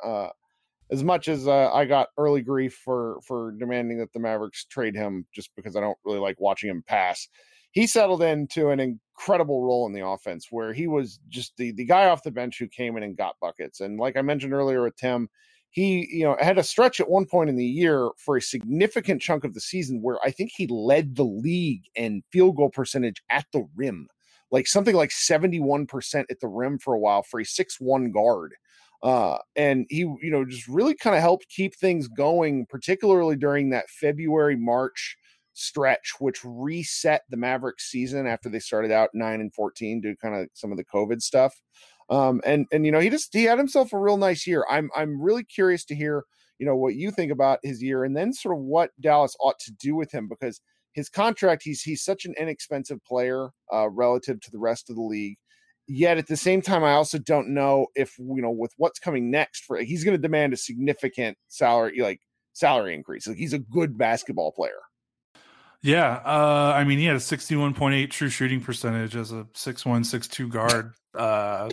As 0.91 1.03
much 1.03 1.27
as 1.27 1.47
uh, 1.47 1.71
I 1.73 1.85
got 1.85 2.09
early 2.17 2.41
grief 2.41 2.79
for 2.83 3.19
for 3.25 3.53
demanding 3.59 3.97
that 3.99 4.13
the 4.13 4.19
Mavericks 4.19 4.65
trade 4.65 4.95
him, 4.95 5.25
just 5.33 5.49
because 5.55 5.75
I 5.75 5.81
don't 5.81 5.97
really 6.05 6.19
like 6.19 6.39
watching 6.39 6.69
him 6.69 6.83
pass, 6.85 7.27
he 7.71 7.87
settled 7.87 8.21
into 8.21 8.69
an 8.69 8.79
incredible 8.79 9.63
role 9.63 9.85
in 9.85 9.93
the 9.93 10.05
offense 10.05 10.47
where 10.49 10.73
he 10.73 10.87
was 10.87 11.19
just 11.27 11.57
the 11.57 11.71
the 11.73 11.85
guy 11.85 12.07
off 12.07 12.23
the 12.23 12.31
bench 12.31 12.59
who 12.59 12.67
came 12.67 12.97
in 12.97 13.03
and 13.03 13.17
got 13.17 13.39
buckets. 13.41 13.81
And 13.81 13.99
like 13.99 14.15
I 14.15 14.21
mentioned 14.21 14.53
earlier 14.53 14.83
with 14.83 14.95
Tim, 14.95 15.27
he 15.71 16.07
you 16.09 16.23
know 16.23 16.37
had 16.39 16.57
a 16.57 16.63
stretch 16.63 17.01
at 17.01 17.09
one 17.09 17.25
point 17.25 17.49
in 17.49 17.57
the 17.57 17.65
year 17.65 18.11
for 18.17 18.37
a 18.37 18.41
significant 18.41 19.21
chunk 19.21 19.43
of 19.43 19.53
the 19.53 19.59
season 19.59 20.01
where 20.01 20.19
I 20.23 20.31
think 20.31 20.51
he 20.55 20.67
led 20.67 21.15
the 21.15 21.25
league 21.25 21.83
in 21.95 22.23
field 22.31 22.55
goal 22.55 22.69
percentage 22.69 23.21
at 23.29 23.45
the 23.51 23.67
rim, 23.75 24.07
like 24.51 24.67
something 24.67 24.95
like 24.95 25.09
71% 25.09 26.25
at 26.29 26.39
the 26.39 26.47
rim 26.47 26.79
for 26.79 26.93
a 26.93 26.99
while 26.99 27.23
for 27.23 27.41
a 27.41 27.45
six-one 27.45 28.11
guard. 28.11 28.53
Uh, 29.05 29.37
and 29.55 29.85
he, 29.91 29.99
you 29.99 30.31
know, 30.31 30.43
just 30.43 30.67
really 30.67 30.95
kind 30.95 31.15
of 31.15 31.21
helped 31.21 31.47
keep 31.47 31.75
things 31.75 32.07
going, 32.07 32.65
particularly 32.65 33.35
during 33.35 33.69
that 33.69 33.87
February 33.87 34.55
March 34.55 35.15
stretch, 35.53 36.13
which 36.17 36.39
reset 36.43 37.21
the 37.29 37.37
Mavericks 37.37 37.91
season 37.91 38.25
after 38.25 38.49
they 38.49 38.57
started 38.57 38.91
out 38.91 39.11
nine 39.13 39.41
and 39.41 39.53
14 39.53 40.01
due 40.01 40.15
kind 40.15 40.33
of 40.33 40.49
some 40.53 40.71
of 40.71 40.77
the 40.77 40.83
COVID 40.83 41.21
stuff. 41.21 41.53
Um, 42.09 42.41
and 42.47 42.65
and 42.71 42.83
you 42.83 42.91
know 42.91 42.99
he 42.99 43.11
just 43.11 43.31
he 43.31 43.43
had 43.43 43.59
himself 43.59 43.93
a 43.93 43.99
real 43.99 44.17
nice 44.17 44.47
year. 44.47 44.65
I'm 44.71 44.89
I'm 44.95 45.21
really 45.21 45.43
curious 45.43 45.85
to 45.85 45.95
hear 45.95 46.23
you 46.57 46.65
know 46.65 46.75
what 46.75 46.95
you 46.95 47.11
think 47.11 47.31
about 47.31 47.59
his 47.61 47.83
year 47.83 48.05
and 48.05 48.17
then 48.17 48.33
sort 48.33 48.57
of 48.57 48.63
what 48.63 48.89
Dallas 49.01 49.35
ought 49.39 49.59
to 49.59 49.71
do 49.73 49.95
with 49.95 50.11
him 50.11 50.27
because 50.27 50.61
his 50.93 51.09
contract 51.09 51.61
he's 51.63 51.83
he's 51.83 52.03
such 52.03 52.25
an 52.25 52.33
inexpensive 52.39 53.03
player 53.03 53.49
uh, 53.71 53.87
relative 53.89 54.39
to 54.41 54.51
the 54.51 54.57
rest 54.57 54.89
of 54.89 54.95
the 54.95 55.01
league. 55.03 55.37
Yet 55.87 56.17
at 56.17 56.27
the 56.27 56.37
same 56.37 56.61
time, 56.61 56.83
I 56.83 56.93
also 56.93 57.19
don't 57.19 57.49
know 57.49 57.87
if 57.95 58.17
you 58.17 58.41
know 58.41 58.51
with 58.51 58.73
what's 58.77 58.99
coming 58.99 59.29
next 59.29 59.65
for 59.65 59.77
he's 59.77 60.03
going 60.03 60.17
to 60.17 60.21
demand 60.21 60.53
a 60.53 60.57
significant 60.57 61.37
salary 61.47 61.99
like 61.99 62.21
salary 62.53 62.95
increase. 62.95 63.27
Like 63.27 63.37
he's 63.37 63.53
a 63.53 63.59
good 63.59 63.97
basketball 63.97 64.51
player. 64.51 64.81
Yeah, 65.83 66.13
uh, 66.25 66.73
I 66.75 66.83
mean, 66.83 66.97
he 66.97 67.05
had 67.05 67.15
a 67.15 67.19
61.8 67.19 68.09
true 68.09 68.29
shooting 68.29 68.59
percentage 68.59 69.15
as 69.15 69.31
a 69.31 69.45
six 69.53 69.85
one 69.85 70.03
six 70.03 70.27
two 70.27 70.47
guard. 70.47 70.93
Uh, 71.13 71.69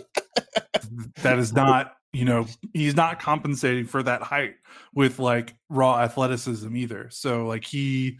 that 1.23 1.39
is 1.39 1.51
not, 1.51 1.93
you 2.11 2.25
know, 2.25 2.45
he's 2.75 2.95
not 2.95 3.19
compensating 3.19 3.85
for 3.85 4.03
that 4.03 4.21
height 4.21 4.53
with 4.93 5.17
like 5.17 5.55
raw 5.67 5.99
athleticism 5.99 6.75
either. 6.75 7.07
So 7.09 7.47
like 7.47 7.65
he 7.65 8.19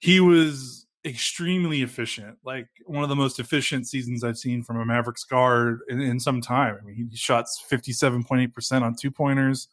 he 0.00 0.18
was 0.18 0.81
extremely 1.04 1.82
efficient, 1.82 2.38
like 2.44 2.68
one 2.86 3.02
of 3.02 3.08
the 3.08 3.16
most 3.16 3.40
efficient 3.40 3.86
seasons 3.86 4.22
I've 4.22 4.38
seen 4.38 4.62
from 4.62 4.80
a 4.80 4.84
Mavericks 4.84 5.24
guard 5.24 5.80
in, 5.88 6.00
in 6.00 6.20
some 6.20 6.40
time. 6.40 6.78
I 6.80 6.84
mean, 6.84 7.08
he 7.10 7.16
shot 7.16 7.46
57.8% 7.70 8.82
on 8.82 8.94
two 8.94 9.10
pointers, 9.10 9.68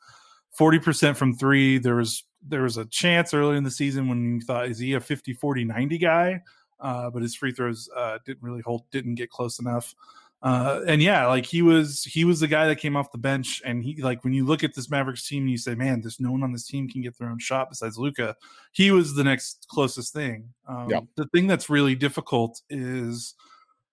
40% 0.57 1.15
from 1.15 1.35
three. 1.35 1.77
There 1.77 1.95
was 1.95 2.23
there 2.41 2.63
was 2.63 2.77
a 2.77 2.85
chance 2.85 3.33
early 3.33 3.57
in 3.57 3.63
the 3.63 3.71
season 3.71 4.07
when 4.07 4.35
you 4.35 4.41
thought 4.41 4.67
is 4.67 4.79
he 4.79 4.93
a 4.93 4.99
50 4.99 5.33
40 5.33 5.65
90 5.65 5.97
guy 5.97 6.41
uh, 6.79 7.09
but 7.09 7.21
his 7.21 7.35
free 7.35 7.51
throws 7.51 7.89
uh, 7.95 8.17
didn't 8.25 8.41
really 8.41 8.61
hold 8.61 8.89
didn't 8.91 9.15
get 9.15 9.29
close 9.29 9.59
enough 9.59 9.93
uh, 10.41 10.81
and 10.87 11.01
yeah 11.01 11.25
like 11.27 11.45
he 11.45 11.61
was 11.61 12.03
he 12.03 12.23
was 12.23 12.39
the 12.39 12.47
guy 12.47 12.67
that 12.67 12.77
came 12.77 12.95
off 12.95 13.11
the 13.11 13.17
bench 13.17 13.61
and 13.65 13.83
he 13.83 14.01
like 14.01 14.23
when 14.23 14.33
you 14.33 14.45
look 14.45 14.63
at 14.63 14.73
this 14.73 14.89
mavericks 14.89 15.27
team 15.27 15.47
you 15.47 15.57
say 15.57 15.75
man 15.75 16.01
there's 16.01 16.19
no 16.19 16.31
one 16.31 16.43
on 16.43 16.51
this 16.51 16.65
team 16.65 16.87
can 16.87 17.01
get 17.01 17.17
their 17.17 17.29
own 17.29 17.39
shot 17.39 17.69
besides 17.69 17.97
Luka. 17.97 18.35
he 18.71 18.91
was 18.91 19.15
the 19.15 19.23
next 19.23 19.67
closest 19.69 20.13
thing 20.13 20.49
um, 20.67 20.89
yeah. 20.89 20.99
the 21.15 21.25
thing 21.27 21.47
that's 21.47 21.69
really 21.69 21.95
difficult 21.95 22.61
is 22.69 23.35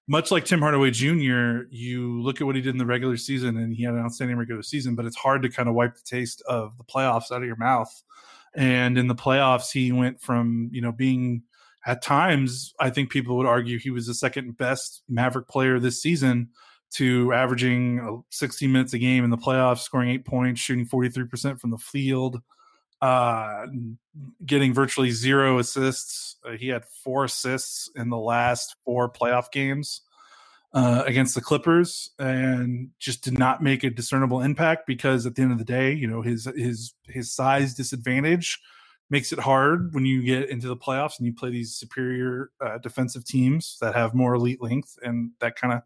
much 0.08 0.30
like 0.30 0.44
Tim 0.44 0.60
Hardaway 0.60 0.92
Jr., 0.92 1.66
you 1.68 2.22
look 2.22 2.40
at 2.40 2.46
what 2.46 2.54
he 2.54 2.62
did 2.62 2.70
in 2.70 2.78
the 2.78 2.86
regular 2.86 3.16
season 3.16 3.56
and 3.56 3.74
he 3.74 3.82
had 3.82 3.94
an 3.94 4.04
outstanding 4.04 4.36
regular 4.36 4.62
season, 4.62 4.94
but 4.94 5.04
it's 5.04 5.16
hard 5.16 5.42
to 5.42 5.48
kind 5.48 5.68
of 5.68 5.74
wipe 5.74 5.96
the 5.96 6.02
taste 6.04 6.44
of 6.46 6.78
the 6.78 6.84
playoffs 6.84 7.32
out 7.32 7.42
of 7.42 7.44
your 7.44 7.56
mouth 7.56 7.90
and 8.56 8.96
in 8.96 9.06
the 9.06 9.14
playoffs, 9.14 9.70
he 9.70 9.92
went 9.92 10.20
from 10.20 10.70
you 10.72 10.80
know 10.80 10.90
being 10.90 11.42
at 11.86 12.02
times, 12.02 12.74
I 12.80 12.90
think 12.90 13.10
people 13.10 13.36
would 13.36 13.46
argue 13.46 13.78
he 13.78 13.90
was 13.90 14.08
the 14.08 14.14
second 14.14 14.56
best 14.56 15.02
Maverick 15.08 15.46
player 15.46 15.78
this 15.78 16.02
season 16.02 16.48
to 16.94 17.32
averaging 17.32 18.00
uh, 18.00 18.22
16 18.30 18.70
minutes 18.70 18.92
a 18.92 18.98
game 18.98 19.22
in 19.22 19.30
the 19.30 19.38
playoffs, 19.38 19.78
scoring 19.78 20.10
eight 20.10 20.24
points, 20.24 20.60
shooting 20.60 20.86
43% 20.86 21.60
from 21.60 21.70
the 21.70 21.78
field, 21.78 22.42
uh, 23.00 23.66
getting 24.44 24.74
virtually 24.74 25.12
zero 25.12 25.60
assists. 25.60 26.36
Uh, 26.44 26.52
he 26.52 26.68
had 26.68 26.84
four 27.04 27.24
assists 27.24 27.88
in 27.94 28.10
the 28.10 28.18
last 28.18 28.74
four 28.84 29.08
playoff 29.08 29.52
games 29.52 30.02
uh, 30.74 31.04
against 31.06 31.36
the 31.36 31.40
Clippers, 31.40 32.10
and 32.18 32.90
just 32.98 33.22
did 33.22 33.38
not 33.38 33.62
make 33.62 33.84
a 33.84 33.90
discernible 33.90 34.40
impact 34.40 34.88
because 34.88 35.24
at 35.24 35.36
the 35.36 35.42
end 35.42 35.52
of 35.52 35.58
the 35.58 35.64
day, 35.64 35.92
you 35.92 36.06
know 36.06 36.22
his 36.22 36.48
his 36.56 36.94
his 37.08 37.32
size 37.32 37.74
disadvantage 37.74 38.60
makes 39.10 39.32
it 39.32 39.38
hard 39.38 39.94
when 39.94 40.04
you 40.04 40.22
get 40.22 40.50
into 40.50 40.68
the 40.68 40.76
playoffs 40.76 41.18
and 41.18 41.26
you 41.26 41.32
play 41.32 41.50
these 41.50 41.74
superior 41.74 42.50
uh, 42.60 42.78
defensive 42.78 43.24
teams 43.24 43.76
that 43.80 43.94
have 43.94 44.14
more 44.14 44.34
elite 44.34 44.62
length, 44.62 44.98
and 45.02 45.30
that 45.40 45.56
kind 45.56 45.74
of 45.74 45.82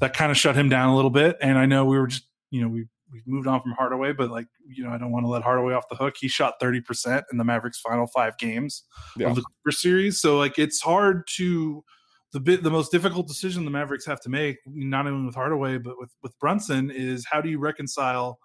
that 0.00 0.14
kind 0.14 0.30
of 0.30 0.36
shut 0.36 0.56
him 0.56 0.68
down 0.68 0.90
a 0.90 0.96
little 0.96 1.10
bit. 1.10 1.36
And 1.40 1.58
I 1.58 1.66
know 1.66 1.84
we 1.84 1.98
were 1.98 2.06
just 2.06 2.24
you 2.50 2.62
know 2.62 2.68
we 2.68 2.86
we've 3.12 3.26
moved 3.26 3.46
on 3.46 3.60
from 3.60 3.72
Hardaway, 3.72 4.12
but 4.12 4.30
like 4.30 4.46
you 4.66 4.84
know, 4.84 4.90
I 4.90 4.98
don't 4.98 5.12
want 5.12 5.24
to 5.24 5.28
let 5.28 5.42
Hardaway 5.42 5.74
off 5.74 5.88
the 5.88 5.96
hook. 5.96 6.16
He 6.18 6.28
shot 6.28 6.54
thirty 6.60 6.80
percent 6.80 7.24
in 7.32 7.38
the 7.38 7.44
Mavericks' 7.44 7.80
final 7.80 8.06
five 8.06 8.36
games 8.38 8.84
yeah. 9.16 9.28
of 9.28 9.36
the 9.36 9.42
Clipper 9.42 9.72
series, 9.72 10.20
so 10.20 10.38
like 10.38 10.58
it's 10.58 10.80
hard 10.80 11.26
to 11.36 11.84
the 12.32 12.40
bit 12.40 12.62
the 12.62 12.70
most 12.70 12.92
difficult 12.92 13.26
decision 13.26 13.64
the 13.64 13.70
Mavericks 13.70 14.06
have 14.06 14.20
to 14.20 14.28
make, 14.28 14.58
not 14.66 15.06
only 15.06 15.26
with 15.26 15.34
Hardaway 15.34 15.78
but 15.78 15.98
with 15.98 16.14
with 16.22 16.38
Brunson, 16.38 16.90
is 16.90 17.26
how 17.30 17.40
do 17.40 17.48
you 17.48 17.58
reconcile 17.58 18.38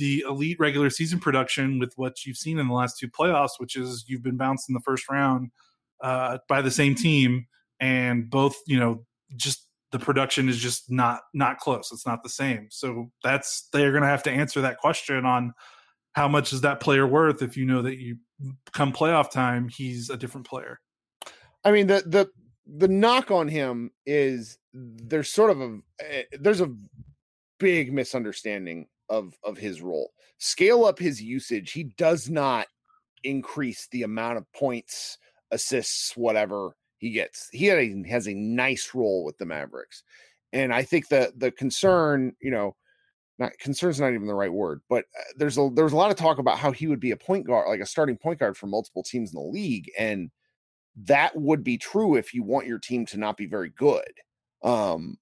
the 0.00 0.24
elite 0.26 0.56
regular 0.58 0.88
season 0.88 1.20
production 1.20 1.78
with 1.78 1.92
what 1.96 2.24
you've 2.24 2.38
seen 2.38 2.58
in 2.58 2.66
the 2.66 2.74
last 2.74 2.98
two 2.98 3.08
playoffs, 3.08 3.58
which 3.58 3.76
is 3.76 4.04
you've 4.08 4.22
been 4.22 4.38
bounced 4.38 4.68
in 4.68 4.72
the 4.72 4.80
first 4.80 5.08
round 5.10 5.50
uh, 6.00 6.38
by 6.48 6.62
the 6.62 6.70
same 6.70 6.94
team, 6.94 7.46
and 7.78 8.30
both 8.30 8.56
you 8.66 8.80
know 8.80 9.04
just 9.36 9.66
the 9.92 9.98
production 9.98 10.48
is 10.48 10.58
just 10.58 10.90
not 10.90 11.20
not 11.34 11.58
close. 11.58 11.90
It's 11.92 12.06
not 12.06 12.22
the 12.22 12.30
same. 12.30 12.68
So 12.70 13.10
that's 13.22 13.68
they're 13.74 13.92
going 13.92 14.02
to 14.02 14.08
have 14.08 14.22
to 14.24 14.30
answer 14.30 14.62
that 14.62 14.78
question 14.78 15.26
on 15.26 15.52
how 16.12 16.26
much 16.26 16.52
is 16.52 16.62
that 16.62 16.80
player 16.80 17.06
worth 17.06 17.42
if 17.42 17.56
you 17.56 17.66
know 17.66 17.82
that 17.82 17.98
you 17.98 18.16
come 18.72 18.92
playoff 18.92 19.30
time 19.30 19.68
he's 19.68 20.08
a 20.08 20.16
different 20.16 20.46
player. 20.46 20.80
I 21.62 21.72
mean 21.72 21.86
the 21.86 22.02
the 22.06 22.30
the 22.66 22.88
knock 22.88 23.30
on 23.30 23.48
him 23.48 23.90
is 24.06 24.56
there's 24.72 25.28
sort 25.28 25.50
of 25.50 25.60
a 25.60 25.78
eh, 26.00 26.22
there's 26.40 26.62
a 26.62 26.74
big 27.58 27.92
misunderstanding 27.92 28.86
of 29.10 29.34
of 29.44 29.58
his 29.58 29.82
role. 29.82 30.12
Scale 30.38 30.84
up 30.86 30.98
his 30.98 31.20
usage. 31.20 31.72
He 31.72 31.84
does 31.98 32.30
not 32.30 32.66
increase 33.24 33.88
the 33.90 34.04
amount 34.04 34.38
of 34.38 34.50
points, 34.52 35.18
assists, 35.50 36.16
whatever 36.16 36.74
he 36.96 37.10
gets. 37.10 37.48
He 37.52 37.68
a, 37.68 38.08
has 38.08 38.26
a 38.26 38.34
nice 38.34 38.92
role 38.94 39.24
with 39.24 39.36
the 39.36 39.44
Mavericks, 39.44 40.02
and 40.52 40.72
I 40.72 40.82
think 40.82 41.08
the 41.08 41.32
the 41.36 41.50
concern, 41.50 42.34
you 42.40 42.50
know, 42.50 42.76
not 43.38 43.58
concern's 43.58 44.00
not 44.00 44.12
even 44.12 44.26
the 44.26 44.34
right 44.34 44.52
word, 44.52 44.80
but 44.88 45.04
uh, 45.18 45.22
there's 45.36 45.58
a 45.58 45.68
there's 45.74 45.92
a 45.92 45.96
lot 45.96 46.10
of 46.10 46.16
talk 46.16 46.38
about 46.38 46.58
how 46.58 46.70
he 46.70 46.86
would 46.86 47.00
be 47.00 47.10
a 47.10 47.16
point 47.16 47.46
guard, 47.46 47.68
like 47.68 47.80
a 47.80 47.86
starting 47.86 48.16
point 48.16 48.38
guard 48.38 48.56
for 48.56 48.66
multiple 48.66 49.02
teams 49.02 49.32
in 49.32 49.36
the 49.36 49.46
league, 49.46 49.90
and 49.98 50.30
that 50.96 51.34
would 51.36 51.64
be 51.64 51.78
true 51.78 52.16
if 52.16 52.34
you 52.34 52.42
want 52.42 52.66
your 52.66 52.78
team 52.78 53.06
to 53.06 53.18
not 53.18 53.36
be 53.36 53.46
very 53.46 53.70
good. 53.70 54.12
Um, 54.62 55.16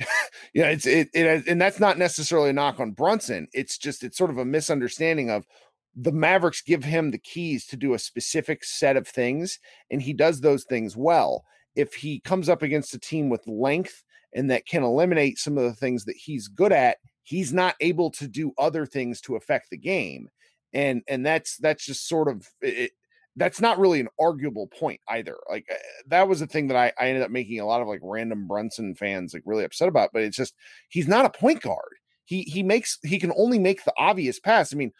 yeah, 0.54 0.68
it's 0.68 0.86
it, 0.86 1.08
it 1.14 1.46
and 1.46 1.60
that's 1.60 1.80
not 1.80 1.98
necessarily 1.98 2.50
a 2.50 2.52
knock 2.52 2.80
on 2.80 2.92
Brunson. 2.92 3.48
It's 3.52 3.78
just 3.78 4.02
it's 4.02 4.16
sort 4.16 4.30
of 4.30 4.38
a 4.38 4.44
misunderstanding 4.44 5.30
of 5.30 5.46
the 5.94 6.12
Mavericks 6.12 6.62
give 6.62 6.84
him 6.84 7.10
the 7.10 7.18
keys 7.18 7.66
to 7.66 7.76
do 7.76 7.94
a 7.94 7.98
specific 7.98 8.64
set 8.64 8.96
of 8.96 9.06
things, 9.06 9.58
and 9.90 10.00
he 10.00 10.12
does 10.12 10.40
those 10.40 10.64
things 10.64 10.96
well. 10.96 11.44
If 11.76 11.94
he 11.94 12.20
comes 12.20 12.48
up 12.48 12.62
against 12.62 12.94
a 12.94 12.98
team 12.98 13.28
with 13.28 13.46
length 13.46 14.02
and 14.34 14.50
that 14.50 14.66
can 14.66 14.82
eliminate 14.82 15.38
some 15.38 15.58
of 15.58 15.64
the 15.64 15.74
things 15.74 16.04
that 16.04 16.16
he's 16.16 16.48
good 16.48 16.72
at, 16.72 16.98
he's 17.22 17.52
not 17.52 17.74
able 17.80 18.10
to 18.12 18.28
do 18.28 18.52
other 18.58 18.86
things 18.86 19.20
to 19.22 19.36
affect 19.36 19.70
the 19.70 19.76
game. 19.76 20.28
And 20.72 21.02
and 21.08 21.26
that's 21.26 21.56
that's 21.58 21.84
just 21.84 22.08
sort 22.08 22.28
of 22.28 22.48
it, 22.60 22.92
that's 23.40 23.60
not 23.60 23.78
really 23.78 24.00
an 24.00 24.08
arguable 24.20 24.66
point 24.66 25.00
either. 25.08 25.38
Like 25.48 25.64
uh, 25.72 25.76
that 26.08 26.28
was 26.28 26.40
the 26.40 26.46
thing 26.46 26.68
that 26.68 26.76
I, 26.76 26.92
I 27.02 27.08
ended 27.08 27.22
up 27.22 27.30
making 27.30 27.58
a 27.58 27.64
lot 27.64 27.80
of 27.80 27.88
like 27.88 28.00
random 28.02 28.46
Brunson 28.46 28.94
fans 28.94 29.32
like 29.32 29.42
really 29.46 29.64
upset 29.64 29.88
about. 29.88 30.10
But 30.12 30.22
it's 30.22 30.36
just 30.36 30.54
he's 30.90 31.08
not 31.08 31.24
a 31.24 31.30
point 31.30 31.62
guard. 31.62 31.94
He 32.26 32.42
he 32.42 32.62
makes 32.62 32.98
he 33.02 33.18
can 33.18 33.32
only 33.34 33.58
make 33.58 33.82
the 33.84 33.94
obvious 33.96 34.38
pass. 34.38 34.74
I 34.74 34.76
mean, 34.76 34.92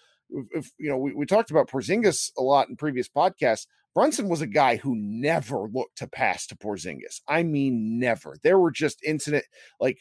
if 0.54 0.70
you 0.78 0.88
know, 0.88 0.96
we, 0.96 1.12
we 1.12 1.26
talked 1.26 1.50
about 1.50 1.68
Porzingis 1.68 2.30
a 2.38 2.42
lot 2.42 2.70
in 2.70 2.76
previous 2.76 3.10
podcasts. 3.10 3.66
Brunson 3.94 4.28
was 4.28 4.40
a 4.40 4.46
guy 4.46 4.76
who 4.76 4.94
never 4.96 5.68
looked 5.68 5.98
to 5.98 6.06
pass 6.06 6.46
to 6.46 6.56
Porzingis. 6.56 7.20
I 7.28 7.42
mean, 7.42 7.98
never. 7.98 8.36
There 8.42 8.58
were 8.58 8.70
just 8.70 9.04
incident 9.04 9.44
like 9.80 10.00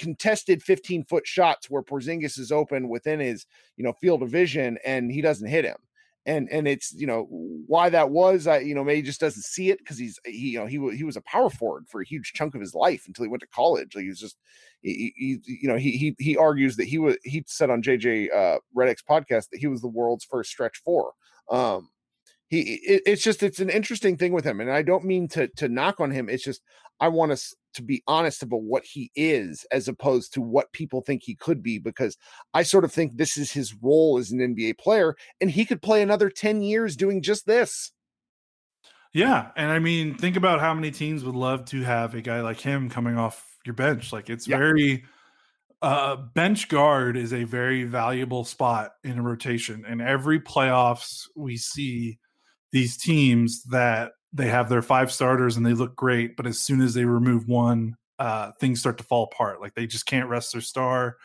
contested 0.00 0.60
15 0.60 1.04
foot 1.04 1.24
shots 1.24 1.70
where 1.70 1.82
Porzingis 1.82 2.36
is 2.36 2.50
open 2.50 2.88
within 2.88 3.20
his 3.20 3.46
you 3.76 3.84
know 3.84 3.92
field 3.92 4.24
of 4.24 4.30
vision 4.30 4.76
and 4.84 5.12
he 5.12 5.20
doesn't 5.20 5.48
hit 5.48 5.64
him. 5.64 5.76
And 6.26 6.48
and 6.50 6.66
it's 6.66 6.92
you 6.92 7.06
know 7.06 7.26
why 7.30 7.88
that 7.90 8.10
was. 8.10 8.46
I 8.46 8.58
you 8.58 8.74
know 8.74 8.82
maybe 8.82 9.02
just 9.02 9.20
doesn't 9.20 9.44
see 9.44 9.70
it 9.70 9.78
because 9.78 9.96
he's 9.96 10.18
he 10.24 10.50
you 10.50 10.58
know 10.58 10.66
he 10.66 10.96
he 10.96 11.04
was 11.04 11.16
a 11.16 11.22
power 11.22 11.48
forward 11.48 11.86
for 11.88 12.00
a 12.00 12.06
huge 12.06 12.32
chunk 12.34 12.54
of 12.54 12.60
his 12.60 12.74
life 12.74 13.04
until 13.06 13.24
he 13.24 13.28
went 13.28 13.42
to 13.42 13.48
college. 13.48 13.94
Like 13.94 14.02
he 14.02 14.08
was 14.08 14.18
just 14.18 14.36
he, 14.82 15.12
he, 15.16 15.40
you 15.44 15.68
know, 15.68 15.76
he 15.76 15.92
he 15.92 16.16
he 16.18 16.36
argues 16.36 16.76
that 16.76 16.86
he 16.86 16.98
was 16.98 17.16
he 17.24 17.42
said 17.46 17.70
on 17.70 17.82
JJ 17.82 18.34
uh, 18.34 18.58
Redick's 18.76 19.02
podcast 19.08 19.50
that 19.50 19.58
he 19.58 19.66
was 19.66 19.80
the 19.80 19.88
world's 19.88 20.24
first 20.24 20.50
stretch 20.50 20.78
four. 20.84 21.12
Um, 21.50 21.90
he 22.48 22.74
it, 22.86 23.02
it's 23.06 23.22
just 23.22 23.42
it's 23.42 23.60
an 23.60 23.70
interesting 23.70 24.16
thing 24.16 24.32
with 24.32 24.44
him, 24.44 24.60
and 24.60 24.70
I 24.70 24.82
don't 24.82 25.04
mean 25.04 25.28
to 25.28 25.48
to 25.56 25.68
knock 25.68 26.00
on 26.00 26.10
him. 26.10 26.28
It's 26.28 26.44
just 26.44 26.62
I 27.00 27.08
want 27.08 27.32
us 27.32 27.54
to 27.74 27.82
be 27.82 28.02
honest 28.06 28.42
about 28.42 28.62
what 28.62 28.84
he 28.84 29.10
is 29.14 29.66
as 29.70 29.86
opposed 29.86 30.32
to 30.32 30.40
what 30.40 30.72
people 30.72 31.02
think 31.02 31.22
he 31.22 31.34
could 31.34 31.62
be 31.62 31.78
because 31.78 32.16
I 32.54 32.62
sort 32.62 32.84
of 32.84 32.92
think 32.92 33.16
this 33.16 33.36
is 33.36 33.52
his 33.52 33.74
role 33.82 34.18
as 34.18 34.30
an 34.30 34.38
NBA 34.38 34.78
player 34.78 35.14
and 35.40 35.50
he 35.50 35.66
could 35.66 35.82
play 35.82 36.02
another 36.02 36.30
10 36.30 36.62
years 36.62 36.96
doing 36.96 37.20
just 37.20 37.46
this. 37.46 37.92
Yeah, 39.12 39.50
and 39.56 39.70
I 39.70 39.78
mean 39.78 40.16
think 40.16 40.36
about 40.36 40.60
how 40.60 40.74
many 40.74 40.90
teams 40.90 41.24
would 41.24 41.34
love 41.34 41.66
to 41.66 41.82
have 41.82 42.14
a 42.14 42.22
guy 42.22 42.40
like 42.40 42.60
him 42.60 42.88
coming 42.88 43.18
off 43.18 43.44
your 43.64 43.74
bench. 43.74 44.12
Like 44.12 44.30
it's 44.30 44.48
yeah. 44.48 44.56
very 44.56 45.04
uh 45.82 46.16
bench 46.16 46.68
guard 46.68 47.18
is 47.18 47.34
a 47.34 47.44
very 47.44 47.84
valuable 47.84 48.44
spot 48.44 48.92
in 49.04 49.18
a 49.18 49.22
rotation. 49.22 49.84
And 49.86 50.00
every 50.00 50.40
playoffs 50.40 51.28
we 51.36 51.58
see 51.58 52.18
these 52.72 52.96
teams 52.96 53.62
that 53.64 54.12
they 54.32 54.48
have 54.48 54.68
their 54.68 54.82
five 54.82 55.10
starters 55.12 55.56
and 55.56 55.64
they 55.64 55.72
look 55.72 55.96
great, 55.96 56.36
but 56.36 56.46
as 56.46 56.58
soon 56.58 56.80
as 56.80 56.94
they 56.94 57.04
remove 57.04 57.48
one, 57.48 57.96
uh 58.18 58.52
things 58.60 58.80
start 58.80 58.98
to 58.98 59.04
fall 59.04 59.24
apart. 59.24 59.60
Like 59.60 59.74
they 59.74 59.86
just 59.86 60.06
can't 60.06 60.28
rest 60.28 60.52
their 60.52 60.62
star. 60.62 61.16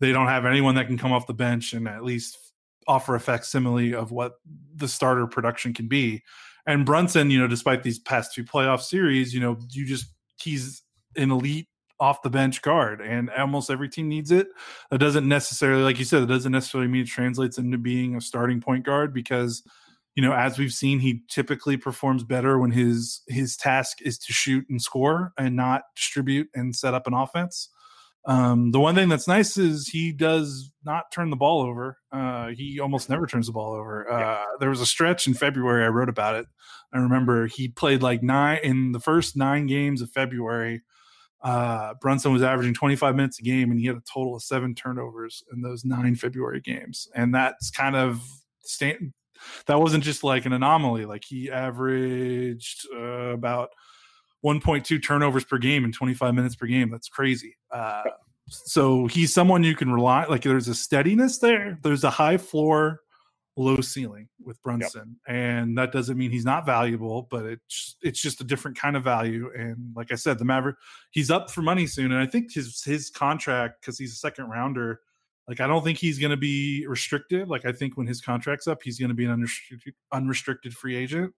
They 0.00 0.12
don't 0.12 0.28
have 0.28 0.46
anyone 0.46 0.74
that 0.76 0.86
can 0.86 0.98
come 0.98 1.12
off 1.12 1.26
the 1.26 1.34
bench 1.34 1.72
and 1.72 1.88
at 1.88 2.04
least 2.04 2.38
offer 2.86 3.14
a 3.14 3.20
facsimile 3.20 3.94
of 3.94 4.10
what 4.10 4.34
the 4.74 4.88
starter 4.88 5.26
production 5.26 5.74
can 5.74 5.88
be. 5.88 6.22
And 6.66 6.84
Brunson, 6.84 7.30
you 7.30 7.38
know, 7.38 7.46
despite 7.46 7.82
these 7.82 7.98
past 7.98 8.34
two 8.34 8.44
playoff 8.44 8.80
series, 8.80 9.32
you 9.32 9.40
know, 9.40 9.58
you 9.70 9.86
just 9.86 10.06
he's 10.40 10.82
an 11.16 11.30
elite 11.30 11.68
off 12.00 12.22
the 12.22 12.30
bench 12.30 12.62
guard, 12.62 13.00
and 13.00 13.30
almost 13.30 13.70
every 13.70 13.88
team 13.88 14.08
needs 14.08 14.30
it. 14.30 14.48
That 14.90 14.98
doesn't 14.98 15.26
necessarily, 15.26 15.82
like 15.82 15.98
you 15.98 16.04
said, 16.04 16.22
it 16.22 16.26
doesn't 16.26 16.52
necessarily 16.52 16.88
mean 16.88 17.02
it 17.02 17.08
translates 17.08 17.58
into 17.58 17.78
being 17.78 18.16
a 18.16 18.20
starting 18.20 18.60
point 18.60 18.84
guard 18.84 19.12
because 19.12 19.62
you 20.18 20.22
know 20.22 20.32
as 20.32 20.58
we've 20.58 20.72
seen 20.72 20.98
he 20.98 21.22
typically 21.28 21.76
performs 21.76 22.24
better 22.24 22.58
when 22.58 22.72
his 22.72 23.22
his 23.28 23.56
task 23.56 23.98
is 24.02 24.18
to 24.18 24.32
shoot 24.32 24.66
and 24.68 24.82
score 24.82 25.32
and 25.38 25.54
not 25.54 25.82
distribute 25.94 26.48
and 26.56 26.74
set 26.74 26.92
up 26.92 27.06
an 27.06 27.14
offense 27.14 27.68
um, 28.24 28.72
the 28.72 28.80
one 28.80 28.96
thing 28.96 29.08
that's 29.08 29.28
nice 29.28 29.56
is 29.56 29.86
he 29.86 30.10
does 30.10 30.72
not 30.84 31.04
turn 31.12 31.30
the 31.30 31.36
ball 31.36 31.62
over 31.62 31.98
uh, 32.10 32.48
he 32.48 32.80
almost 32.80 33.08
never 33.08 33.28
turns 33.28 33.46
the 33.46 33.52
ball 33.52 33.74
over 33.74 34.10
uh, 34.10 34.44
there 34.58 34.70
was 34.70 34.80
a 34.80 34.86
stretch 34.86 35.28
in 35.28 35.34
february 35.34 35.84
i 35.84 35.88
wrote 35.88 36.08
about 36.08 36.34
it 36.34 36.46
i 36.92 36.98
remember 36.98 37.46
he 37.46 37.68
played 37.68 38.02
like 38.02 38.20
nine 38.20 38.58
in 38.64 38.90
the 38.90 39.00
first 39.00 39.36
nine 39.36 39.68
games 39.68 40.02
of 40.02 40.10
february 40.10 40.82
uh, 41.40 41.94
Brunson 42.00 42.32
was 42.32 42.42
averaging 42.42 42.74
25 42.74 43.14
minutes 43.14 43.38
a 43.38 43.42
game, 43.42 43.70
and 43.70 43.78
he 43.78 43.86
had 43.86 43.94
a 43.94 44.02
total 44.12 44.34
of 44.34 44.42
seven 44.42 44.74
turnovers 44.74 45.44
in 45.52 45.62
those 45.62 45.84
nine 45.84 46.16
February 46.16 46.60
games. 46.60 47.06
And 47.14 47.32
that's 47.32 47.70
kind 47.70 47.94
of 47.94 48.20
stand. 48.64 49.12
That 49.66 49.80
wasn't 49.80 50.04
just 50.04 50.24
like 50.24 50.46
an 50.46 50.52
anomaly. 50.52 51.06
Like 51.06 51.24
he 51.24 51.50
averaged 51.50 52.86
uh, 52.94 53.32
about 53.32 53.70
1.2 54.44 55.02
turnovers 55.02 55.44
per 55.44 55.58
game 55.58 55.84
in 55.84 55.92
25 55.92 56.34
minutes 56.34 56.56
per 56.56 56.66
game. 56.66 56.90
That's 56.90 57.08
crazy. 57.08 57.56
Uh, 57.70 58.04
so 58.48 59.06
he's 59.06 59.32
someone 59.32 59.64
you 59.64 59.74
can 59.74 59.92
rely. 59.92 60.24
Like 60.24 60.42
there's 60.42 60.68
a 60.68 60.74
steadiness 60.74 61.38
there. 61.38 61.78
There's 61.82 62.04
a 62.04 62.10
high 62.10 62.38
floor 62.38 63.00
low 63.56 63.80
ceiling 63.80 64.28
with 64.42 64.62
Brunson, 64.62 65.16
yep. 65.26 65.36
and 65.36 65.76
that 65.78 65.92
doesn't 65.92 66.16
mean 66.16 66.30
he's 66.30 66.44
not 66.44 66.64
valuable, 66.64 67.26
but 67.30 67.44
it's 67.44 67.96
it's 68.00 68.20
just 68.20 68.40
a 68.40 68.44
different 68.44 68.78
kind 68.78 68.96
of 68.96 69.04
value. 69.04 69.50
And 69.54 69.92
like 69.94 70.12
I 70.12 70.14
said, 70.14 70.38
the 70.38 70.44
Maverick, 70.44 70.76
he's 71.10 71.30
up 71.30 71.50
for 71.50 71.60
money 71.62 71.86
soon, 71.86 72.12
and 72.12 72.20
I 72.20 72.26
think 72.26 72.54
his 72.54 72.82
his 72.82 73.10
contract 73.10 73.80
because 73.80 73.98
he's 73.98 74.12
a 74.12 74.16
second 74.16 74.48
rounder. 74.48 75.00
Like 75.48 75.60
I 75.60 75.66
don't 75.66 75.82
think 75.82 75.98
he's 75.98 76.18
going 76.18 76.30
to 76.30 76.36
be 76.36 76.86
restricted. 76.86 77.48
Like 77.48 77.64
I 77.64 77.72
think 77.72 77.96
when 77.96 78.06
his 78.06 78.20
contract's 78.20 78.66
up, 78.66 78.82
he's 78.82 78.98
going 78.98 79.08
to 79.08 79.14
be 79.14 79.24
an 79.24 79.30
unrestricted 79.30 79.94
unrestricted 80.12 80.74
free 80.74 80.94
agent. 80.94 81.34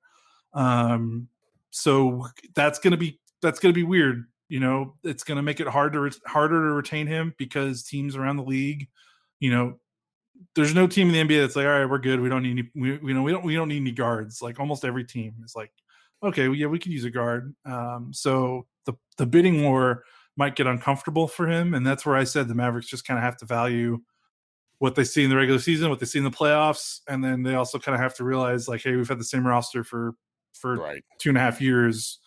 Um, 0.52 1.28
so 1.70 2.26
that's 2.54 2.78
gonna 2.78 2.96
be 2.96 3.20
that's 3.40 3.60
gonna 3.60 3.72
be 3.72 3.84
weird. 3.84 4.24
You 4.48 4.60
know, 4.60 4.94
it's 5.04 5.22
gonna 5.22 5.42
make 5.42 5.60
it 5.60 5.68
hard 5.68 5.92
to 5.92 6.00
re- 6.00 6.10
harder 6.26 6.68
to 6.68 6.74
retain 6.74 7.06
him 7.06 7.34
because 7.38 7.84
teams 7.84 8.16
around 8.16 8.36
the 8.36 8.42
league, 8.42 8.88
you 9.38 9.50
know, 9.52 9.78
there's 10.54 10.74
no 10.74 10.86
team 10.86 11.08
in 11.08 11.28
the 11.28 11.34
NBA 11.34 11.40
that's 11.42 11.56
like, 11.56 11.66
all 11.66 11.72
right, 11.72 11.88
we're 11.88 11.98
good. 11.98 12.20
We 12.20 12.28
don't 12.28 12.42
need 12.42 12.58
any, 12.58 12.70
we, 12.74 13.08
you 13.08 13.14
know, 13.14 13.22
we 13.22 13.30
don't, 13.32 13.44
we 13.44 13.54
don't 13.54 13.68
need 13.68 13.80
any 13.80 13.92
guards. 13.92 14.42
Like 14.42 14.58
almost 14.58 14.84
every 14.84 15.04
team 15.04 15.34
is 15.44 15.54
like, 15.54 15.70
okay, 16.22 16.48
well, 16.48 16.56
yeah, 16.56 16.66
we 16.66 16.78
could 16.78 16.92
use 16.92 17.04
a 17.04 17.10
guard. 17.10 17.54
Um, 17.64 18.10
so 18.12 18.66
the 18.86 18.94
the 19.16 19.26
bidding 19.26 19.62
war 19.62 20.04
might 20.40 20.56
get 20.56 20.66
uncomfortable 20.66 21.28
for 21.28 21.46
him, 21.46 21.74
and 21.74 21.86
that's 21.86 22.04
where 22.04 22.16
I 22.16 22.24
said 22.24 22.48
the 22.48 22.54
Mavericks 22.54 22.88
just 22.88 23.06
kind 23.06 23.18
of 23.18 23.22
have 23.22 23.36
to 23.36 23.44
value 23.44 24.00
what 24.78 24.94
they 24.94 25.04
see 25.04 25.22
in 25.22 25.28
the 25.30 25.36
regular 25.36 25.60
season, 25.60 25.90
what 25.90 26.00
they 26.00 26.06
see 26.06 26.18
in 26.18 26.24
the 26.24 26.30
playoffs, 26.30 27.00
and 27.06 27.22
then 27.22 27.42
they 27.42 27.54
also 27.54 27.78
kind 27.78 27.94
of 27.94 28.00
have 28.00 28.14
to 28.16 28.24
realize 28.24 28.66
like, 28.66 28.82
hey, 28.82 28.96
we've 28.96 29.06
had 29.08 29.20
the 29.20 29.24
same 29.24 29.46
roster 29.46 29.84
for 29.84 30.14
for 30.54 30.76
Right. 30.76 31.04
two 31.18 31.28
and 31.28 31.36
a 31.38 31.40
half 31.40 31.60
years. 31.60 32.18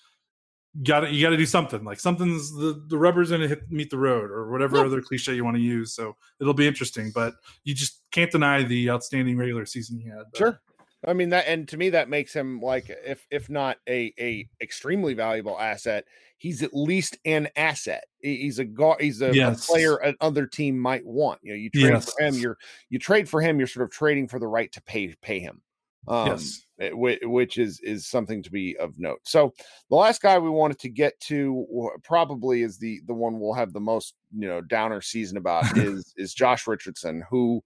Got 0.84 1.02
to 1.02 1.12
you 1.12 1.22
got 1.22 1.32
to 1.32 1.38
do 1.38 1.46
something 1.46 1.84
like 1.84 2.00
something's 2.00 2.52
the 2.52 2.84
the 2.88 2.98
rubber's 2.98 3.30
gonna 3.32 3.48
hit 3.48 3.70
meet 3.72 3.90
the 3.90 3.98
road 3.98 4.32
or 4.32 4.50
whatever 4.52 4.78
Yeah. 4.78 4.86
other 4.86 5.02
cliche 5.02 5.34
you 5.36 5.44
want 5.44 5.56
to 5.58 5.62
use. 5.62 5.94
So 5.96 6.16
it'll 6.40 6.54
be 6.54 6.68
interesting, 6.68 7.12
but 7.14 7.34
you 7.64 7.74
just 7.76 8.02
can't 8.12 8.32
deny 8.32 8.64
the 8.64 8.90
outstanding 8.90 9.38
regular 9.38 9.66
season 9.66 10.00
he 10.00 10.08
had. 10.08 10.24
But- 10.32 10.38
Sure. 10.38 10.62
I 11.06 11.14
mean 11.14 11.30
that, 11.30 11.48
and 11.48 11.68
to 11.68 11.78
me, 11.78 11.90
that 11.90 12.08
makes 12.10 12.34
him 12.34 12.62
like, 12.62 12.90
if 12.90 13.28
if 13.30 13.50
not 13.50 13.78
a 13.90 14.14
a 14.20 14.48
extremely 14.62 15.14
valuable 15.14 15.60
asset, 15.60 16.06
he's 16.38 16.64
at 16.64 16.74
least 16.74 17.18
an 17.26 17.50
asset. 17.58 18.06
He's 18.22 18.58
a 18.60 18.66
guard. 18.66 19.02
He's 19.02 19.22
a, 19.22 19.32
a 19.32 19.36
Yes. 19.36 19.66
player 19.70 19.98
another 19.98 20.48
team 20.48 20.80
might 20.80 21.06
want. 21.06 21.40
You 21.44 21.52
know, 21.54 21.58
you 21.58 21.70
trade 21.70 21.92
Yes. 21.92 22.06
for 22.06 22.24
him. 22.26 22.38
You're 22.40 22.58
you 22.90 23.00
trade 23.00 23.28
for 23.28 23.42
him. 23.42 23.58
You're 23.60 23.68
sort 23.68 23.84
of 23.86 23.92
trading 23.92 24.28
for 24.30 24.40
the 24.40 24.48
right 24.48 24.72
to 24.72 24.82
pay 24.82 25.14
pay 25.22 25.40
him. 25.40 25.62
Um, 26.08 26.26
Yes. 26.28 26.66
eh, 26.80 26.92
which 26.94 27.58
is 27.58 27.80
is 27.82 28.08
something 28.08 28.42
to 28.44 28.52
be 28.52 28.78
of 28.78 28.98
note. 28.98 29.20
So 29.24 29.54
the 29.90 29.96
last 29.98 30.22
guy 30.22 30.38
we 30.40 30.50
wanted 30.50 30.80
to 30.80 30.90
get 30.90 31.20
to 31.22 31.92
probably 32.04 32.62
is 32.62 32.78
the 32.78 33.02
the 33.08 33.14
one 33.14 33.40
we'll 33.40 33.54
have 33.54 33.74
the 33.74 33.80
most 33.82 34.16
you 34.32 34.48
know 34.48 34.62
downer 34.62 35.02
season 35.02 35.38
about 35.38 35.66
is 35.76 36.14
is 36.18 36.34
Josh 36.34 36.66
Richardson, 36.68 37.24
who 37.30 37.62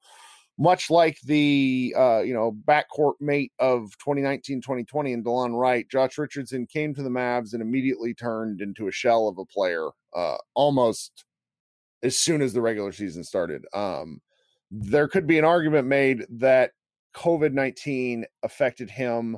much 0.57 0.89
like 0.89 1.19
the 1.21 1.93
uh, 1.97 2.19
you 2.19 2.33
know 2.33 2.55
backcourt 2.65 3.13
mate 3.19 3.51
of 3.59 3.91
2019-2020 4.05 5.13
and 5.13 5.25
Delon 5.25 5.59
Wright, 5.59 5.87
Josh 5.89 6.17
Richardson 6.17 6.65
came 6.65 6.93
to 6.95 7.03
the 7.03 7.09
Mavs 7.09 7.53
and 7.53 7.61
immediately 7.61 8.13
turned 8.13 8.61
into 8.61 8.87
a 8.87 8.91
shell 8.91 9.27
of 9.27 9.37
a 9.37 9.45
player 9.45 9.89
uh, 10.15 10.37
almost 10.55 11.25
as 12.03 12.17
soon 12.17 12.41
as 12.41 12.53
the 12.53 12.61
regular 12.61 12.91
season 12.91 13.23
started. 13.23 13.65
Um, 13.73 14.21
there 14.71 15.07
could 15.07 15.27
be 15.27 15.39
an 15.39 15.45
argument 15.45 15.87
made 15.87 16.25
that 16.29 16.71
COVID 17.15 17.53
19 17.53 18.25
affected 18.43 18.89
him 18.89 19.37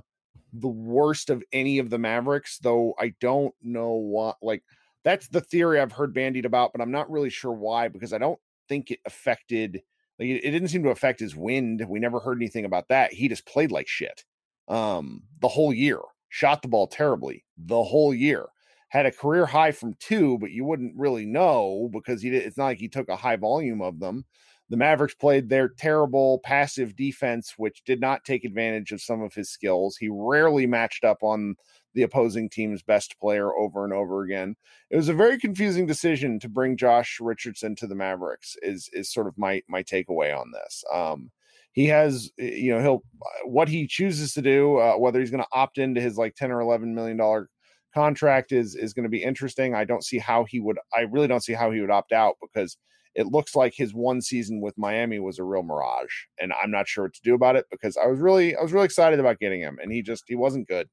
the 0.53 0.67
worst 0.67 1.29
of 1.29 1.43
any 1.53 1.79
of 1.79 1.89
the 1.89 1.97
Mavericks, 1.97 2.58
though 2.60 2.93
I 2.99 3.13
don't 3.21 3.53
know 3.62 3.91
what, 3.91 4.38
like, 4.41 4.63
that's 5.03 5.27
the 5.27 5.41
theory 5.41 5.79
I've 5.79 5.91
heard 5.91 6.13
bandied 6.13 6.45
about, 6.45 6.71
but 6.73 6.82
I'm 6.82 6.91
not 6.91 7.10
really 7.10 7.29
sure 7.29 7.53
why 7.53 7.88
because 7.88 8.13
I 8.13 8.17
don't 8.17 8.39
think 8.67 8.91
it 8.91 8.99
affected, 9.05 9.82
like, 10.19 10.29
it, 10.29 10.51
didn't 10.51 10.67
seem 10.67 10.84
to 10.84 10.89
affect 10.89 11.19
his 11.19 11.36
wind. 11.36 11.86
We 11.88 11.99
never 11.99 12.19
heard 12.19 12.38
anything 12.38 12.65
about 12.65 12.89
that. 12.89 13.13
He 13.13 13.27
just 13.29 13.45
played 13.45 13.71
like 13.71 13.88
shit 13.88 14.23
um, 14.67 15.23
the 15.41 15.47
whole 15.47 15.73
year, 15.73 15.99
shot 16.29 16.62
the 16.62 16.67
ball 16.67 16.88
terribly 16.88 17.45
the 17.58 17.84
whole 17.84 18.13
year. 18.13 18.45
Had 18.89 19.05
a 19.05 19.12
career 19.12 19.45
high 19.45 19.71
from 19.71 19.93
two, 19.99 20.39
but 20.39 20.51
you 20.51 20.65
wouldn't 20.65 20.97
really 20.97 21.25
know 21.25 21.89
because 21.93 22.21
he 22.21 22.32
did, 22.32 22.43
it's 22.43 22.58
not 22.58 22.65
like 22.65 22.79
he 22.79 22.88
took 22.88 23.08
a 23.08 23.15
high 23.15 23.36
volume 23.36 23.82
of 23.82 23.99
them 23.99 24.25
the 24.69 24.77
Mavericks 24.77 25.15
played 25.15 25.49
their 25.49 25.69
terrible 25.69 26.39
passive 26.43 26.95
defense, 26.95 27.55
which 27.58 27.84
did 27.86 27.99
not 27.99 28.23
take 28.23 28.43
advantage 28.43 28.91
of 28.91 29.01
some 29.01 29.21
of 29.21 29.34
his 29.34 29.49
skills. 29.49 29.97
He 29.97 30.10
rarely 30.12 30.67
matched 30.67 31.03
up 31.03 31.23
on 31.23 31.55
the 31.95 32.03
opposing 32.03 32.49
team's 32.49 32.84
best 32.84 33.19
player 33.19 33.53
over 33.55 33.84
and 33.84 33.93
over 33.93 34.21
again. 34.21 34.55
It 34.91 34.95
was 34.95 35.10
a 35.10 35.13
very 35.13 35.39
confusing 35.39 35.88
decision 35.88 36.39
to 36.39 36.49
bring 36.49 36.77
Josh 36.77 37.17
Richardson 37.19 37.75
to 37.77 37.88
the 37.88 37.95
Mavericks. 37.95 38.55
Is 38.62 38.89
is 38.93 39.12
sort 39.12 39.27
of 39.27 39.38
my 39.38 39.62
my 39.67 39.82
takeaway 39.84 40.38
on 40.38 40.51
this. 40.51 40.84
Um, 40.93 41.32
he 41.71 41.86
has, 41.88 42.32
you 42.38 42.71
know, 42.71 42.82
he'll 42.82 43.03
what 43.45 43.69
he 43.69 43.88
chooses 43.88 44.34
to 44.34 44.41
do, 44.41 44.77
uh, 44.77 44.95
whether 44.95 45.19
he's 45.19 45.32
going 45.32 45.43
to 45.43 45.49
opt 45.51 45.77
into 45.77 46.01
his 46.01 46.17
like 46.17 46.36
ten 46.36 46.51
or 46.51 46.62
eleven 46.62 46.93
million 46.93 47.17
dollar 47.17 47.49
contract 47.93 48.51
is 48.51 48.75
is 48.75 48.93
going 48.93 49.03
to 49.03 49.10
be 49.10 49.23
interesting. 49.23 49.73
I 49.73 49.84
don't 49.84 50.03
see 50.03 50.19
how 50.19 50.45
he 50.45 50.60
would. 50.60 50.77
I 50.95 51.01
really 51.01 51.27
don't 51.27 51.43
see 51.43 51.53
how 51.53 51.71
he 51.71 51.82
would 51.82 51.91
opt 51.91 52.12
out 52.12 52.36
because 52.41 52.77
it 53.15 53.28
looks 53.28 53.56
like 53.56 53.74
his 53.76 53.93
one 53.93 54.22
season 54.22 54.62
with 54.62 54.78
Miami 54.78 55.19
was 55.19 55.39
a 55.39 55.43
real 55.43 55.63
mirage, 55.63 56.13
and 56.39 56.54
I'm 56.62 56.72
not 56.72 56.88
sure 56.88 57.06
what 57.06 57.13
to 57.13 57.22
do 57.24 57.34
about 57.34 57.56
it 57.56 57.65
because 57.72 57.98
I 57.98 58.08
was 58.08 58.19
really 58.19 58.56
I 58.56 58.62
was 58.62 58.74
really 58.74 58.86
excited 58.86 59.19
about 59.19 59.39
getting 59.39 59.62
him, 59.62 59.78
and 59.82 59.91
he 59.91 60.02
just 60.02 60.26
he 60.28 60.36
wasn't 60.36 60.67
good. 60.67 60.88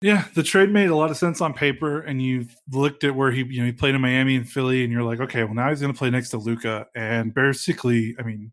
Yeah, 0.00 0.24
the 0.34 0.42
trade 0.42 0.70
made 0.70 0.90
a 0.90 0.96
lot 0.96 1.12
of 1.12 1.16
sense 1.16 1.40
on 1.40 1.54
paper, 1.54 2.00
and 2.00 2.20
you 2.20 2.46
looked 2.72 3.04
at 3.04 3.14
where 3.14 3.30
he, 3.30 3.44
you 3.44 3.60
know, 3.60 3.66
he 3.66 3.72
played 3.72 3.94
in 3.94 4.00
Miami 4.00 4.34
and 4.34 4.48
Philly, 4.48 4.82
and 4.82 4.92
you're 4.92 5.04
like, 5.04 5.20
okay, 5.20 5.44
well 5.44 5.54
now 5.54 5.70
he's 5.70 5.80
going 5.80 5.92
to 5.92 5.98
play 5.98 6.10
next 6.10 6.30
to 6.30 6.38
Luka, 6.38 6.88
and 6.96 7.32
basically, 7.32 8.16
I 8.18 8.22
mean, 8.22 8.50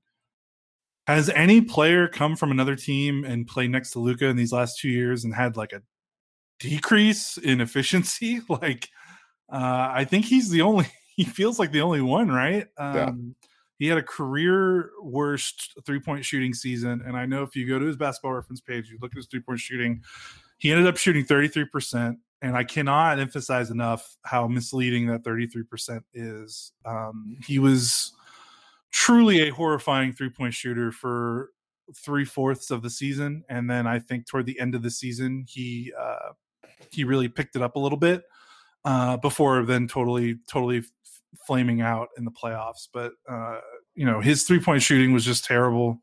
has 1.08 1.28
any 1.32 1.62
player 1.62 2.08
come 2.08 2.36
from 2.36 2.52
another 2.52 2.76
team 2.76 3.24
and 3.24 3.48
play 3.48 3.67
next 3.67 3.91
to 3.91 4.00
Luka 4.00 4.28
in 4.28 4.38
these 4.38 4.54
last 4.54 4.78
two 4.80 4.89
years 4.89 5.24
and 5.24 5.34
had 5.34 5.58
like 5.58 5.74
a 5.74 5.82
decrease 6.60 7.38
in 7.38 7.62
efficiency? 7.62 8.41
Like, 8.50 8.89
uh, 9.52 9.89
I 9.91 10.06
think 10.06 10.26
he's 10.26 10.52
the 10.52 10.62
only. 10.62 10.86
He 11.23 11.25
feels 11.25 11.60
like 11.60 11.71
the 11.71 11.82
only 11.82 12.01
one, 12.01 12.29
right? 12.29 12.67
Um, 12.77 12.95
Yeah. 12.95 13.12
He 13.77 13.88
had 13.88 13.97
a 13.97 14.03
career 14.03 14.91
worst 15.01 15.73
three 15.86 16.01
point 16.01 16.25
shooting 16.25 16.53
season, 16.53 17.01
and 17.05 17.15
I 17.15 17.25
know 17.25 17.43
if 17.43 17.55
you 17.55 17.65
go 17.65 17.79
to 17.79 17.86
his 17.86 17.95
basketball 17.95 18.34
reference 18.34 18.60
page, 18.60 18.89
you 18.89 18.97
look 19.01 19.13
at 19.13 19.17
his 19.17 19.27
three 19.27 19.39
point 19.39 19.60
shooting 19.60 20.01
he 20.60 20.71
ended 20.71 20.88
up 20.88 20.97
shooting 20.97 21.25
33% 21.25 22.17
and 22.41 22.55
i 22.55 22.63
cannot 22.63 23.19
emphasize 23.19 23.71
enough 23.71 24.17
how 24.23 24.47
misleading 24.47 25.08
that 25.08 25.23
33% 25.23 26.01
is 26.13 26.71
um, 26.86 27.38
he 27.45 27.58
was 27.58 28.13
truly 28.91 29.47
a 29.47 29.49
horrifying 29.49 30.13
three-point 30.13 30.53
shooter 30.53 30.91
for 30.91 31.49
three-fourths 31.95 32.69
of 32.69 32.84
the 32.84 32.89
season 32.89 33.43
and 33.49 33.69
then 33.69 33.88
i 33.88 33.97
think 33.97 34.27
toward 34.27 34.45
the 34.45 34.60
end 34.60 34.75
of 34.75 34.84
the 34.84 34.91
season 34.91 35.43
he 35.47 35.91
uh, 35.99 36.34
he 36.91 37.03
really 37.03 37.27
picked 37.27 37.55
it 37.55 37.62
up 37.62 37.75
a 37.75 37.79
little 37.79 37.97
bit 37.97 38.23
uh, 38.86 39.17
before 39.17 39.63
then 39.65 39.88
totally 39.88 40.38
totally 40.47 40.84
flaming 41.46 41.82
out 41.82 42.10
in 42.18 42.26
the 42.26 42.32
playoffs 42.32 42.88
but 42.94 43.13
uh, 43.30 43.60
you 43.96 44.06
know 44.06 44.20
his 44.22 44.44
three-point 44.46 44.82
shooting 44.82 45.13
was 45.13 45.26
just 45.26 45.46
terrible 45.46 46.02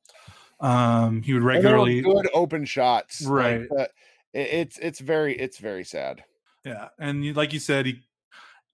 um, 0.60 1.22
he 1.22 1.32
would 1.34 1.42
And 1.52 1.66
they 1.66 1.74
were 1.74 1.90
regularly 1.90 2.02
good 2.02 2.28
open 2.34 2.64
shots, 2.64 3.32
like, 3.34 3.62
Right. 3.62 3.70
uh, 3.78 3.86
it's 4.32 4.78
it's 4.78 5.00
very 5.00 5.36
it's 5.38 5.58
very 5.58 5.84
sad. 5.84 6.24
Yeah, 6.64 6.88
and 6.98 7.24
you, 7.24 7.32
like 7.34 7.52
you 7.52 7.60
said, 7.60 7.86
he 7.86 8.02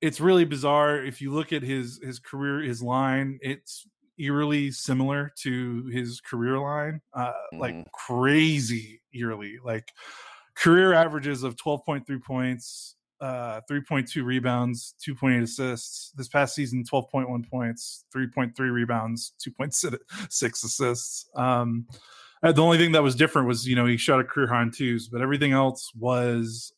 it's 0.01 0.21
really 0.21 0.45
bizarre. 0.45 1.03
If 1.05 1.21
you 1.23 1.33
look 1.33 1.53
at 1.53 1.63
his 1.63 2.01
his 2.03 2.19
career, 2.19 2.61
his 2.63 2.83
line, 2.83 3.39
it's 3.43 3.87
eerily 4.19 4.71
similar 4.73 5.33
to 5.39 5.87
his 5.87 6.21
career 6.21 6.59
line, 6.59 7.01
uh, 7.15 7.33
like 7.59 7.79
Mhm. 7.79 7.87
crazy 7.93 9.03
eerily. 9.15 9.59
Like 9.65 9.93
career 10.57 10.95
averages 10.95 11.43
of 11.45 11.57
twelve 11.57 11.85
point 11.85 12.07
three 12.07 12.21
points, 12.21 12.97
uh, 13.23 13.61
three 13.69 13.81
point 13.81 14.09
two 14.09 14.25
rebounds, 14.25 14.95
two 15.01 15.15
point 15.15 15.37
eight 15.37 15.45
assists. 15.45 16.11
This 16.17 16.29
past 16.29 16.57
season, 16.57 16.85
twelve 16.85 17.09
point 17.09 17.31
one 17.31 17.45
points, 17.45 18.05
three 18.13 18.27
point 18.27 18.57
three 18.57 18.71
rebounds, 18.71 19.35
two 19.39 19.53
point 19.53 19.73
six 20.29 20.65
assists. 20.65 21.31
Um, 21.37 21.87
uh, 22.43 22.51
the 22.51 22.63
only 22.63 22.79
thing 22.79 22.91
that 22.93 23.03
was 23.03 23.15
different 23.15 23.47
was 23.47 23.67
you 23.67 23.77
know 23.77 23.87
he 23.87 23.97
shot 23.97 24.19
a 24.19 24.25
career 24.25 24.49
high 24.49 24.63
in 24.63 24.73
twos, 24.73 25.09
but 25.09 25.23
everything 25.23 25.53
else 25.53 25.93
was 25.95 26.73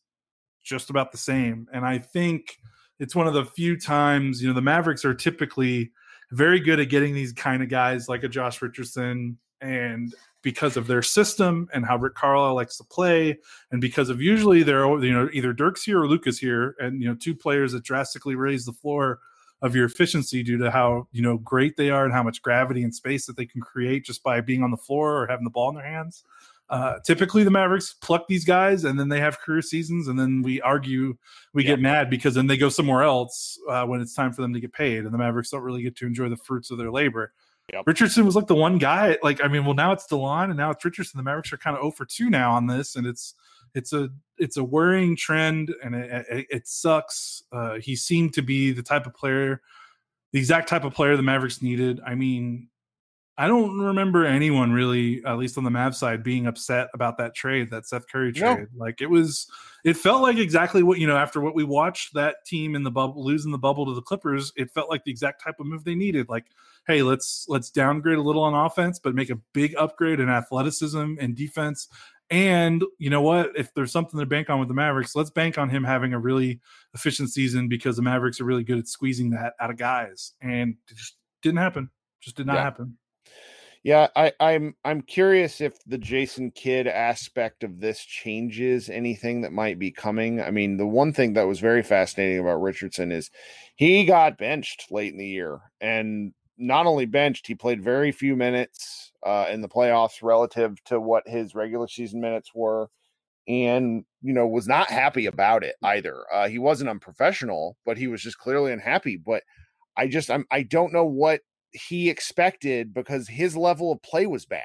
just 0.63 0.91
about 0.91 1.11
the 1.11 1.17
same. 1.17 1.67
And 1.73 1.83
I 1.83 1.97
think 1.97 2.59
it's 2.99 3.15
one 3.15 3.27
of 3.27 3.33
the 3.33 3.45
few 3.45 3.75
times 3.75 4.39
you 4.39 4.47
know 4.47 4.53
the 4.53 4.61
Mavericks 4.61 5.03
are 5.03 5.15
typically 5.15 5.91
very 6.31 6.59
good 6.59 6.79
at 6.79 6.89
getting 6.89 7.15
these 7.15 7.33
kind 7.33 7.63
of 7.63 7.69
guys 7.69 8.07
like 8.07 8.23
a 8.23 8.29
Josh 8.29 8.61
Richardson, 8.61 9.39
and 9.61 10.13
because 10.45 10.77
of 10.77 10.85
their 10.85 11.01
system 11.01 11.67
and 11.73 11.83
how 11.87 11.97
Rick 11.97 12.13
Carlisle 12.13 12.53
likes 12.53 12.77
to 12.77 12.83
play, 12.83 13.35
and 13.71 13.81
because 13.81 14.09
of 14.09 14.21
usually 14.21 14.61
they're 14.61 14.85
you 15.03 15.11
know 15.11 15.27
either 15.33 15.51
Dirk's 15.53 15.83
here 15.83 15.99
or 15.99 16.07
Luka's 16.07 16.37
here, 16.37 16.75
and 16.79 17.01
you 17.01 17.09
know 17.09 17.15
two 17.15 17.33
players 17.33 17.71
that 17.71 17.83
drastically 17.83 18.35
raise 18.35 18.63
the 18.63 18.71
floor 18.71 19.19
of 19.63 19.75
your 19.75 19.85
efficiency 19.85 20.43
due 20.43 20.57
to 20.59 20.69
how 20.69 21.07
you 21.11 21.23
know 21.23 21.39
great 21.39 21.77
they 21.77 21.89
are 21.89 22.05
and 22.05 22.13
how 22.13 22.21
much 22.21 22.43
gravity 22.43 22.83
and 22.83 22.93
space 22.93 23.25
that 23.25 23.35
they 23.35 23.45
can 23.47 23.59
create 23.59 24.05
just 24.05 24.21
by 24.21 24.39
being 24.39 24.61
on 24.61 24.69
the 24.69 24.77
floor 24.77 25.17
or 25.19 25.25
having 25.27 25.43
the 25.45 25.49
ball 25.49 25.69
in 25.69 25.75
their 25.75 25.83
hands. 25.85 26.23
Uh, 26.69 26.99
typically, 27.05 27.43
the 27.43 27.51
Mavericks 27.51 27.93
pluck 28.01 28.27
these 28.27 28.45
guys 28.45 28.83
and 28.83 28.99
then 28.99 29.09
they 29.09 29.19
have 29.19 29.39
career 29.39 29.63
seasons, 29.63 30.07
and 30.07 30.19
then 30.19 30.43
we 30.43 30.61
argue, 30.61 31.15
we 31.53 31.63
Yeah. 31.63 31.71
get 31.71 31.79
mad 31.79 32.09
because 32.09 32.35
then 32.35 32.47
they 32.47 32.57
go 32.57 32.69
somewhere 32.69 33.01
else 33.03 33.59
uh, 33.69 33.83
when 33.85 33.99
it's 33.99 34.13
time 34.13 34.31
for 34.31 34.41
them 34.43 34.53
to 34.53 34.59
get 34.59 34.73
paid, 34.73 35.05
and 35.05 35.13
the 35.13 35.17
Mavericks 35.17 35.49
don't 35.49 35.63
really 35.63 35.81
get 35.81 35.95
to 35.97 36.05
enjoy 36.05 36.29
the 36.29 36.37
fruits 36.37 36.69
of 36.71 36.77
their 36.77 36.91
labor. 36.91 37.33
Yep. 37.73 37.83
Richardson 37.87 38.25
was 38.25 38.35
like 38.35 38.47
the 38.47 38.55
one 38.55 38.77
guy. 38.77 39.17
Like, 39.23 39.43
I 39.43 39.47
mean, 39.47 39.65
well, 39.65 39.73
now 39.73 39.91
it's 39.91 40.07
Delon 40.07 40.45
and 40.45 40.57
now 40.57 40.69
it's 40.71 40.85
Richardson. 40.85 41.17
The 41.17 41.23
Mavericks 41.23 41.51
are 41.51 41.57
kind 41.57 41.75
of 41.75 41.81
0 41.81 41.91
for 41.91 42.05
2 42.05 42.29
now 42.29 42.51
on 42.51 42.67
this, 42.67 42.95
and 42.95 43.07
it's 43.07 43.33
it's 43.73 43.91
a 43.91 44.09
it's 44.37 44.57
a 44.57 44.63
worrying 44.63 45.15
trend, 45.15 45.73
and 45.83 45.95
it, 45.95 46.25
it, 46.29 46.47
it 46.49 46.67
sucks. 46.67 47.43
Uh, 47.51 47.75
he 47.75 47.95
seemed 47.95 48.33
to 48.33 48.41
be 48.41 48.71
the 48.71 48.83
type 48.83 49.05
of 49.05 49.13
player, 49.13 49.61
the 50.31 50.39
exact 50.39 50.69
type 50.69 50.83
of 50.83 50.93
player 50.93 51.17
the 51.17 51.23
Mavericks 51.23 51.61
needed. 51.61 51.99
I 52.05 52.15
mean, 52.15 52.69
I 53.37 53.47
don't 53.47 53.77
remember 53.77 54.25
anyone 54.25 54.71
really, 54.71 55.21
at 55.25 55.37
least 55.37 55.57
on 55.57 55.65
the 55.65 55.69
Mav 55.69 55.95
side, 55.95 56.23
being 56.23 56.47
upset 56.47 56.87
about 56.93 57.17
that 57.17 57.35
trade, 57.35 57.69
that 57.71 57.85
Seth 57.85 58.07
Curry 58.07 58.31
trade. 58.31 58.57
No. 58.57 58.65
Like 58.77 59.01
it 59.01 59.09
was, 59.09 59.47
it 59.83 59.97
felt 59.97 60.21
like 60.21 60.37
exactly 60.37 60.83
what 60.83 60.99
you 60.99 61.07
know 61.07 61.17
after 61.17 61.41
what 61.41 61.53
we 61.53 61.65
watched 61.65 62.13
that 62.13 62.37
team 62.45 62.75
in 62.75 62.83
the 62.83 62.91
bubble 62.91 63.25
losing 63.25 63.51
the 63.51 63.57
bubble 63.57 63.85
to 63.87 63.93
the 63.93 64.01
Clippers. 64.01 64.53
It 64.55 64.71
felt 64.71 64.89
like 64.89 65.03
the 65.03 65.11
exact 65.11 65.43
type 65.43 65.55
of 65.59 65.65
move 65.67 65.83
they 65.83 65.95
needed. 65.95 66.29
Like, 66.29 66.45
hey, 66.87 67.03
let's 67.03 67.45
let's 67.49 67.69
downgrade 67.69 68.17
a 68.17 68.21
little 68.21 68.43
on 68.43 68.53
offense, 68.53 68.99
but 68.99 69.15
make 69.15 69.29
a 69.29 69.39
big 69.53 69.75
upgrade 69.77 70.21
in 70.21 70.29
athleticism 70.29 71.15
and 71.19 71.35
defense. 71.35 71.89
And 72.29 72.83
you 72.99 73.09
know 73.09 73.21
what? 73.21 73.51
If 73.57 73.73
there's 73.73 73.91
something 73.91 74.19
to 74.19 74.25
bank 74.25 74.49
on 74.49 74.59
with 74.59 74.69
the 74.69 74.73
Mavericks, 74.73 75.13
let's 75.13 75.29
bank 75.29 75.57
on 75.57 75.69
him 75.69 75.83
having 75.83 76.13
a 76.13 76.19
really 76.19 76.61
efficient 76.93 77.31
season 77.31 77.67
because 77.67 77.97
the 77.97 78.01
Mavericks 78.01 78.39
are 78.39 78.45
really 78.45 78.63
good 78.63 78.79
at 78.79 78.87
squeezing 78.87 79.31
that 79.31 79.53
out 79.59 79.71
of 79.71 79.77
guys, 79.77 80.31
and 80.41 80.75
it 80.89 80.95
just 80.95 81.17
didn't 81.41 81.59
happen. 81.59 81.89
Just 82.21 82.37
did 82.37 82.47
not 82.47 82.55
yeah. 82.55 82.63
happen. 82.63 82.97
Yeah, 83.85 84.07
I, 84.15 84.33
I'm 84.39 84.73
I'm 84.83 85.03
curious 85.03 85.61
if 85.61 85.77
the 85.85 85.99
Jason 85.99 86.49
Kidd 86.49 86.87
aspect 86.87 87.63
of 87.63 87.79
this 87.79 87.99
changes 87.99 88.89
anything 88.89 89.41
that 89.41 89.53
might 89.53 89.77
be 89.77 89.91
coming. 89.91 90.41
I 90.41 90.49
mean, 90.49 90.77
the 90.77 90.87
one 90.87 91.13
thing 91.13 91.33
that 91.33 91.47
was 91.47 91.59
very 91.59 91.83
fascinating 91.83 92.39
about 92.39 92.63
Richardson 92.63 93.11
is 93.11 93.29
he 93.75 94.03
got 94.05 94.39
benched 94.39 94.87
late 94.91 95.11
in 95.11 95.19
the 95.19 95.27
year, 95.27 95.59
and 95.81 96.33
not 96.57 96.87
only 96.87 97.05
benched, 97.05 97.45
he 97.45 97.53
played 97.53 97.83
very 97.83 98.11
few 98.11 98.35
minutes 98.35 99.11
uh, 99.23 99.45
in 99.51 99.61
the 99.61 99.69
playoffs 99.69 100.23
relative 100.23 100.83
to 100.85 100.99
what 100.99 101.27
his 101.27 101.53
regular 101.53 101.87
season 101.87 102.19
minutes 102.19 102.49
were, 102.55 102.89
and 103.47 104.05
you 104.23 104.33
know 104.33 104.47
was 104.47 104.67
not 104.67 104.89
happy 104.89 105.27
about 105.27 105.63
it 105.63 105.75
either. 105.83 106.25
Uh, 106.33 106.47
he 106.47 106.59
wasn't 106.59 106.89
unprofessional, 106.89 107.77
but 107.85 107.97
he 107.97 108.07
was 108.07 108.23
just 108.23 108.39
clearly 108.39 108.71
unhappy. 108.71 109.17
But 109.17 109.43
I 109.97 110.07
just 110.07 110.31
I'm 110.31 110.45
I 110.51 110.63
don't 110.63 110.93
know 110.93 111.05
what 111.05 111.41
he 111.71 112.09
expected 112.09 112.93
because 112.93 113.27
his 113.27 113.55
level 113.55 113.91
of 113.91 114.01
play 114.01 114.25
was 114.25 114.45
bad. 114.45 114.63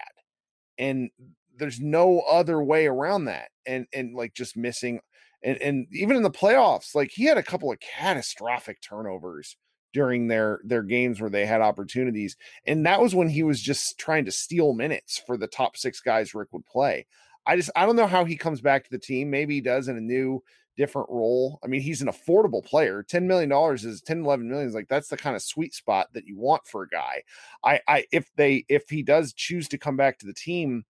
And 0.79 1.11
there's 1.59 1.81
no 1.81 2.21
other 2.21 2.63
way 2.63 2.87
around 2.87 3.27
that. 3.27 3.51
And 3.67 3.87
and 3.93 4.15
like 4.15 4.35
just 4.35 4.57
missing 4.57 5.01
and, 5.43 5.61
and 5.63 5.87
even 5.93 6.17
in 6.17 6.23
the 6.23 6.31
playoffs, 6.31 6.95
like 6.95 7.11
he 7.11 7.25
had 7.25 7.39
a 7.39 7.43
couple 7.43 7.73
of 7.73 7.79
catastrophic 7.81 8.81
turnovers 8.83 9.57
during 9.93 10.29
their 10.29 10.61
their 10.65 10.83
games 10.83 11.21
where 11.21 11.31
they 11.31 11.47
had 11.47 11.61
opportunities. 11.61 12.37
And 12.67 12.85
that 12.87 13.01
was 13.01 13.15
when 13.15 13.29
he 13.29 13.43
was 13.43 13.61
just 13.61 13.99
trying 13.99 14.25
to 14.27 14.33
steal 14.33 14.73
minutes 14.73 15.23
for 15.27 15.37
the 15.37 15.47
top 15.47 15.77
six 15.77 16.01
guys 16.01 16.35
Rick 16.35 16.49
would 16.53 16.67
play. 16.67 17.07
I 17.47 17.57
just 17.57 17.71
I 17.75 17.87
don't 17.87 17.97
know 17.97 18.07
how 18.07 18.25
he 18.25 18.37
comes 18.37 18.61
back 18.61 18.85
to 18.85 18.91
the 18.91 18.99
team. 18.99 19.31
Maybe 19.31 19.55
he 19.55 19.61
does 19.61 19.89
in 19.89 19.97
a 19.97 20.01
new 20.01 20.43
different 20.81 21.09
role. 21.11 21.59
I 21.63 21.67
mean, 21.67 21.83
he's 21.83 22.01
an 22.01 22.09
affordable 22.09 22.65
player. 22.65 23.05
$10 23.07 23.25
million 23.25 23.53
is 23.75 24.01
10, 24.01 24.25
11 24.25 24.49
million 24.49 24.69
is 24.69 24.75
like 24.75 24.89
that's 24.89 25.09
the 25.09 25.17
kind 25.17 25.37
of 25.37 25.43
sweet 25.43 25.75
spot 25.75 26.09
that 26.15 26.27
you 26.27 26.39
want 26.39 26.67
for 26.67 26.83
a 26.83 26.89
guy. 26.89 27.23
I, 27.65 27.81
I, 27.87 28.05
if 28.13 28.31
they, 28.37 28.65
if 28.69 28.89
he 28.89 29.03
does 29.03 29.35
choose 29.35 29.69
to 29.69 29.79
come 29.79 29.97
back 29.97 30.19
to 30.19 30.27
the 30.27 30.33
team, 30.33 30.85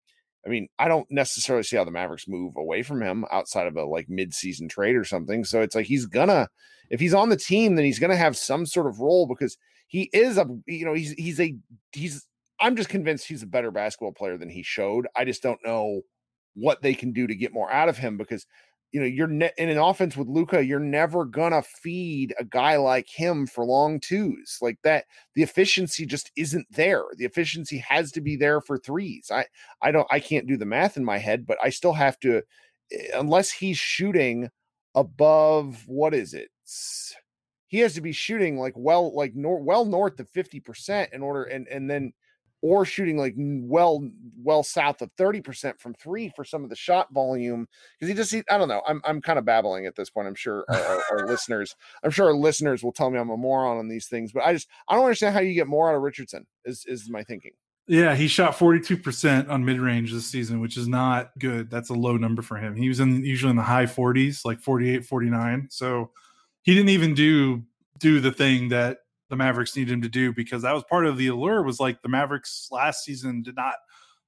I 0.46 0.48
mean, 0.48 0.68
I 0.78 0.88
don't 0.88 1.10
necessarily 1.10 1.64
see 1.64 1.76
how 1.76 1.84
the 1.84 1.90
Mavericks 1.90 2.28
move 2.28 2.54
away 2.56 2.82
from 2.82 3.02
him 3.02 3.24
outside 3.30 3.66
of 3.66 3.76
a 3.76 3.84
like 3.84 4.08
mid-season 4.08 4.68
trade 4.68 4.96
or 4.96 5.04
something. 5.04 5.44
So 5.44 5.60
it's 5.60 5.74
like 5.74 5.86
he's 5.86 6.06
gonna, 6.06 6.48
if 6.88 7.00
he's 7.00 7.12
on 7.12 7.28
the 7.28 7.36
team, 7.36 7.74
then 7.74 7.84
he's 7.84 7.98
gonna 7.98 8.16
have 8.16 8.36
some 8.36 8.64
sort 8.64 8.86
of 8.86 9.00
role 9.00 9.26
because 9.26 9.58
he 9.88 10.08
is 10.12 10.38
a, 10.38 10.46
you 10.66 10.86
know, 10.86 10.94
he's 10.94 11.12
he's 11.12 11.40
a 11.40 11.54
he's. 11.92 12.26
I'm 12.58 12.76
just 12.76 12.90
convinced 12.90 13.26
he's 13.26 13.42
a 13.42 13.46
better 13.46 13.70
basketball 13.70 14.12
player 14.12 14.38
than 14.38 14.50
he 14.50 14.62
showed. 14.62 15.08
I 15.16 15.24
just 15.24 15.42
don't 15.42 15.60
know 15.64 16.02
what 16.54 16.82
they 16.82 16.94
can 16.94 17.12
do 17.12 17.26
to 17.26 17.34
get 17.34 17.52
more 17.52 17.70
out 17.72 17.88
of 17.88 17.98
him 17.98 18.16
because 18.16 18.46
you 18.92 19.00
know, 19.00 19.06
you're 19.06 19.26
ne- 19.28 19.52
in 19.56 19.68
an 19.68 19.78
offense 19.78 20.16
with 20.16 20.28
Luka, 20.28 20.64
you're 20.64 20.80
never 20.80 21.24
gonna 21.24 21.62
feed 21.62 22.34
a 22.38 22.44
guy 22.44 22.76
like 22.76 23.08
him 23.08 23.46
for 23.46 23.64
long 23.64 24.00
twos 24.00 24.58
like 24.60 24.78
that. 24.82 25.04
The 25.34 25.42
efficiency 25.42 26.06
just 26.06 26.30
isn't 26.36 26.66
there. 26.70 27.04
The 27.16 27.24
efficiency 27.24 27.78
has 27.78 28.10
to 28.12 28.20
be 28.20 28.36
there 28.36 28.60
for 28.60 28.78
threes. 28.78 29.30
I, 29.32 29.46
I 29.82 29.92
don't, 29.92 30.08
I 30.10 30.20
can't 30.20 30.46
do 30.48 30.56
the 30.56 30.66
math 30.66 30.96
in 30.96 31.04
my 31.04 31.18
head, 31.18 31.46
but 31.46 31.58
I 31.62 31.70
still 31.70 31.92
have 31.92 32.18
to, 32.20 32.42
eh, 32.92 33.06
unless 33.14 33.50
he's 33.50 33.78
shooting 33.78 34.48
above 34.94 35.84
what 35.86 36.14
is 36.14 36.34
it? 36.34 36.48
He 37.68 37.78
has 37.78 37.94
to 37.94 38.00
be 38.00 38.12
shooting 38.12 38.58
like 38.58 38.74
well, 38.76 39.14
like 39.14 39.34
nor- 39.34 39.62
well 39.62 39.84
north 39.84 40.18
of 40.18 40.28
fifty 40.30 40.58
percent 40.60 41.12
in 41.12 41.22
order, 41.22 41.44
and 41.44 41.68
and 41.68 41.88
then 41.88 42.12
or 42.62 42.84
shooting 42.84 43.16
like 43.16 43.34
well 43.36 44.06
well 44.42 44.62
south 44.62 45.00
of 45.02 45.10
30% 45.16 45.78
from 45.80 45.94
three 45.94 46.30
for 46.34 46.44
some 46.44 46.62
of 46.64 46.70
the 46.70 46.76
shot 46.76 47.08
volume 47.12 47.66
because 47.98 48.08
he 48.08 48.14
just 48.14 48.34
i 48.50 48.58
don't 48.58 48.68
know 48.68 48.82
i'm, 48.86 49.00
I'm 49.04 49.20
kind 49.20 49.38
of 49.38 49.44
babbling 49.44 49.86
at 49.86 49.96
this 49.96 50.10
point 50.10 50.28
i'm 50.28 50.34
sure 50.34 50.64
our, 50.68 50.80
our, 50.80 51.02
our, 51.12 51.26
listeners 51.28 51.74
i'm 52.02 52.10
sure 52.10 52.26
our 52.26 52.34
listeners 52.34 52.82
will 52.82 52.92
tell 52.92 53.10
me 53.10 53.18
i'm 53.18 53.30
a 53.30 53.36
moron 53.36 53.78
on 53.78 53.88
these 53.88 54.06
things 54.06 54.32
but 54.32 54.44
i 54.44 54.52
just 54.52 54.68
i 54.88 54.94
don't 54.94 55.04
understand 55.04 55.34
how 55.34 55.40
you 55.40 55.54
get 55.54 55.66
more 55.66 55.90
out 55.90 55.96
of 55.96 56.02
richardson 56.02 56.46
is 56.64 56.84
is 56.86 57.08
my 57.08 57.22
thinking. 57.22 57.52
Yeah 57.86 58.14
he 58.14 58.28
shot 58.28 58.56
42% 58.56 59.48
on 59.48 59.64
mid-range 59.64 60.12
this 60.12 60.26
season 60.26 60.60
which 60.60 60.76
is 60.76 60.86
not 60.86 61.30
good 61.38 61.70
that's 61.70 61.90
a 61.90 61.94
low 61.94 62.16
number 62.16 62.42
for 62.42 62.56
him 62.56 62.76
he 62.76 62.88
was 62.88 63.00
in 63.00 63.24
usually 63.24 63.50
in 63.50 63.56
the 63.56 63.62
high 63.62 63.86
40s 63.86 64.44
like 64.44 64.60
48 64.60 65.04
49 65.04 65.68
so 65.70 66.10
he 66.62 66.74
didn't 66.74 66.90
even 66.90 67.14
do 67.14 67.62
do 67.98 68.20
the 68.20 68.32
thing 68.32 68.68
that 68.68 68.98
the 69.30 69.36
Mavericks 69.36 69.74
need 69.76 69.90
him 69.90 70.02
to 70.02 70.08
do 70.08 70.32
because 70.32 70.62
that 70.62 70.74
was 70.74 70.84
part 70.90 71.06
of 71.06 71.16
the 71.16 71.28
allure 71.28 71.62
was 71.62 71.80
like 71.80 72.02
the 72.02 72.08
Mavericks 72.08 72.68
last 72.70 73.04
season 73.04 73.42
did 73.42 73.56
not 73.56 73.74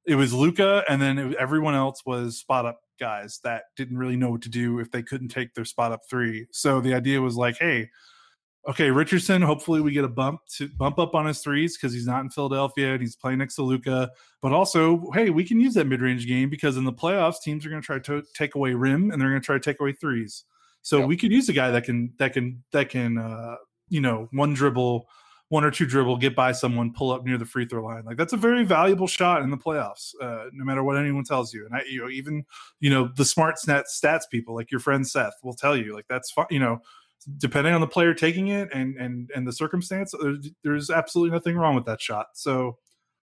it 0.07 0.15
was 0.15 0.33
Luka 0.33 0.83
and 0.89 1.01
then 1.01 1.19
it, 1.19 1.37
everyone 1.37 1.75
else 1.75 2.03
was 2.07 2.39
spot 2.39 2.67
up 2.67 2.81
guys 2.99 3.41
that 3.45 3.65
didn't 3.77 3.99
really 3.99 4.17
know 4.17 4.31
what 4.31 4.43
to 4.43 4.49
do 4.49 4.79
if 4.79 4.91
they 4.91 5.03
couldn't 5.03 5.29
take 5.29 5.55
their 5.55 5.65
spot 5.65 5.93
up 5.93 6.01
3. 6.09 6.47
So 6.53 6.81
the 6.81 6.95
idea 6.95 7.21
was 7.21 7.37
like, 7.37 7.57
hey, 7.59 7.91
okay, 8.69 8.91
Richardson, 8.91 9.43
hopefully 9.43 9.81
we 9.81 9.93
get 9.93 10.05
a 10.05 10.09
bump 10.09 10.41
to 10.57 10.69
bump 10.69 10.99
up 10.99 11.15
on 11.15 11.27
his 11.27 11.41
threes 11.41 11.77
because 11.77 11.93
he's 11.93 12.07
not 12.07 12.21
in 12.23 12.31
Philadelphia 12.31 12.93
and 12.93 13.01
he's 13.01 13.17
playing 13.17 13.39
next 13.39 13.57
to 13.57 13.63
Luka. 13.63 14.11
But 14.41 14.53
also, 14.53 15.11
hey, 15.15 15.31
we 15.31 15.45
can 15.45 15.61
use 15.61 15.75
that 15.75 15.87
mid 15.87 16.01
range 16.01 16.27
game 16.27 16.49
because 16.49 16.77
in 16.77 16.85
the 16.85 16.93
playoffs, 16.93 17.43
teams 17.43 17.67
are 17.67 17.71
going 17.71 17.83
to 17.83 17.87
try 17.87 17.99
to 17.99 18.23
take 18.35 18.55
away 18.55 18.75
rim 18.75 19.11
and 19.11 19.21
they're 19.21 19.31
going 19.31 19.41
to 19.41 19.45
try 19.47 19.57
to 19.57 19.61
take 19.61 19.81
away 19.81 19.93
threes. 19.93 20.45
So 20.83 21.01
yep. 21.01 21.09
we 21.09 21.17
could 21.17 21.33
use 21.33 21.49
a 21.49 21.53
guy 21.53 21.71
that 21.71 21.85
can 21.85 22.13
that 22.19 22.33
can 22.33 22.63
that 22.73 22.89
can 22.89 23.19
uh, 23.19 23.57
you 23.89 24.01
know 24.01 24.29
one 24.33 24.55
dribble 24.55 25.09
one 25.53 25.65
or 25.65 25.71
two 25.71 25.85
dribble 25.85 26.17
get 26.17 26.35
by 26.35 26.51
someone 26.51 26.95
pull 26.95 27.13
up 27.13 27.27
near 27.27 27.37
the 27.37 27.45
free 27.45 27.67
throw 27.67 27.85
line. 27.85 28.07
Like 28.07 28.17
that's 28.17 28.33
a 28.33 28.39
very 28.39 28.65
valuable 28.65 29.07
shot 29.07 29.43
in 29.43 29.51
the 29.51 29.57
playoffs 29.59 30.15
uh, 30.19 30.47
no 30.51 30.65
matter 30.65 30.83
what 30.83 30.97
anyone 30.97 31.25
tells 31.25 31.53
you. 31.53 31.67
And 31.67 31.77
i 31.77 31.83
you 31.87 32.01
know 32.01 32.09
even 32.09 32.47
you 32.81 32.89
know 32.89 33.11
the 33.17 33.25
smart 33.27 33.57
stats 33.57 34.01
stats 34.03 34.23
people 34.31 34.55
like 34.55 34.71
your 34.71 34.81
friend 34.81 35.07
seth 35.07 35.35
will 35.43 35.53
tell 35.53 35.77
you 35.77 35.95
like 35.95 36.07
that's 36.09 36.31
fine 36.31 36.47
you 36.49 36.59
know 36.59 36.81
depending 37.37 37.75
on 37.75 37.83
the 37.83 37.87
player 37.87 38.15
taking 38.15 38.49
it 38.49 38.71
and 38.73 38.97
and 38.97 39.31
and 39.37 39.47
the 39.47 39.53
circumstance 39.53 40.15
there's, 40.23 40.51
there's 40.65 40.91
absolutely 40.91 41.33
nothing 41.33 41.57
wrong 41.57 41.75
with 41.75 41.85
that 41.85 42.01
shot. 42.01 42.29
So 42.33 42.79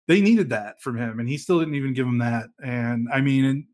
they 0.07 0.21
needed 0.21 0.49
that 0.51 0.81
from 0.81 0.97
him 0.97 1.19
and 1.19 1.27
he 1.27 1.37
still 1.37 1.59
didn't 1.59 1.75
even 1.75 1.93
give 1.93 2.07
him 2.07 2.19
that. 2.19 2.45
And 2.63 3.09
i 3.13 3.19
mean 3.19 3.67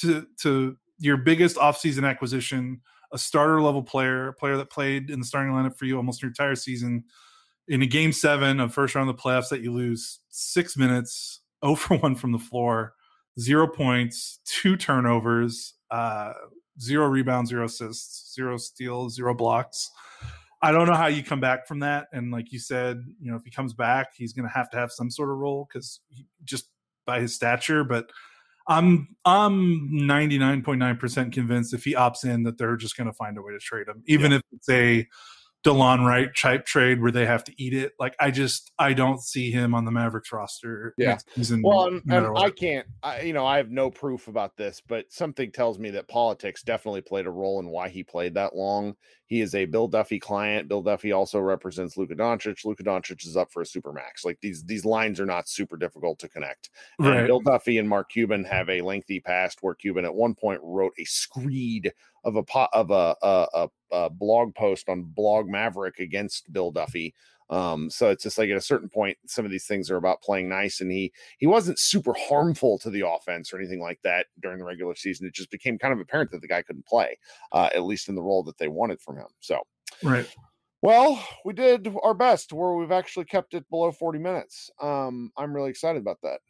to 0.00 0.24
to 0.42 0.76
your 1.00 1.16
biggest 1.16 1.56
offseason 1.56 2.08
acquisition 2.08 2.80
a 3.12 3.18
starter 3.18 3.60
level 3.60 3.82
player, 3.82 4.28
a 4.28 4.32
player 4.32 4.56
that 4.56 4.70
played 4.70 5.10
in 5.10 5.20
the 5.20 5.26
starting 5.26 5.52
lineup 5.52 5.76
for 5.76 5.84
you 5.84 5.96
almost 5.96 6.22
your 6.22 6.30
entire 6.30 6.54
season, 6.54 7.04
in 7.68 7.82
a 7.82 7.86
game 7.86 8.12
seven 8.12 8.60
of 8.60 8.74
first 8.74 8.94
round 8.94 9.08
of 9.08 9.16
the 9.16 9.22
playoffs 9.22 9.48
that 9.50 9.62
you 9.62 9.72
lose 9.72 10.20
six 10.28 10.76
minutes, 10.76 11.40
0 11.64 11.74
for 11.76 11.96
1 11.98 12.16
from 12.16 12.32
the 12.32 12.38
floor, 12.38 12.94
zero 13.38 13.66
points, 13.66 14.40
two 14.44 14.76
turnovers, 14.76 15.74
uh, 15.90 16.32
zero 16.80 17.06
rebounds, 17.06 17.50
zero 17.50 17.66
assists, 17.66 18.34
zero 18.34 18.56
steals, 18.56 19.14
zero 19.14 19.34
blocks. 19.34 19.90
I 20.64 20.70
don't 20.70 20.86
know 20.86 20.94
how 20.94 21.08
you 21.08 21.24
come 21.24 21.40
back 21.40 21.66
from 21.66 21.80
that. 21.80 22.06
And 22.12 22.30
like 22.30 22.52
you 22.52 22.60
said, 22.60 23.04
you 23.20 23.30
know, 23.30 23.36
if 23.36 23.42
he 23.44 23.50
comes 23.50 23.74
back, 23.74 24.12
he's 24.14 24.32
going 24.32 24.48
to 24.48 24.54
have 24.54 24.70
to 24.70 24.76
have 24.76 24.92
some 24.92 25.10
sort 25.10 25.30
of 25.30 25.38
role 25.38 25.66
because 25.68 26.00
just 26.44 26.66
by 27.04 27.20
his 27.20 27.34
stature. 27.34 27.82
But 27.82 28.10
I'm 28.66 29.08
I'm 29.24 29.90
99.9% 29.90 31.32
convinced 31.32 31.74
if 31.74 31.84
he 31.84 31.94
opts 31.94 32.24
in 32.24 32.44
that 32.44 32.58
they're 32.58 32.76
just 32.76 32.96
going 32.96 33.08
to 33.08 33.12
find 33.12 33.38
a 33.38 33.42
way 33.42 33.52
to 33.52 33.58
trade 33.58 33.88
him, 33.88 34.02
even 34.06 34.32
yeah. 34.32 34.38
if 34.38 34.42
it's 34.52 34.68
a 34.68 35.08
Delon 35.64 36.04
Wright 36.04 36.34
type 36.34 36.66
trade 36.66 37.00
where 37.00 37.12
they 37.12 37.24
have 37.24 37.44
to 37.44 37.62
eat 37.62 37.72
it. 37.72 37.92
Like 37.98 38.16
I 38.18 38.30
just 38.30 38.72
I 38.78 38.92
don't 38.92 39.20
see 39.20 39.50
him 39.50 39.74
on 39.74 39.84
the 39.84 39.92
Mavericks 39.92 40.32
roster. 40.32 40.94
Yeah. 40.98 41.18
Season, 41.36 41.62
well, 41.64 41.86
um, 41.86 42.02
and, 42.08 42.26
um, 42.26 42.36
and 42.36 42.38
I 42.38 42.50
can't. 42.50 42.86
I 43.02 43.20
you 43.22 43.32
know 43.32 43.46
I 43.46 43.58
have 43.58 43.70
no 43.70 43.90
proof 43.90 44.28
about 44.28 44.56
this, 44.56 44.82
but 44.86 45.12
something 45.12 45.52
tells 45.52 45.78
me 45.78 45.90
that 45.90 46.08
politics 46.08 46.62
definitely 46.62 47.02
played 47.02 47.26
a 47.26 47.30
role 47.30 47.60
in 47.60 47.68
why 47.68 47.88
he 47.88 48.02
played 48.02 48.34
that 48.34 48.56
long. 48.56 48.94
He 49.26 49.40
is 49.40 49.54
a 49.54 49.64
Bill 49.64 49.88
Duffy 49.88 50.18
client. 50.18 50.68
Bill 50.68 50.82
Duffy 50.82 51.12
also 51.12 51.40
represents 51.40 51.96
Luka 51.96 52.14
Doncic. 52.14 52.64
Luka 52.64 52.82
Doncic 52.82 53.24
is 53.24 53.36
up 53.36 53.50
for 53.50 53.62
a 53.62 53.66
super 53.66 53.92
max. 53.92 54.24
Like 54.24 54.38
these 54.42 54.64
these 54.64 54.84
lines 54.84 55.20
are 55.20 55.26
not 55.26 55.48
super 55.48 55.76
difficult 55.76 56.18
to 56.18 56.28
connect. 56.28 56.70
Right. 56.98 57.26
Bill 57.26 57.40
Duffy 57.40 57.78
and 57.78 57.88
Mark 57.88 58.10
Cuban 58.10 58.44
have 58.44 58.68
a 58.68 58.82
lengthy 58.82 59.20
past 59.20 59.58
where 59.62 59.74
Cuban 59.74 60.04
at 60.04 60.14
one 60.14 60.34
point 60.34 60.60
wrote 60.62 60.92
a 60.98 61.04
screed 61.04 61.92
of 62.24 62.36
a 62.36 62.42
pot 62.42 62.70
of 62.72 62.90
a, 62.90 63.16
a, 63.22 63.46
a, 63.54 63.68
a 63.92 64.10
blog 64.10 64.54
post 64.54 64.88
on 64.88 65.02
Blog 65.02 65.48
Maverick 65.48 65.98
against 65.98 66.52
Bill 66.52 66.70
Duffy. 66.70 67.14
Um, 67.50 67.90
so 67.90 68.08
it's 68.08 68.22
just 68.22 68.38
like 68.38 68.48
at 68.48 68.56
a 68.56 68.62
certain 68.62 68.88
point, 68.88 69.18
some 69.26 69.44
of 69.44 69.50
these 69.50 69.66
things 69.66 69.90
are 69.90 69.96
about 69.96 70.22
playing 70.22 70.48
nice, 70.48 70.80
and 70.80 70.90
he 70.90 71.12
he 71.38 71.46
wasn't 71.46 71.78
super 71.78 72.14
harmful 72.18 72.78
to 72.78 72.88
the 72.88 73.06
offense 73.06 73.52
or 73.52 73.58
anything 73.58 73.80
like 73.80 74.00
that 74.04 74.26
during 74.40 74.58
the 74.58 74.64
regular 74.64 74.94
season. 74.94 75.26
It 75.26 75.34
just 75.34 75.50
became 75.50 75.78
kind 75.78 75.92
of 75.92 76.00
apparent 76.00 76.30
that 76.30 76.40
the 76.40 76.48
guy 76.48 76.62
couldn't 76.62 76.86
play, 76.86 77.18
uh, 77.52 77.68
at 77.74 77.84
least 77.84 78.08
in 78.08 78.14
the 78.14 78.22
role 78.22 78.42
that 78.44 78.56
they 78.56 78.68
wanted 78.68 79.00
from 79.02 79.16
him. 79.16 79.28
So 79.40 79.60
right. 80.02 80.26
Well, 80.80 81.24
we 81.44 81.52
did 81.52 81.94
our 82.02 82.14
best 82.14 82.52
where 82.52 82.74
we've 82.74 82.90
actually 82.90 83.26
kept 83.26 83.54
it 83.54 83.68
below 83.70 83.92
40 83.92 84.18
minutes. 84.18 84.68
Um, 84.80 85.30
I'm 85.36 85.54
really 85.54 85.70
excited 85.70 86.02
about 86.02 86.18
that. 86.22 86.40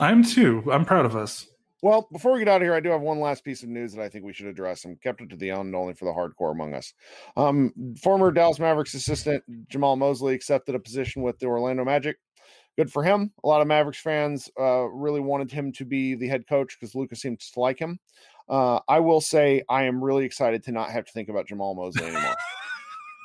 I'm 0.00 0.24
too. 0.24 0.64
I'm 0.72 0.84
proud 0.84 1.04
of 1.04 1.14
us. 1.14 1.46
Well, 1.82 2.08
before 2.10 2.32
we 2.32 2.40
get 2.40 2.48
out 2.48 2.60
of 2.60 2.66
here, 2.66 2.74
I 2.74 2.80
do 2.80 2.88
have 2.90 3.02
one 3.02 3.20
last 3.20 3.44
piece 3.44 3.62
of 3.62 3.68
news 3.68 3.92
that 3.92 4.02
I 4.02 4.08
think 4.08 4.24
we 4.24 4.32
should 4.32 4.46
address 4.46 4.84
and 4.84 5.00
kept 5.00 5.20
it 5.20 5.30
to 5.30 5.36
the 5.36 5.50
end 5.50 5.76
only 5.76 5.94
for 5.94 6.06
the 6.06 6.10
hardcore 6.10 6.52
among 6.52 6.74
us. 6.74 6.92
Um, 7.36 7.72
former 8.00 8.32
Dallas 8.32 8.58
Mavericks 8.58 8.94
assistant 8.94 9.44
Jamahl 9.68 9.96
Mosley 9.96 10.34
accepted 10.34 10.74
a 10.74 10.80
position 10.80 11.22
with 11.22 11.38
the 11.38 11.46
Orlando 11.46 11.84
Magic. 11.84 12.16
Good 12.76 12.92
for 12.92 13.04
him. 13.04 13.32
A 13.44 13.46
lot 13.46 13.60
of 13.60 13.68
Mavericks 13.68 14.00
fans 14.00 14.50
uh, 14.58 14.88
really 14.88 15.20
wanted 15.20 15.52
him 15.52 15.72
to 15.72 15.84
be 15.84 16.14
the 16.14 16.28
head 16.28 16.46
coach 16.48 16.76
because 16.78 16.94
Luka's 16.94 17.20
seems 17.20 17.50
to 17.50 17.60
like 17.60 17.78
him. 17.78 17.98
Uh, 18.48 18.80
I 18.88 19.00
will 19.00 19.20
say 19.20 19.62
I 19.68 19.84
am 19.84 20.02
really 20.02 20.24
excited 20.24 20.64
to 20.64 20.72
not 20.72 20.90
have 20.90 21.04
to 21.04 21.12
think 21.12 21.28
about 21.28 21.46
Jamahl 21.46 21.76
Mosley 21.76 22.06
anymore. 22.06 22.36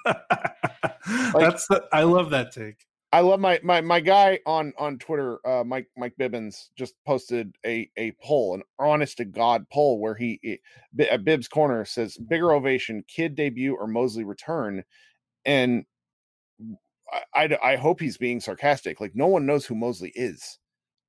That's 1.39 1.67
the, 1.67 1.87
I 1.91 2.03
love 2.03 2.29
that 2.31 2.51
take. 2.51 2.85
I 3.13 3.19
love 3.19 3.39
my 3.39 3.59
my 3.61 3.79
my 3.79 3.99
guy 3.99 4.39
on 4.47 4.73
on 4.79 4.97
Twitter, 4.97 5.37
uh, 5.47 5.63
Mike 5.63 5.87
Mike 5.95 6.15
Bibbins, 6.19 6.69
just 6.75 6.95
posted 7.05 7.55
a 7.63 7.87
a 7.95 8.11
poll, 8.23 8.55
an 8.55 8.63
honest 8.79 9.17
to 9.17 9.25
god 9.25 9.69
poll, 9.71 9.99
where 9.99 10.15
he, 10.15 10.39
he 10.41 10.59
at 11.07 11.23
Bibbs 11.23 11.47
Corner 11.47 11.85
says 11.85 12.17
bigger 12.17 12.51
ovation, 12.53 13.03
Kidd 13.07 13.35
debut 13.35 13.75
or 13.79 13.85
Mosley 13.85 14.23
return, 14.23 14.83
and 15.45 15.85
I, 17.35 17.43
I 17.43 17.73
I 17.73 17.75
hope 17.75 17.99
he's 17.99 18.17
being 18.17 18.39
sarcastic. 18.39 18.99
Like 18.99 19.15
no 19.15 19.27
one 19.27 19.45
knows 19.45 19.67
who 19.67 19.75
Mosley 19.75 20.11
is. 20.15 20.57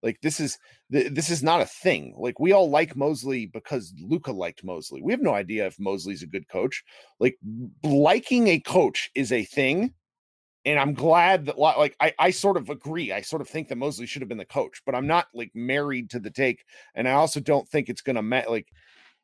Like 0.02 0.20
this 0.20 0.40
is 0.40 0.59
this 0.90 1.30
is 1.30 1.42
not 1.42 1.62
a 1.62 1.66
thing. 1.66 2.14
Like 2.18 2.38
we 2.38 2.52
all 2.52 2.68
like 2.68 2.96
Mosley 2.96 3.46
because 3.46 3.94
Luka 3.98 4.30
liked 4.30 4.62
Mosley. 4.62 5.00
We 5.00 5.12
have 5.14 5.22
no 5.22 5.32
idea 5.32 5.66
if 5.66 5.80
Mosley's 5.80 6.22
a 6.22 6.26
good 6.26 6.48
coach. 6.48 6.84
Like 7.18 7.38
liking 7.82 8.48
a 8.48 8.61
coach 8.61 9.11
is 9.14 9.32
a 9.32 9.44
thing 9.44 9.94
and 10.64 10.78
I'm 10.78 10.94
glad 10.94 11.46
that 11.46 11.58
like 11.58 11.96
I, 12.00 12.12
I 12.18 12.30
sort 12.30 12.56
of 12.56 12.70
agree. 12.70 13.12
I 13.12 13.20
sort 13.20 13.42
of 13.42 13.48
think 13.48 13.68
that 13.68 13.78
Mosley 13.78 14.06
should 14.06 14.22
have 14.22 14.28
been 14.28 14.38
the 14.38 14.44
coach, 14.44 14.82
but 14.86 14.94
I'm 14.94 15.06
not 15.06 15.26
like 15.34 15.50
married 15.54 16.10
to 16.10 16.20
the 16.20 16.30
take, 16.30 16.64
and 16.94 17.08
I 17.08 17.12
also 17.12 17.40
don't 17.40 17.68
think 17.68 17.88
it's 17.88 18.02
gonna 18.02 18.22
like. 18.22 18.68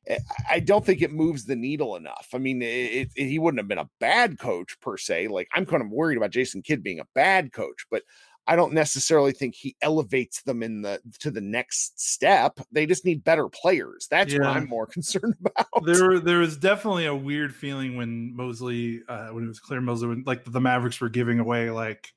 Eh, 0.06 0.18
I 0.50 0.60
don't 0.60 0.84
think 0.84 1.02
it 1.02 1.12
moves 1.12 1.44
the 1.44 1.56
needle 1.56 1.96
enough. 1.96 2.28
I 2.32 2.38
mean, 2.38 2.62
it, 2.62 3.10
it, 3.14 3.26
he 3.28 3.38
wouldn't 3.38 3.60
have 3.60 3.68
been 3.68 3.76
a 3.76 3.90
bad 4.00 4.38
coach 4.38 4.80
per 4.80 4.96
se. 4.96 5.28
Like 5.28 5.48
I'm 5.54 5.66
kind 5.66 5.82
of 5.82 5.90
worried 5.90 6.16
about 6.16 6.30
Jason 6.30 6.62
Kidd 6.62 6.82
being 6.82 7.00
a 7.00 7.08
bad 7.14 7.52
coach, 7.52 7.84
but 7.90 8.02
I 8.50 8.56
don't 8.56 8.72
necessarily 8.72 9.30
think 9.30 9.54
he 9.54 9.76
elevates 9.80 10.42
them 10.42 10.64
in 10.64 10.82
the 10.82 11.00
to 11.20 11.30
the 11.30 11.40
next 11.40 12.00
step. 12.00 12.58
They 12.72 12.84
just 12.84 13.04
need 13.04 13.22
better 13.22 13.48
players. 13.48 14.08
That's 14.10 14.32
yeah. 14.32 14.40
what 14.40 14.48
I'm 14.48 14.68
more 14.68 14.86
concerned 14.88 15.36
about. 15.40 15.86
There, 15.86 16.18
there 16.18 16.40
was 16.40 16.56
definitely 16.56 17.06
a 17.06 17.14
weird 17.14 17.54
feeling 17.54 17.96
when 17.96 18.34
Mosley, 18.34 19.02
uh, 19.08 19.28
when 19.28 19.44
it 19.44 19.46
was 19.46 19.60
clear 19.60 19.80
Mosley, 19.80 20.08
when 20.08 20.24
like 20.26 20.44
the 20.44 20.60
Mavericks 20.60 21.00
were 21.00 21.08
giving 21.08 21.38
away 21.38 21.70
like 21.70 22.12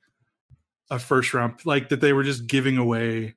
a 0.90 0.98
first 0.98 1.32
round, 1.34 1.64
like 1.64 1.90
that 1.90 2.00
they 2.00 2.12
were 2.12 2.24
just 2.24 2.48
giving 2.48 2.78
away, 2.78 3.36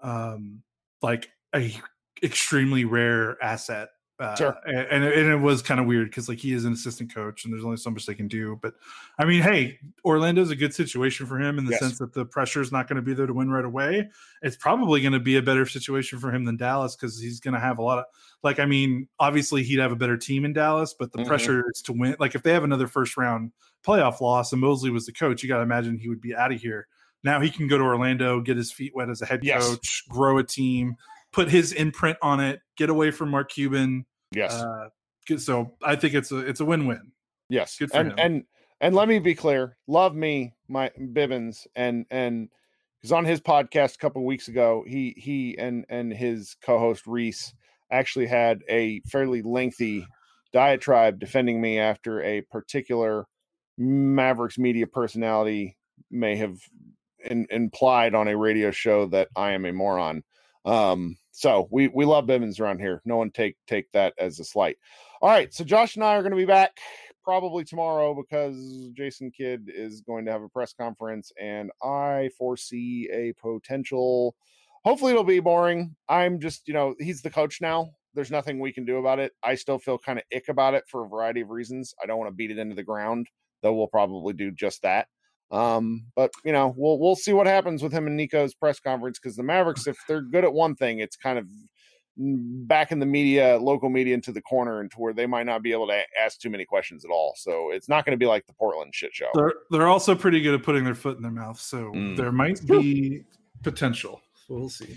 um, 0.00 0.62
like 1.02 1.28
a 1.56 1.74
extremely 2.22 2.84
rare 2.84 3.36
asset 3.42 3.88
uh, 4.20 4.34
sure. 4.34 4.56
and, 4.66 5.04
and 5.04 5.28
it 5.28 5.36
was 5.36 5.62
kind 5.62 5.78
of 5.78 5.86
weird 5.86 6.10
because 6.10 6.28
like 6.28 6.38
he 6.38 6.52
is 6.52 6.64
an 6.64 6.72
assistant 6.72 7.14
coach 7.14 7.44
and 7.44 7.52
there's 7.52 7.64
only 7.64 7.76
so 7.76 7.90
much 7.90 8.04
they 8.04 8.14
can 8.14 8.26
do. 8.26 8.58
But 8.60 8.74
I 9.16 9.24
mean, 9.24 9.42
hey, 9.42 9.78
Orlando's 10.04 10.50
a 10.50 10.56
good 10.56 10.74
situation 10.74 11.26
for 11.26 11.40
him 11.40 11.56
in 11.56 11.64
the 11.64 11.72
yes. 11.72 11.80
sense 11.80 11.98
that 11.98 12.12
the 12.12 12.24
pressure 12.24 12.60
is 12.60 12.72
not 12.72 12.88
going 12.88 12.96
to 12.96 13.02
be 13.02 13.14
there 13.14 13.26
to 13.26 13.32
win 13.32 13.50
right 13.50 13.64
away. 13.64 14.08
It's 14.42 14.56
probably 14.56 15.00
going 15.02 15.12
to 15.12 15.20
be 15.20 15.36
a 15.36 15.42
better 15.42 15.66
situation 15.66 16.18
for 16.18 16.32
him 16.32 16.44
than 16.44 16.56
Dallas 16.56 16.96
because 16.96 17.20
he's 17.20 17.38
going 17.38 17.54
to 17.54 17.60
have 17.60 17.78
a 17.78 17.82
lot 17.82 17.98
of 17.98 18.04
like. 18.42 18.58
I 18.58 18.64
mean, 18.64 19.06
obviously 19.20 19.62
he'd 19.62 19.78
have 19.78 19.92
a 19.92 19.96
better 19.96 20.16
team 20.16 20.44
in 20.44 20.52
Dallas, 20.52 20.94
but 20.98 21.12
the 21.12 21.18
mm-hmm. 21.18 21.28
pressure 21.28 21.64
is 21.72 21.82
to 21.82 21.92
win. 21.92 22.16
Like 22.18 22.34
if 22.34 22.42
they 22.42 22.52
have 22.52 22.64
another 22.64 22.88
first 22.88 23.16
round 23.16 23.52
playoff 23.86 24.20
loss 24.20 24.52
and 24.52 24.60
Mosley 24.60 24.90
was 24.90 25.06
the 25.06 25.12
coach, 25.12 25.44
you 25.44 25.48
got 25.48 25.58
to 25.58 25.62
imagine 25.62 25.96
he 25.96 26.08
would 26.08 26.20
be 26.20 26.34
out 26.34 26.52
of 26.52 26.60
here. 26.60 26.88
Now 27.22 27.40
he 27.40 27.50
can 27.50 27.68
go 27.68 27.78
to 27.78 27.84
Orlando, 27.84 28.40
get 28.40 28.56
his 28.56 28.72
feet 28.72 28.94
wet 28.94 29.10
as 29.10 29.22
a 29.22 29.26
head 29.26 29.40
yes. 29.44 29.64
coach, 29.64 30.04
grow 30.08 30.38
a 30.38 30.44
team 30.44 30.96
put 31.38 31.48
his 31.48 31.72
imprint 31.72 32.18
on 32.20 32.40
it, 32.40 32.60
get 32.76 32.90
away 32.90 33.12
from 33.12 33.30
Mark 33.30 33.50
Cuban. 33.50 34.04
Yes. 34.34 34.52
Uh, 34.52 34.88
so 35.36 35.72
I 35.84 35.94
think 35.94 36.14
it's 36.14 36.32
a 36.32 36.38
it's 36.38 36.58
a 36.58 36.64
win 36.64 36.86
win. 36.86 37.12
Yes. 37.48 37.76
Good 37.78 37.90
for 37.90 37.98
and, 37.98 38.10
him. 38.10 38.18
And 38.18 38.44
and 38.80 38.94
let 38.94 39.08
me 39.08 39.20
be 39.20 39.34
clear, 39.34 39.76
love 39.86 40.14
me, 40.14 40.54
my 40.68 40.90
Bibbins, 40.98 41.66
and 41.76 42.06
and 42.10 42.48
because 43.00 43.12
on 43.12 43.24
his 43.24 43.40
podcast 43.40 43.94
a 43.94 43.98
couple 43.98 44.24
weeks 44.24 44.48
ago, 44.48 44.84
he 44.86 45.14
he 45.16 45.56
and 45.58 45.84
and 45.88 46.12
his 46.12 46.56
co-host 46.60 47.06
Reese 47.06 47.54
actually 47.90 48.26
had 48.26 48.62
a 48.68 49.00
fairly 49.06 49.42
lengthy 49.42 50.06
diatribe 50.52 51.20
defending 51.20 51.60
me 51.60 51.78
after 51.78 52.22
a 52.22 52.40
particular 52.50 53.26
Mavericks 53.76 54.58
media 54.58 54.86
personality 54.86 55.76
may 56.10 56.36
have 56.36 56.58
in, 57.24 57.46
implied 57.50 58.14
on 58.14 58.26
a 58.26 58.36
radio 58.36 58.72
show 58.72 59.06
that 59.06 59.28
I 59.36 59.52
am 59.52 59.64
a 59.64 59.72
moron. 59.72 60.24
Um, 60.68 61.16
so 61.32 61.66
we 61.70 61.88
we 61.88 62.04
love 62.04 62.26
Bibbins 62.26 62.60
around 62.60 62.80
here. 62.80 63.00
No 63.06 63.16
one 63.16 63.30
take 63.30 63.56
take 63.66 63.90
that 63.92 64.12
as 64.18 64.38
a 64.38 64.44
slight. 64.44 64.76
All 65.22 65.30
right, 65.30 65.52
so 65.52 65.64
Josh 65.64 65.96
and 65.96 66.04
I 66.04 66.14
are 66.14 66.22
going 66.22 66.32
to 66.32 66.36
be 66.36 66.44
back 66.44 66.78
probably 67.24 67.64
tomorrow 67.64 68.14
because 68.14 68.90
Jason 68.94 69.30
Kidd 69.30 69.70
is 69.74 70.02
going 70.02 70.26
to 70.26 70.32
have 70.32 70.42
a 70.42 70.48
press 70.48 70.74
conference, 70.74 71.32
and 71.40 71.70
I 71.82 72.30
foresee 72.36 73.08
a 73.10 73.32
potential. 73.40 74.34
Hopefully, 74.84 75.12
it'll 75.12 75.24
be 75.24 75.40
boring. 75.40 75.96
I'm 76.08 76.38
just, 76.38 76.68
you 76.68 76.74
know, 76.74 76.94
he's 76.98 77.22
the 77.22 77.30
coach 77.30 77.60
now. 77.60 77.90
There's 78.14 78.30
nothing 78.30 78.60
we 78.60 78.72
can 78.72 78.84
do 78.84 78.98
about 78.98 79.18
it. 79.18 79.32
I 79.42 79.54
still 79.54 79.78
feel 79.78 79.98
kind 79.98 80.18
of 80.18 80.24
ick 80.34 80.48
about 80.48 80.74
it 80.74 80.84
for 80.86 81.04
a 81.04 81.08
variety 81.08 81.40
of 81.40 81.50
reasons. 81.50 81.94
I 82.02 82.06
don't 82.06 82.18
want 82.18 82.30
to 82.30 82.34
beat 82.34 82.50
it 82.50 82.58
into 82.58 82.74
the 82.74 82.82
ground, 82.82 83.26
though 83.62 83.74
we'll 83.74 83.86
probably 83.86 84.34
do 84.34 84.50
just 84.50 84.82
that. 84.82 85.08
Um, 85.50 86.04
but 86.14 86.30
you 86.44 86.52
know, 86.52 86.74
we'll 86.76 86.98
we'll 86.98 87.16
see 87.16 87.32
what 87.32 87.46
happens 87.46 87.82
with 87.82 87.92
him 87.92 88.06
and 88.06 88.16
Nico's 88.16 88.54
press 88.54 88.80
conference 88.80 89.18
because 89.18 89.36
the 89.36 89.42
Mavericks, 89.42 89.86
if 89.86 89.96
they're 90.06 90.20
good 90.20 90.44
at 90.44 90.52
one 90.52 90.74
thing, 90.74 90.98
it's 90.98 91.16
kind 91.16 91.38
of 91.38 91.46
back 92.18 92.90
in 92.90 92.98
the 92.98 93.06
media, 93.06 93.56
local 93.58 93.88
media 93.88 94.12
into 94.12 94.32
the 94.32 94.42
corner 94.42 94.80
and 94.80 94.90
to 94.90 94.96
where 94.96 95.12
they 95.12 95.26
might 95.26 95.46
not 95.46 95.62
be 95.62 95.72
able 95.72 95.86
to 95.86 96.02
ask 96.20 96.40
too 96.40 96.50
many 96.50 96.64
questions 96.64 97.04
at 97.04 97.10
all. 97.10 97.32
So 97.36 97.70
it's 97.70 97.88
not 97.88 98.04
going 98.04 98.18
to 98.18 98.22
be 98.22 98.26
like 98.26 98.44
the 98.46 98.52
Portland 98.54 98.94
shit 98.94 99.14
show. 99.14 99.28
They're 99.34 99.54
they're 99.70 99.88
also 99.88 100.14
pretty 100.14 100.40
good 100.40 100.54
at 100.54 100.62
putting 100.62 100.84
their 100.84 100.94
foot 100.94 101.16
in 101.16 101.22
their 101.22 101.32
mouth. 101.32 101.60
So 101.60 101.92
mm. 101.92 102.16
there 102.16 102.32
might 102.32 102.64
be 102.66 103.24
potential. 103.62 104.20
we'll 104.48 104.68
see. 104.68 104.96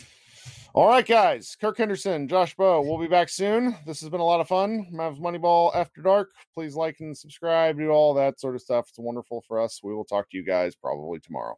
All 0.73 0.87
right, 0.87 1.05
guys. 1.05 1.57
Kirk 1.59 1.77
Henderson, 1.77 2.29
Josh 2.29 2.55
Bowe. 2.55 2.81
We'll 2.81 2.97
be 2.97 3.07
back 3.07 3.27
soon. 3.27 3.75
This 3.85 3.99
has 3.99 4.09
been 4.09 4.21
a 4.21 4.25
lot 4.25 4.39
of 4.39 4.47
fun. 4.47 4.87
Mavs 4.93 5.19
Moneyball 5.19 5.75
After 5.75 6.01
Dark. 6.01 6.29
Please 6.53 6.75
like 6.75 7.01
and 7.01 7.17
subscribe, 7.17 7.77
do 7.77 7.89
all 7.89 8.13
that 8.13 8.39
sort 8.39 8.55
of 8.55 8.61
stuff. 8.61 8.85
It's 8.87 8.97
wonderful 8.97 9.43
for 9.45 9.59
us. 9.59 9.81
We 9.83 9.93
will 9.93 10.05
talk 10.05 10.29
to 10.29 10.37
you 10.37 10.45
guys 10.45 10.73
probably 10.73 11.19
tomorrow. 11.19 11.57